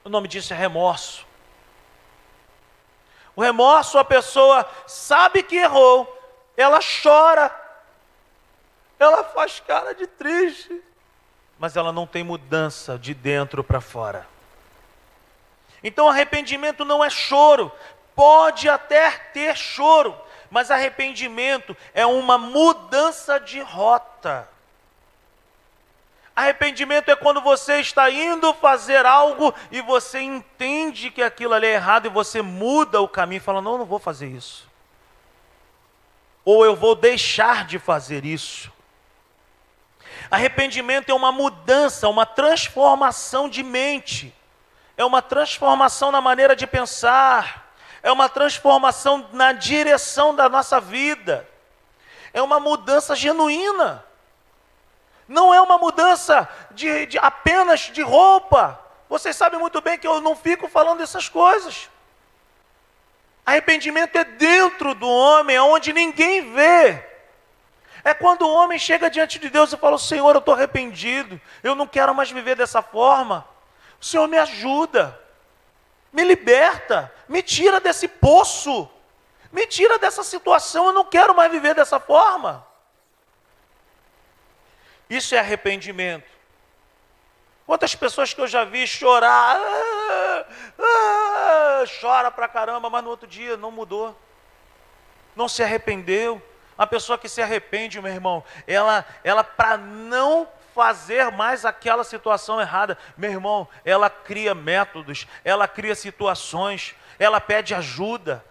O 0.04 0.08
nome 0.08 0.28
disso 0.28 0.52
é 0.52 0.56
remorso. 0.56 1.26
O 3.36 3.42
remorso, 3.42 3.98
a 3.98 4.04
pessoa 4.04 4.68
sabe 4.86 5.42
que 5.42 5.56
errou, 5.56 6.06
ela 6.56 6.78
chora, 7.02 7.50
ela 8.98 9.24
faz 9.24 9.58
cara 9.60 9.94
de 9.94 10.06
triste, 10.06 10.80
mas 11.58 11.76
ela 11.76 11.92
não 11.92 12.06
tem 12.06 12.22
mudança 12.22 12.98
de 12.98 13.12
dentro 13.12 13.64
para 13.64 13.80
fora. 13.80 14.26
Então, 15.82 16.08
arrependimento 16.08 16.84
não 16.84 17.04
é 17.04 17.10
choro, 17.10 17.72
pode 18.14 18.68
até 18.68 19.10
ter 19.10 19.56
choro, 19.56 20.16
mas 20.50 20.70
arrependimento 20.70 21.76
é 21.92 22.06
uma 22.06 22.38
mudança 22.38 23.40
de 23.40 23.60
rota. 23.60 24.48
Arrependimento 26.36 27.10
é 27.10 27.16
quando 27.16 27.40
você 27.40 27.80
está 27.80 28.10
indo 28.10 28.52
fazer 28.54 29.06
algo 29.06 29.54
e 29.70 29.80
você 29.80 30.20
entende 30.20 31.10
que 31.10 31.22
aquilo 31.22 31.54
ali 31.54 31.66
é 31.66 31.74
errado 31.74 32.06
e 32.06 32.10
você 32.10 32.42
muda 32.42 33.00
o 33.00 33.06
caminho 33.06 33.38
e 33.38 33.42
fala: 33.42 33.62
Não, 33.62 33.78
não 33.78 33.84
vou 33.84 34.00
fazer 34.00 34.26
isso. 34.26 34.68
Ou 36.44 36.64
eu 36.64 36.74
vou 36.74 36.96
deixar 36.96 37.64
de 37.64 37.78
fazer 37.78 38.24
isso. 38.24 38.72
Arrependimento 40.30 41.10
é 41.10 41.14
uma 41.14 41.30
mudança, 41.30 42.08
uma 42.08 42.26
transformação 42.26 43.48
de 43.48 43.62
mente, 43.62 44.34
é 44.96 45.04
uma 45.04 45.22
transformação 45.22 46.10
na 46.10 46.20
maneira 46.20 46.56
de 46.56 46.66
pensar, 46.66 47.72
é 48.02 48.10
uma 48.10 48.28
transformação 48.28 49.28
na 49.32 49.52
direção 49.52 50.34
da 50.34 50.48
nossa 50.48 50.80
vida, 50.80 51.48
é 52.32 52.42
uma 52.42 52.58
mudança 52.58 53.14
genuína. 53.14 54.04
Não 55.26 55.52
é 55.54 55.60
uma 55.60 55.78
mudança 55.78 56.48
de, 56.70 57.06
de 57.06 57.18
apenas 57.18 57.80
de 57.80 58.02
roupa. 58.02 58.78
Vocês 59.08 59.36
sabem 59.36 59.58
muito 59.58 59.80
bem 59.80 59.98
que 59.98 60.06
eu 60.06 60.20
não 60.20 60.36
fico 60.36 60.68
falando 60.68 61.02
essas 61.02 61.28
coisas. 61.28 61.88
Arrependimento 63.44 64.16
é 64.16 64.24
dentro 64.24 64.94
do 64.94 65.08
homem, 65.08 65.58
onde 65.58 65.92
ninguém 65.92 66.52
vê. 66.52 67.04
É 68.02 68.12
quando 68.12 68.42
o 68.42 68.52
homem 68.52 68.78
chega 68.78 69.10
diante 69.10 69.38
de 69.38 69.48
Deus 69.48 69.72
e 69.72 69.76
fala: 69.76 69.98
Senhor, 69.98 70.34
eu 70.34 70.38
estou 70.38 70.54
arrependido, 70.54 71.40
eu 71.62 71.74
não 71.74 71.86
quero 71.86 72.14
mais 72.14 72.30
viver 72.30 72.54
dessa 72.54 72.82
forma. 72.82 73.46
O 74.00 74.04
Senhor 74.04 74.28
me 74.28 74.36
ajuda, 74.36 75.18
me 76.12 76.22
liberta, 76.22 77.12
me 77.26 77.42
tira 77.42 77.80
desse 77.80 78.06
poço, 78.06 78.88
me 79.50 79.66
tira 79.66 79.98
dessa 79.98 80.22
situação, 80.22 80.86
eu 80.86 80.92
não 80.92 81.04
quero 81.04 81.34
mais 81.34 81.50
viver 81.50 81.74
dessa 81.74 81.98
forma. 81.98 82.66
Isso 85.08 85.34
é 85.34 85.38
arrependimento. 85.38 86.34
Quantas 87.66 87.94
pessoas 87.94 88.34
que 88.34 88.40
eu 88.40 88.46
já 88.46 88.64
vi 88.64 88.86
chorar, 88.86 89.56
ah, 89.56 90.46
ah, 90.78 91.84
chora 92.00 92.30
pra 92.30 92.46
caramba, 92.46 92.90
mas 92.90 93.02
no 93.02 93.10
outro 93.10 93.26
dia 93.26 93.56
não 93.56 93.70
mudou, 93.70 94.18
não 95.34 95.48
se 95.48 95.62
arrependeu. 95.62 96.42
A 96.76 96.86
pessoa 96.86 97.16
que 97.16 97.28
se 97.28 97.40
arrepende, 97.40 98.00
meu 98.00 98.12
irmão, 98.12 98.44
ela, 98.66 99.06
ela 99.22 99.42
para 99.42 99.78
não 99.78 100.46
fazer 100.74 101.30
mais 101.30 101.64
aquela 101.64 102.02
situação 102.02 102.60
errada, 102.60 102.98
meu 103.16 103.30
irmão, 103.30 103.68
ela 103.84 104.10
cria 104.10 104.54
métodos, 104.54 105.26
ela 105.44 105.68
cria 105.68 105.94
situações, 105.94 106.94
ela 107.18 107.40
pede 107.40 107.74
ajuda. 107.74 108.44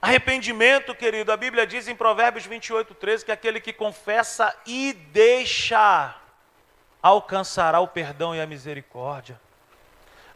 Arrependimento, 0.00 0.94
querido, 0.94 1.32
a 1.32 1.36
Bíblia 1.36 1.66
diz 1.66 1.88
em 1.88 1.96
Provérbios 1.96 2.46
28, 2.46 2.94
13 2.94 3.24
que 3.24 3.32
aquele 3.32 3.60
que 3.60 3.72
confessa 3.72 4.54
e 4.66 4.92
deixa 4.92 6.14
alcançará 7.02 7.80
o 7.80 7.88
perdão 7.88 8.34
e 8.34 8.40
a 8.40 8.46
misericórdia. 8.46 9.40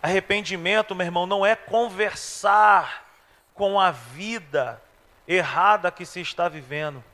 Arrependimento, 0.02 0.94
meu 0.94 1.06
irmão, 1.06 1.26
não 1.26 1.44
é 1.44 1.54
conversar 1.54 3.06
com 3.54 3.78
a 3.78 3.90
vida 3.90 4.80
errada 5.28 5.90
que 5.90 6.06
se 6.06 6.20
está 6.20 6.48
vivendo, 6.48 7.04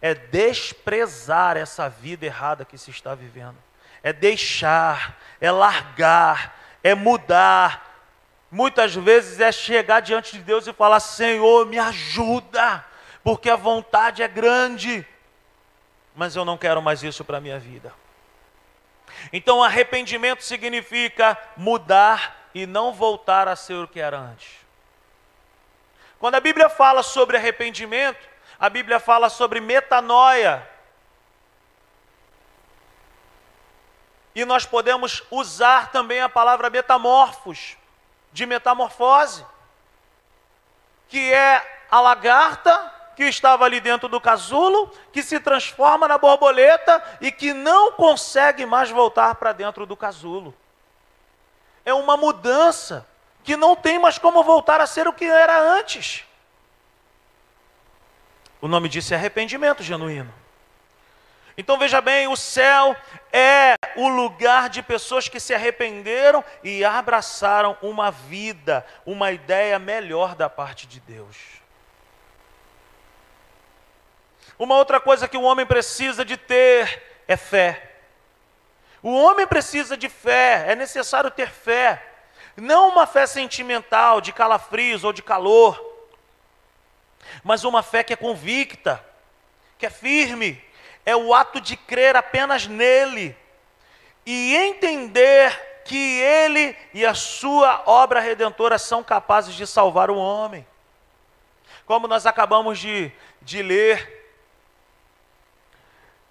é 0.00 0.14
desprezar 0.14 1.56
essa 1.56 1.88
vida 1.88 2.24
errada 2.24 2.64
que 2.64 2.78
se 2.78 2.90
está 2.90 3.14
vivendo, 3.14 3.56
é 4.02 4.12
deixar, 4.12 5.18
é 5.40 5.50
largar, 5.50 6.56
é 6.82 6.94
mudar, 6.94 7.89
Muitas 8.50 8.94
vezes 8.94 9.38
é 9.38 9.52
chegar 9.52 10.00
diante 10.00 10.32
de 10.32 10.42
Deus 10.42 10.66
e 10.66 10.72
falar: 10.72 11.00
Senhor, 11.00 11.66
me 11.66 11.78
ajuda, 11.78 12.84
porque 13.22 13.48
a 13.48 13.56
vontade 13.56 14.22
é 14.22 14.28
grande, 14.28 15.06
mas 16.16 16.34
eu 16.34 16.44
não 16.44 16.58
quero 16.58 16.82
mais 16.82 17.02
isso 17.02 17.24
para 17.24 17.38
a 17.38 17.40
minha 17.40 17.58
vida. 17.58 17.92
Então, 19.32 19.62
arrependimento 19.62 20.42
significa 20.42 21.38
mudar 21.56 22.48
e 22.54 22.66
não 22.66 22.92
voltar 22.92 23.46
a 23.46 23.54
ser 23.54 23.74
o 23.74 23.88
que 23.88 24.00
era 24.00 24.18
antes. 24.18 24.58
Quando 26.18 26.34
a 26.34 26.40
Bíblia 26.40 26.68
fala 26.68 27.02
sobre 27.02 27.36
arrependimento, 27.36 28.28
a 28.58 28.68
Bíblia 28.68 29.00
fala 29.00 29.28
sobre 29.30 29.60
metanoia. 29.60 30.68
E 34.34 34.44
nós 34.44 34.66
podemos 34.66 35.22
usar 35.30 35.90
também 35.90 36.20
a 36.20 36.28
palavra 36.28 36.68
metamorfos, 36.68 37.76
de 38.32 38.46
metamorfose, 38.46 39.44
que 41.08 41.32
é 41.32 41.84
a 41.90 42.00
lagarta 42.00 42.94
que 43.16 43.24
estava 43.24 43.64
ali 43.64 43.80
dentro 43.80 44.08
do 44.08 44.20
casulo, 44.20 44.90
que 45.12 45.22
se 45.22 45.38
transforma 45.40 46.08
na 46.08 46.16
borboleta 46.16 47.02
e 47.20 47.30
que 47.30 47.52
não 47.52 47.92
consegue 47.92 48.64
mais 48.64 48.90
voltar 48.90 49.34
para 49.34 49.52
dentro 49.52 49.84
do 49.84 49.96
casulo. 49.96 50.54
É 51.84 51.92
uma 51.92 52.16
mudança 52.16 53.06
que 53.42 53.56
não 53.56 53.74
tem 53.74 53.98
mais 53.98 54.18
como 54.18 54.42
voltar 54.42 54.80
a 54.80 54.86
ser 54.86 55.08
o 55.08 55.12
que 55.12 55.24
era 55.24 55.58
antes. 55.58 56.24
O 58.60 58.68
nome 58.68 58.88
disso 58.88 59.12
é 59.12 59.16
arrependimento 59.16 59.82
genuíno. 59.82 60.32
Então 61.56 61.78
veja 61.78 62.00
bem, 62.00 62.28
o 62.28 62.36
céu 62.36 62.96
é 63.32 63.74
o 63.96 64.08
lugar 64.08 64.68
de 64.68 64.82
pessoas 64.82 65.28
que 65.28 65.40
se 65.40 65.54
arrependeram 65.54 66.44
e 66.62 66.84
abraçaram 66.84 67.76
uma 67.82 68.10
vida, 68.10 68.86
uma 69.04 69.32
ideia 69.32 69.78
melhor 69.78 70.34
da 70.34 70.48
parte 70.48 70.86
de 70.86 71.00
Deus. 71.00 71.36
Uma 74.58 74.76
outra 74.76 75.00
coisa 75.00 75.26
que 75.26 75.36
o 75.36 75.42
homem 75.42 75.64
precisa 75.64 76.24
de 76.24 76.36
ter 76.36 77.02
é 77.26 77.36
fé. 77.36 77.92
O 79.02 79.14
homem 79.14 79.46
precisa 79.46 79.96
de 79.96 80.08
fé, 80.08 80.64
é 80.68 80.74
necessário 80.74 81.30
ter 81.30 81.50
fé. 81.50 82.04
Não 82.56 82.90
uma 82.90 83.06
fé 83.06 83.26
sentimental, 83.26 84.20
de 84.20 84.32
calafrios 84.32 85.04
ou 85.04 85.12
de 85.12 85.22
calor, 85.22 85.82
mas 87.42 87.64
uma 87.64 87.82
fé 87.82 88.04
que 88.04 88.12
é 88.12 88.16
convicta, 88.16 89.02
que 89.78 89.86
é 89.86 89.90
firme, 89.90 90.62
é 91.06 91.16
o 91.16 91.32
ato 91.32 91.60
de 91.60 91.76
crer 91.76 92.14
apenas 92.14 92.66
nele 92.66 93.36
e 94.24 94.54
entender 94.56 95.82
que 95.84 96.20
ele 96.20 96.76
e 96.94 97.04
a 97.04 97.14
sua 97.14 97.82
obra 97.86 98.20
redentora 98.20 98.78
são 98.78 99.02
capazes 99.02 99.54
de 99.54 99.66
salvar 99.66 100.10
o 100.10 100.16
homem. 100.16 100.66
Como 101.84 102.06
nós 102.06 102.26
acabamos 102.26 102.78
de, 102.78 103.10
de 103.42 103.62
ler 103.62 104.20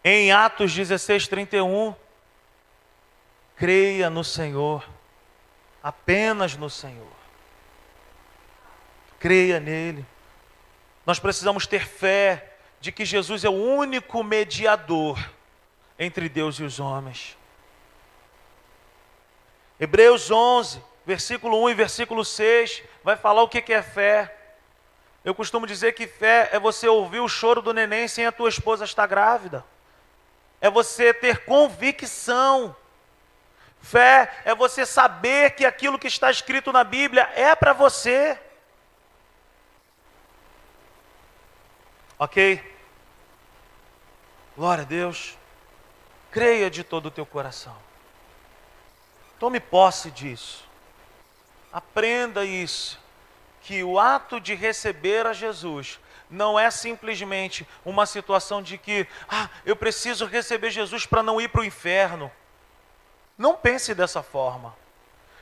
em 0.03 0.31
Atos 0.31 0.73
16, 0.73 1.27
31, 1.27 1.93
creia 3.55 4.09
no 4.09 4.23
Senhor, 4.23 4.87
apenas 5.83 6.55
no 6.55 6.69
Senhor. 6.69 7.19
Creia 9.19 9.59
nele. 9.59 10.05
Nós 11.05 11.19
precisamos 11.19 11.67
ter 11.67 11.85
fé 11.85 12.53
de 12.79 12.91
que 12.91 13.03
Jesus 13.03 13.43
é 13.43 13.49
o 13.49 13.53
único 13.53 14.23
mediador 14.23 15.19
entre 15.97 16.29
Deus 16.29 16.55
e 16.59 16.63
os 16.63 16.79
homens. 16.79 17.37
Hebreus 19.79 20.29
11, 20.29 20.81
versículo 21.05 21.63
1 21.63 21.69
e 21.69 21.73
versículo 21.73 22.25
6, 22.25 22.83
vai 23.03 23.15
falar 23.15 23.43
o 23.43 23.49
que 23.49 23.71
é 23.71 23.81
fé. 23.81 24.35
Eu 25.23 25.33
costumo 25.33 25.65
dizer 25.65 25.93
que 25.93 26.07
fé 26.07 26.49
é 26.51 26.59
você 26.59 26.87
ouvir 26.87 27.19
o 27.19 27.27
choro 27.27 27.61
do 27.61 27.73
neném 27.73 28.07
sem 28.07 28.25
a 28.25 28.31
tua 28.31 28.49
esposa 28.49 28.85
estar 28.85 29.07
grávida 29.07 29.65
é 30.61 30.69
você 30.69 31.13
ter 31.13 31.45
convicção. 31.45 32.75
Fé 33.81 34.41
é 34.43 34.53
você 34.53 34.85
saber 34.85 35.51
que 35.51 35.65
aquilo 35.65 35.97
que 35.97 36.07
está 36.07 36.29
escrito 36.29 36.71
na 36.71 36.83
Bíblia 36.83 37.29
é 37.33 37.55
para 37.55 37.73
você. 37.73 38.37
Ok? 42.17 42.61
Glória 44.57 44.83
a 44.83 44.87
Deus. 44.87 45.37
Creia 46.29 46.69
de 46.69 46.83
todo 46.83 47.05
o 47.05 47.11
teu 47.11 47.25
coração. 47.25 47.75
Tome 49.39 49.59
posse 49.59 50.11
disso. 50.11 50.67
Aprenda 51.71 52.43
isso. 52.43 52.99
Que 53.61 53.83
o 53.83 53.99
ato 53.99 54.39
de 54.39 54.53
receber 54.55 55.25
a 55.25 55.33
Jesus 55.33 55.99
não 56.29 56.59
é 56.59 56.69
simplesmente 56.69 57.67
uma 57.83 58.05
situação 58.05 58.61
de 58.61 58.77
que, 58.77 59.07
ah, 59.27 59.49
eu 59.65 59.75
preciso 59.75 60.25
receber 60.25 60.69
Jesus 60.69 61.05
para 61.05 61.23
não 61.23 61.39
ir 61.41 61.49
para 61.49 61.61
o 61.61 61.65
inferno. 61.65 62.31
Não 63.37 63.55
pense 63.55 63.95
dessa 63.95 64.21
forma. 64.21 64.75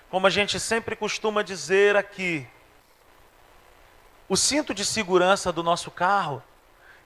Como 0.10 0.28
a 0.28 0.30
gente 0.30 0.60
sempre 0.60 0.96
costuma 0.96 1.42
dizer 1.42 1.98
aqui, 1.98 2.48
o 4.30 4.38
cinto 4.38 4.74
de 4.74 4.86
segurança 4.86 5.52
do 5.52 5.64
nosso 5.64 5.90
carro, 5.90 6.44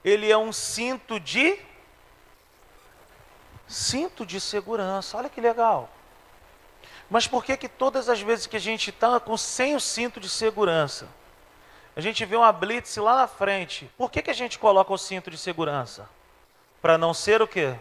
ele 0.04 0.30
é 0.30 0.36
um 0.36 0.52
cinto 0.52 1.18
de 1.18 1.58
cinto 3.66 4.26
de 4.26 4.40
segurança. 4.40 5.16
Olha 5.16 5.28
que 5.28 5.40
legal. 5.40 5.90
Mas 7.10 7.26
por 7.26 7.44
que 7.44 7.56
que 7.56 7.68
todas 7.68 8.08
as 8.08 8.20
vezes 8.20 8.46
que 8.46 8.56
a 8.56 8.60
gente 8.60 8.90
está 8.90 9.20
com 9.20 9.36
sem 9.36 9.74
o 9.74 9.80
cinto 9.80 10.18
de 10.18 10.28
segurança, 10.28 11.08
a 11.94 12.00
gente 12.00 12.24
vê 12.24 12.36
uma 12.36 12.50
blitz 12.52 12.96
lá 12.96 13.16
na 13.16 13.26
frente. 13.26 13.90
Por 13.98 14.10
que, 14.10 14.22
que 14.22 14.30
a 14.30 14.34
gente 14.34 14.58
coloca 14.58 14.92
o 14.92 14.98
cinto 14.98 15.30
de 15.30 15.36
segurança? 15.36 16.08
Para 16.80 16.96
não 16.96 17.12
ser 17.12 17.42
o 17.42 17.46
quê? 17.46 17.74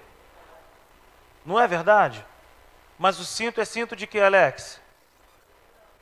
Não 1.45 1.59
é 1.59 1.67
verdade? 1.67 2.26
Mas 2.99 3.19
o 3.19 3.26
cinto 3.26 3.61
é 3.61 3.65
cinto 3.65 3.95
de 3.95 4.05
quê, 4.05 4.19
Alex? 4.19 4.82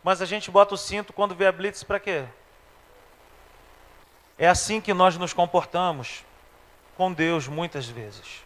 Mas 0.04 0.22
a 0.22 0.26
gente 0.26 0.50
bota 0.50 0.74
o 0.74 0.78
cinto 0.78 1.14
quando 1.14 1.36
vê 1.36 1.46
a 1.46 1.52
blitz 1.52 1.84
para 1.84 2.00
quê? 2.00 2.26
É 4.38 4.48
assim 4.48 4.82
que 4.82 4.94
nós 4.94 5.16
nos 5.18 5.34
comportamos 5.34 6.24
com 6.98 7.14
Deus 7.14 7.48
muitas 7.48 7.88
vezes. 7.88 8.44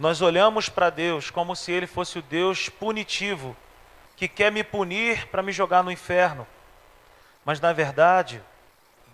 Nós 0.00 0.22
olhamos 0.22 0.70
para 0.70 0.88
Deus 0.88 1.30
como 1.30 1.54
se 1.54 1.70
Ele 1.70 1.86
fosse 1.86 2.18
o 2.18 2.22
Deus 2.22 2.70
punitivo, 2.70 3.54
que 4.16 4.26
quer 4.26 4.50
me 4.50 4.64
punir 4.64 5.26
para 5.26 5.42
me 5.42 5.52
jogar 5.52 5.84
no 5.84 5.92
inferno. 5.92 6.46
Mas 7.44 7.60
na 7.60 7.70
verdade, 7.74 8.42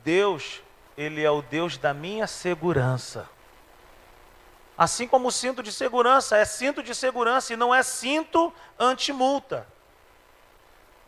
Deus, 0.04 0.62
ele 0.96 1.24
é 1.24 1.30
o 1.30 1.42
Deus 1.42 1.76
da 1.76 1.92
minha 1.92 2.28
segurança. 2.28 3.28
Assim 4.78 5.08
como 5.08 5.26
o 5.26 5.32
cinto 5.32 5.60
de 5.60 5.72
segurança 5.72 6.36
é 6.36 6.44
cinto 6.44 6.84
de 6.84 6.94
segurança 6.94 7.52
e 7.52 7.56
não 7.56 7.74
é 7.74 7.82
cinto 7.82 8.54
anti-multa. 8.78 9.66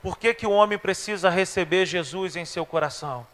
Por 0.02 0.18
que, 0.18 0.34
que 0.34 0.46
o 0.46 0.50
homem 0.50 0.76
precisa 0.76 1.30
receber 1.30 1.86
Jesus 1.86 2.34
em 2.34 2.44
seu 2.44 2.66
coração? 2.66 3.24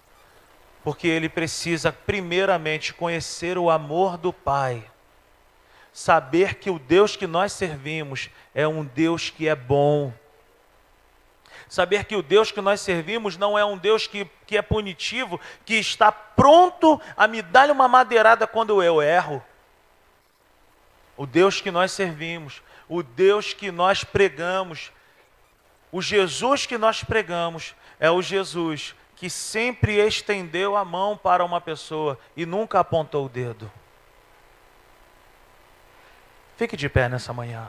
Porque 0.83 1.09
ele 1.09 1.31
precisa, 1.31 1.91
primeiramente, 1.91 2.93
conhecer 2.93 3.57
o 3.57 3.71
amor 3.71 4.19
do 4.19 4.31
Pai. 4.31 4.91
Saber 5.95 6.57
que 6.57 6.69
o 6.69 6.79
Deus 6.79 7.17
que 7.17 7.27
nós 7.27 7.53
servimos 7.53 8.29
é 8.55 8.69
um 8.69 8.85
Deus 8.85 9.31
que 9.31 9.49
é 9.49 9.55
bom, 9.55 10.13
Saber 11.69 12.05
que 12.05 12.15
o 12.15 12.23
Deus 12.23 12.51
que 12.51 12.61
nós 12.61 12.81
servimos 12.81 13.37
não 13.37 13.59
é 13.59 13.65
um 13.65 13.77
Deus 13.77 14.07
que, 14.07 14.29
que 14.47 14.57
é 14.57 14.63
punitivo, 14.63 15.41
que 15.65 15.75
está 15.75 16.13
pronto 16.13 17.01
a 17.17 17.27
me 17.27 17.43
dar 17.43 17.71
uma 17.71 17.89
madeirada 17.89 18.47
quando 18.47 18.83
eu 18.83 19.03
erro. 19.03 19.43
O 21.17 21.27
Deus 21.27 21.61
que 21.61 21.71
nós 21.71 21.93
servimos, 21.93 22.63
o 22.89 23.03
Deus 23.03 23.53
que 23.53 23.71
nós 23.71 24.05
pregamos, 24.05 24.93
o 25.91 26.03
Jesus 26.03 26.67
que 26.67 26.77
nós 26.77 27.03
pregamos 27.03 27.75
é 27.99 28.11
o 28.11 28.21
Jesus 28.21 28.95
que 29.17 29.31
sempre 29.31 29.97
estendeu 30.05 30.77
a 30.77 30.85
mão 30.85 31.17
para 31.17 31.45
uma 31.45 31.61
pessoa 31.61 32.19
e 32.37 32.45
nunca 32.45 32.81
apontou 32.81 33.27
o 33.27 33.29
dedo. 33.29 33.71
Fique 36.57 36.77
de 36.77 36.89
pé 36.89 37.09
nessa 37.09 37.33
manhã. 37.33 37.69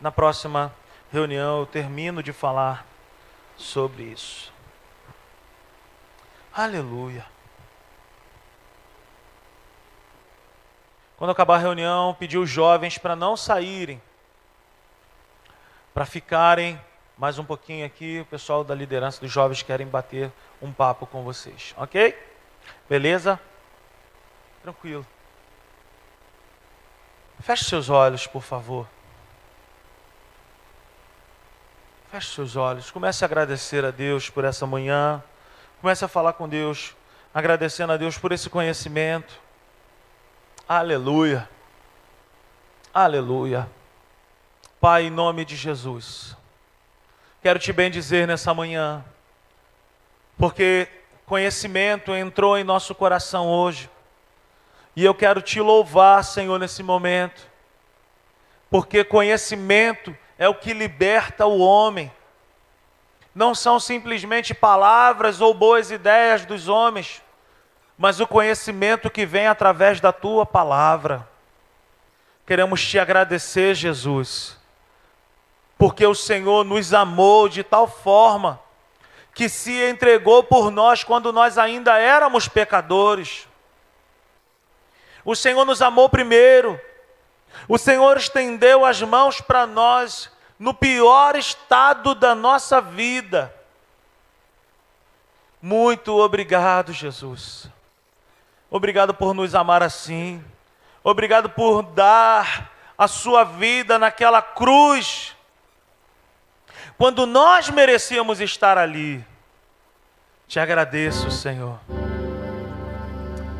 Na 0.00 0.12
próxima 0.12 0.74
reunião 1.10 1.60
eu 1.60 1.66
termino 1.66 2.22
de 2.22 2.32
falar 2.32 2.86
sobre 3.56 4.02
isso. 4.02 4.52
Aleluia. 6.52 7.24
Quando 11.16 11.30
acabar 11.30 11.54
a 11.54 11.58
reunião, 11.58 12.14
pedi 12.18 12.36
os 12.36 12.50
jovens 12.50 12.98
para 12.98 13.14
não 13.14 13.36
saírem, 13.36 14.02
para 15.94 16.04
ficarem 16.04 16.80
mais 17.16 17.38
um 17.38 17.44
pouquinho 17.44 17.86
aqui. 17.86 18.20
O 18.20 18.26
pessoal 18.26 18.64
da 18.64 18.74
liderança 18.74 19.20
dos 19.20 19.30
jovens 19.30 19.62
querem 19.62 19.86
bater 19.86 20.32
um 20.60 20.72
papo 20.72 21.06
com 21.06 21.22
vocês, 21.22 21.74
ok? 21.78 22.18
Beleza? 22.88 23.38
Tranquilo. 24.62 25.06
Feche 27.42 27.64
seus 27.64 27.90
olhos, 27.90 28.26
por 28.26 28.42
favor. 28.42 28.86
Feche 32.10 32.34
seus 32.34 32.56
olhos, 32.56 32.90
comece 32.90 33.24
a 33.24 33.26
agradecer 33.26 33.84
a 33.84 33.90
Deus 33.90 34.30
por 34.30 34.44
essa 34.44 34.66
manhã. 34.66 35.22
Comece 35.80 36.04
a 36.04 36.08
falar 36.08 36.34
com 36.34 36.48
Deus 36.48 36.94
agradecendo 37.34 37.92
a 37.92 37.96
Deus 37.96 38.18
por 38.18 38.30
esse 38.32 38.48
conhecimento. 38.48 39.40
Aleluia. 40.68 41.48
Aleluia. 42.94 43.68
Pai, 44.80 45.04
em 45.04 45.10
nome 45.10 45.44
de 45.44 45.56
Jesus, 45.56 46.36
quero 47.42 47.58
te 47.58 47.72
bem 47.72 47.90
dizer 47.90 48.26
nessa 48.26 48.52
manhã, 48.52 49.04
porque 50.36 50.88
conhecimento 51.24 52.14
entrou 52.14 52.58
em 52.58 52.64
nosso 52.64 52.94
coração 52.94 53.48
hoje, 53.48 53.88
e 54.94 55.04
eu 55.04 55.14
quero 55.14 55.40
te 55.40 55.60
louvar, 55.60 56.22
Senhor, 56.22 56.58
nesse 56.58 56.82
momento, 56.82 57.46
porque 58.70 59.04
conhecimento 59.04 60.16
é 60.38 60.48
o 60.48 60.54
que 60.54 60.72
liberta 60.72 61.46
o 61.46 61.58
homem. 61.58 62.12
Não 63.34 63.54
são 63.54 63.80
simplesmente 63.80 64.52
palavras 64.52 65.40
ou 65.40 65.54
boas 65.54 65.90
ideias 65.90 66.44
dos 66.44 66.68
homens, 66.68 67.22
mas 67.96 68.20
o 68.20 68.26
conhecimento 68.26 69.10
que 69.10 69.24
vem 69.24 69.46
através 69.46 70.00
da 70.00 70.12
tua 70.12 70.44
palavra. 70.44 71.28
Queremos 72.46 72.84
te 72.84 72.98
agradecer, 72.98 73.74
Jesus, 73.74 74.58
porque 75.78 76.06
o 76.06 76.14
Senhor 76.14 76.64
nos 76.64 76.92
amou 76.92 77.48
de 77.48 77.62
tal 77.62 77.86
forma 77.86 78.60
que 79.34 79.48
se 79.48 79.72
entregou 79.88 80.42
por 80.42 80.70
nós 80.70 81.02
quando 81.02 81.32
nós 81.32 81.56
ainda 81.56 81.98
éramos 81.98 82.48
pecadores. 82.48 83.48
O 85.24 85.34
Senhor 85.36 85.64
nos 85.64 85.80
amou 85.80 86.08
primeiro. 86.08 86.80
O 87.68 87.78
Senhor 87.78 88.16
estendeu 88.16 88.84
as 88.84 89.00
mãos 89.02 89.40
para 89.40 89.66
nós 89.66 90.30
no 90.58 90.72
pior 90.72 91.36
estado 91.36 92.14
da 92.14 92.34
nossa 92.34 92.80
vida. 92.80 93.54
Muito 95.60 96.18
obrigado, 96.18 96.92
Jesus. 96.92 97.68
Obrigado 98.70 99.14
por 99.14 99.34
nos 99.34 99.54
amar 99.54 99.82
assim. 99.82 100.42
Obrigado 101.04 101.50
por 101.50 101.82
dar 101.82 102.70
a 102.96 103.06
sua 103.06 103.44
vida 103.44 103.98
naquela 103.98 104.40
cruz. 104.40 105.36
Quando 106.96 107.26
nós 107.26 107.68
merecíamos 107.68 108.40
estar 108.40 108.78
ali. 108.78 109.24
Te 110.48 110.60
agradeço, 110.60 111.30
Senhor. 111.30 111.80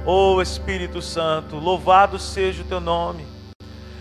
Oh 0.05 0.43
Espírito 0.43 1.01
Santo, 1.01 1.55
louvado 1.57 2.19
seja 2.19 2.63
o 2.63 2.65
teu 2.65 2.81
nome. 2.81 3.25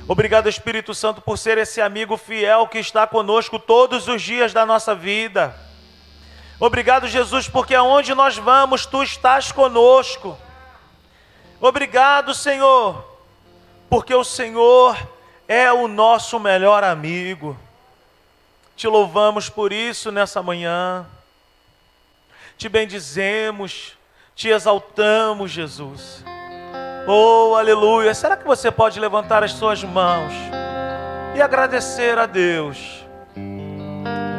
Obrigado, 0.08 0.50
Espírito 0.50 0.96
Santo, 0.96 1.22
por 1.22 1.38
ser 1.38 1.60
esse 1.60 1.80
amigo 1.80 2.18
fiel 2.18 2.68
que 2.68 2.80
está 2.80 3.06
conosco 3.06 3.60
todos 3.60 4.08
os 4.08 4.20
dias 4.20 4.52
da 4.52 4.66
nossa 4.66 4.96
vida. 4.96 5.56
Obrigado, 6.60 7.08
Jesus, 7.08 7.48
porque 7.48 7.76
aonde 7.76 8.16
nós 8.16 8.36
vamos, 8.36 8.88
tu 8.88 9.04
estás 9.04 9.52
conosco. 9.52 10.36
Obrigado, 11.60 12.34
Senhor, 12.34 13.06
porque 13.88 14.16
o 14.16 14.24
Senhor 14.24 14.98
é 15.48 15.72
o 15.72 15.88
nosso 15.88 16.40
melhor 16.40 16.84
amigo. 16.84 17.56
Te 18.76 18.88
louvamos 18.88 19.50
por 19.50 19.72
isso 19.72 20.12
nessa 20.12 20.42
manhã. 20.42 21.06
Te 22.58 22.68
bendizemos, 22.68 23.96
te 24.42 24.50
exaltamos, 24.50 25.52
Jesus. 25.52 26.26
Oh, 27.08 27.54
aleluia. 27.56 28.12
Será 28.16 28.36
que 28.36 28.44
você 28.44 28.72
pode 28.72 29.00
levantar 29.00 29.44
as 29.44 29.52
suas 29.52 29.84
mãos 29.84 30.34
e 31.36 31.42
agradecer 31.44 32.18
a 32.18 32.26
Deus? 32.26 33.06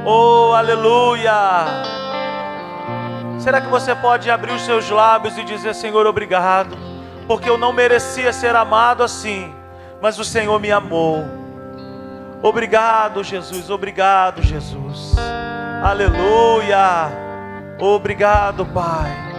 Oh, 0.04 0.54
aleluia. 0.54 1.32
Será 3.38 3.60
que 3.60 3.68
você 3.68 3.94
pode 3.94 4.28
abrir 4.28 4.52
os 4.52 4.62
seus 4.62 4.90
lábios 4.90 5.38
e 5.38 5.44
dizer: 5.44 5.72
Senhor, 5.72 6.04
obrigado, 6.04 6.76
porque 7.28 7.48
eu 7.48 7.56
não 7.56 7.72
merecia 7.72 8.32
ser 8.32 8.56
amado 8.56 9.04
assim, 9.04 9.54
mas 10.00 10.18
o 10.18 10.24
Senhor 10.24 10.58
me 10.58 10.72
amou. 10.72 11.24
Obrigado, 12.42 13.22
Jesus, 13.22 13.70
obrigado, 13.70 14.42
Jesus. 14.42 15.14
Aleluia. 15.80 17.08
Obrigado, 17.78 18.66
Pai. 18.66 19.31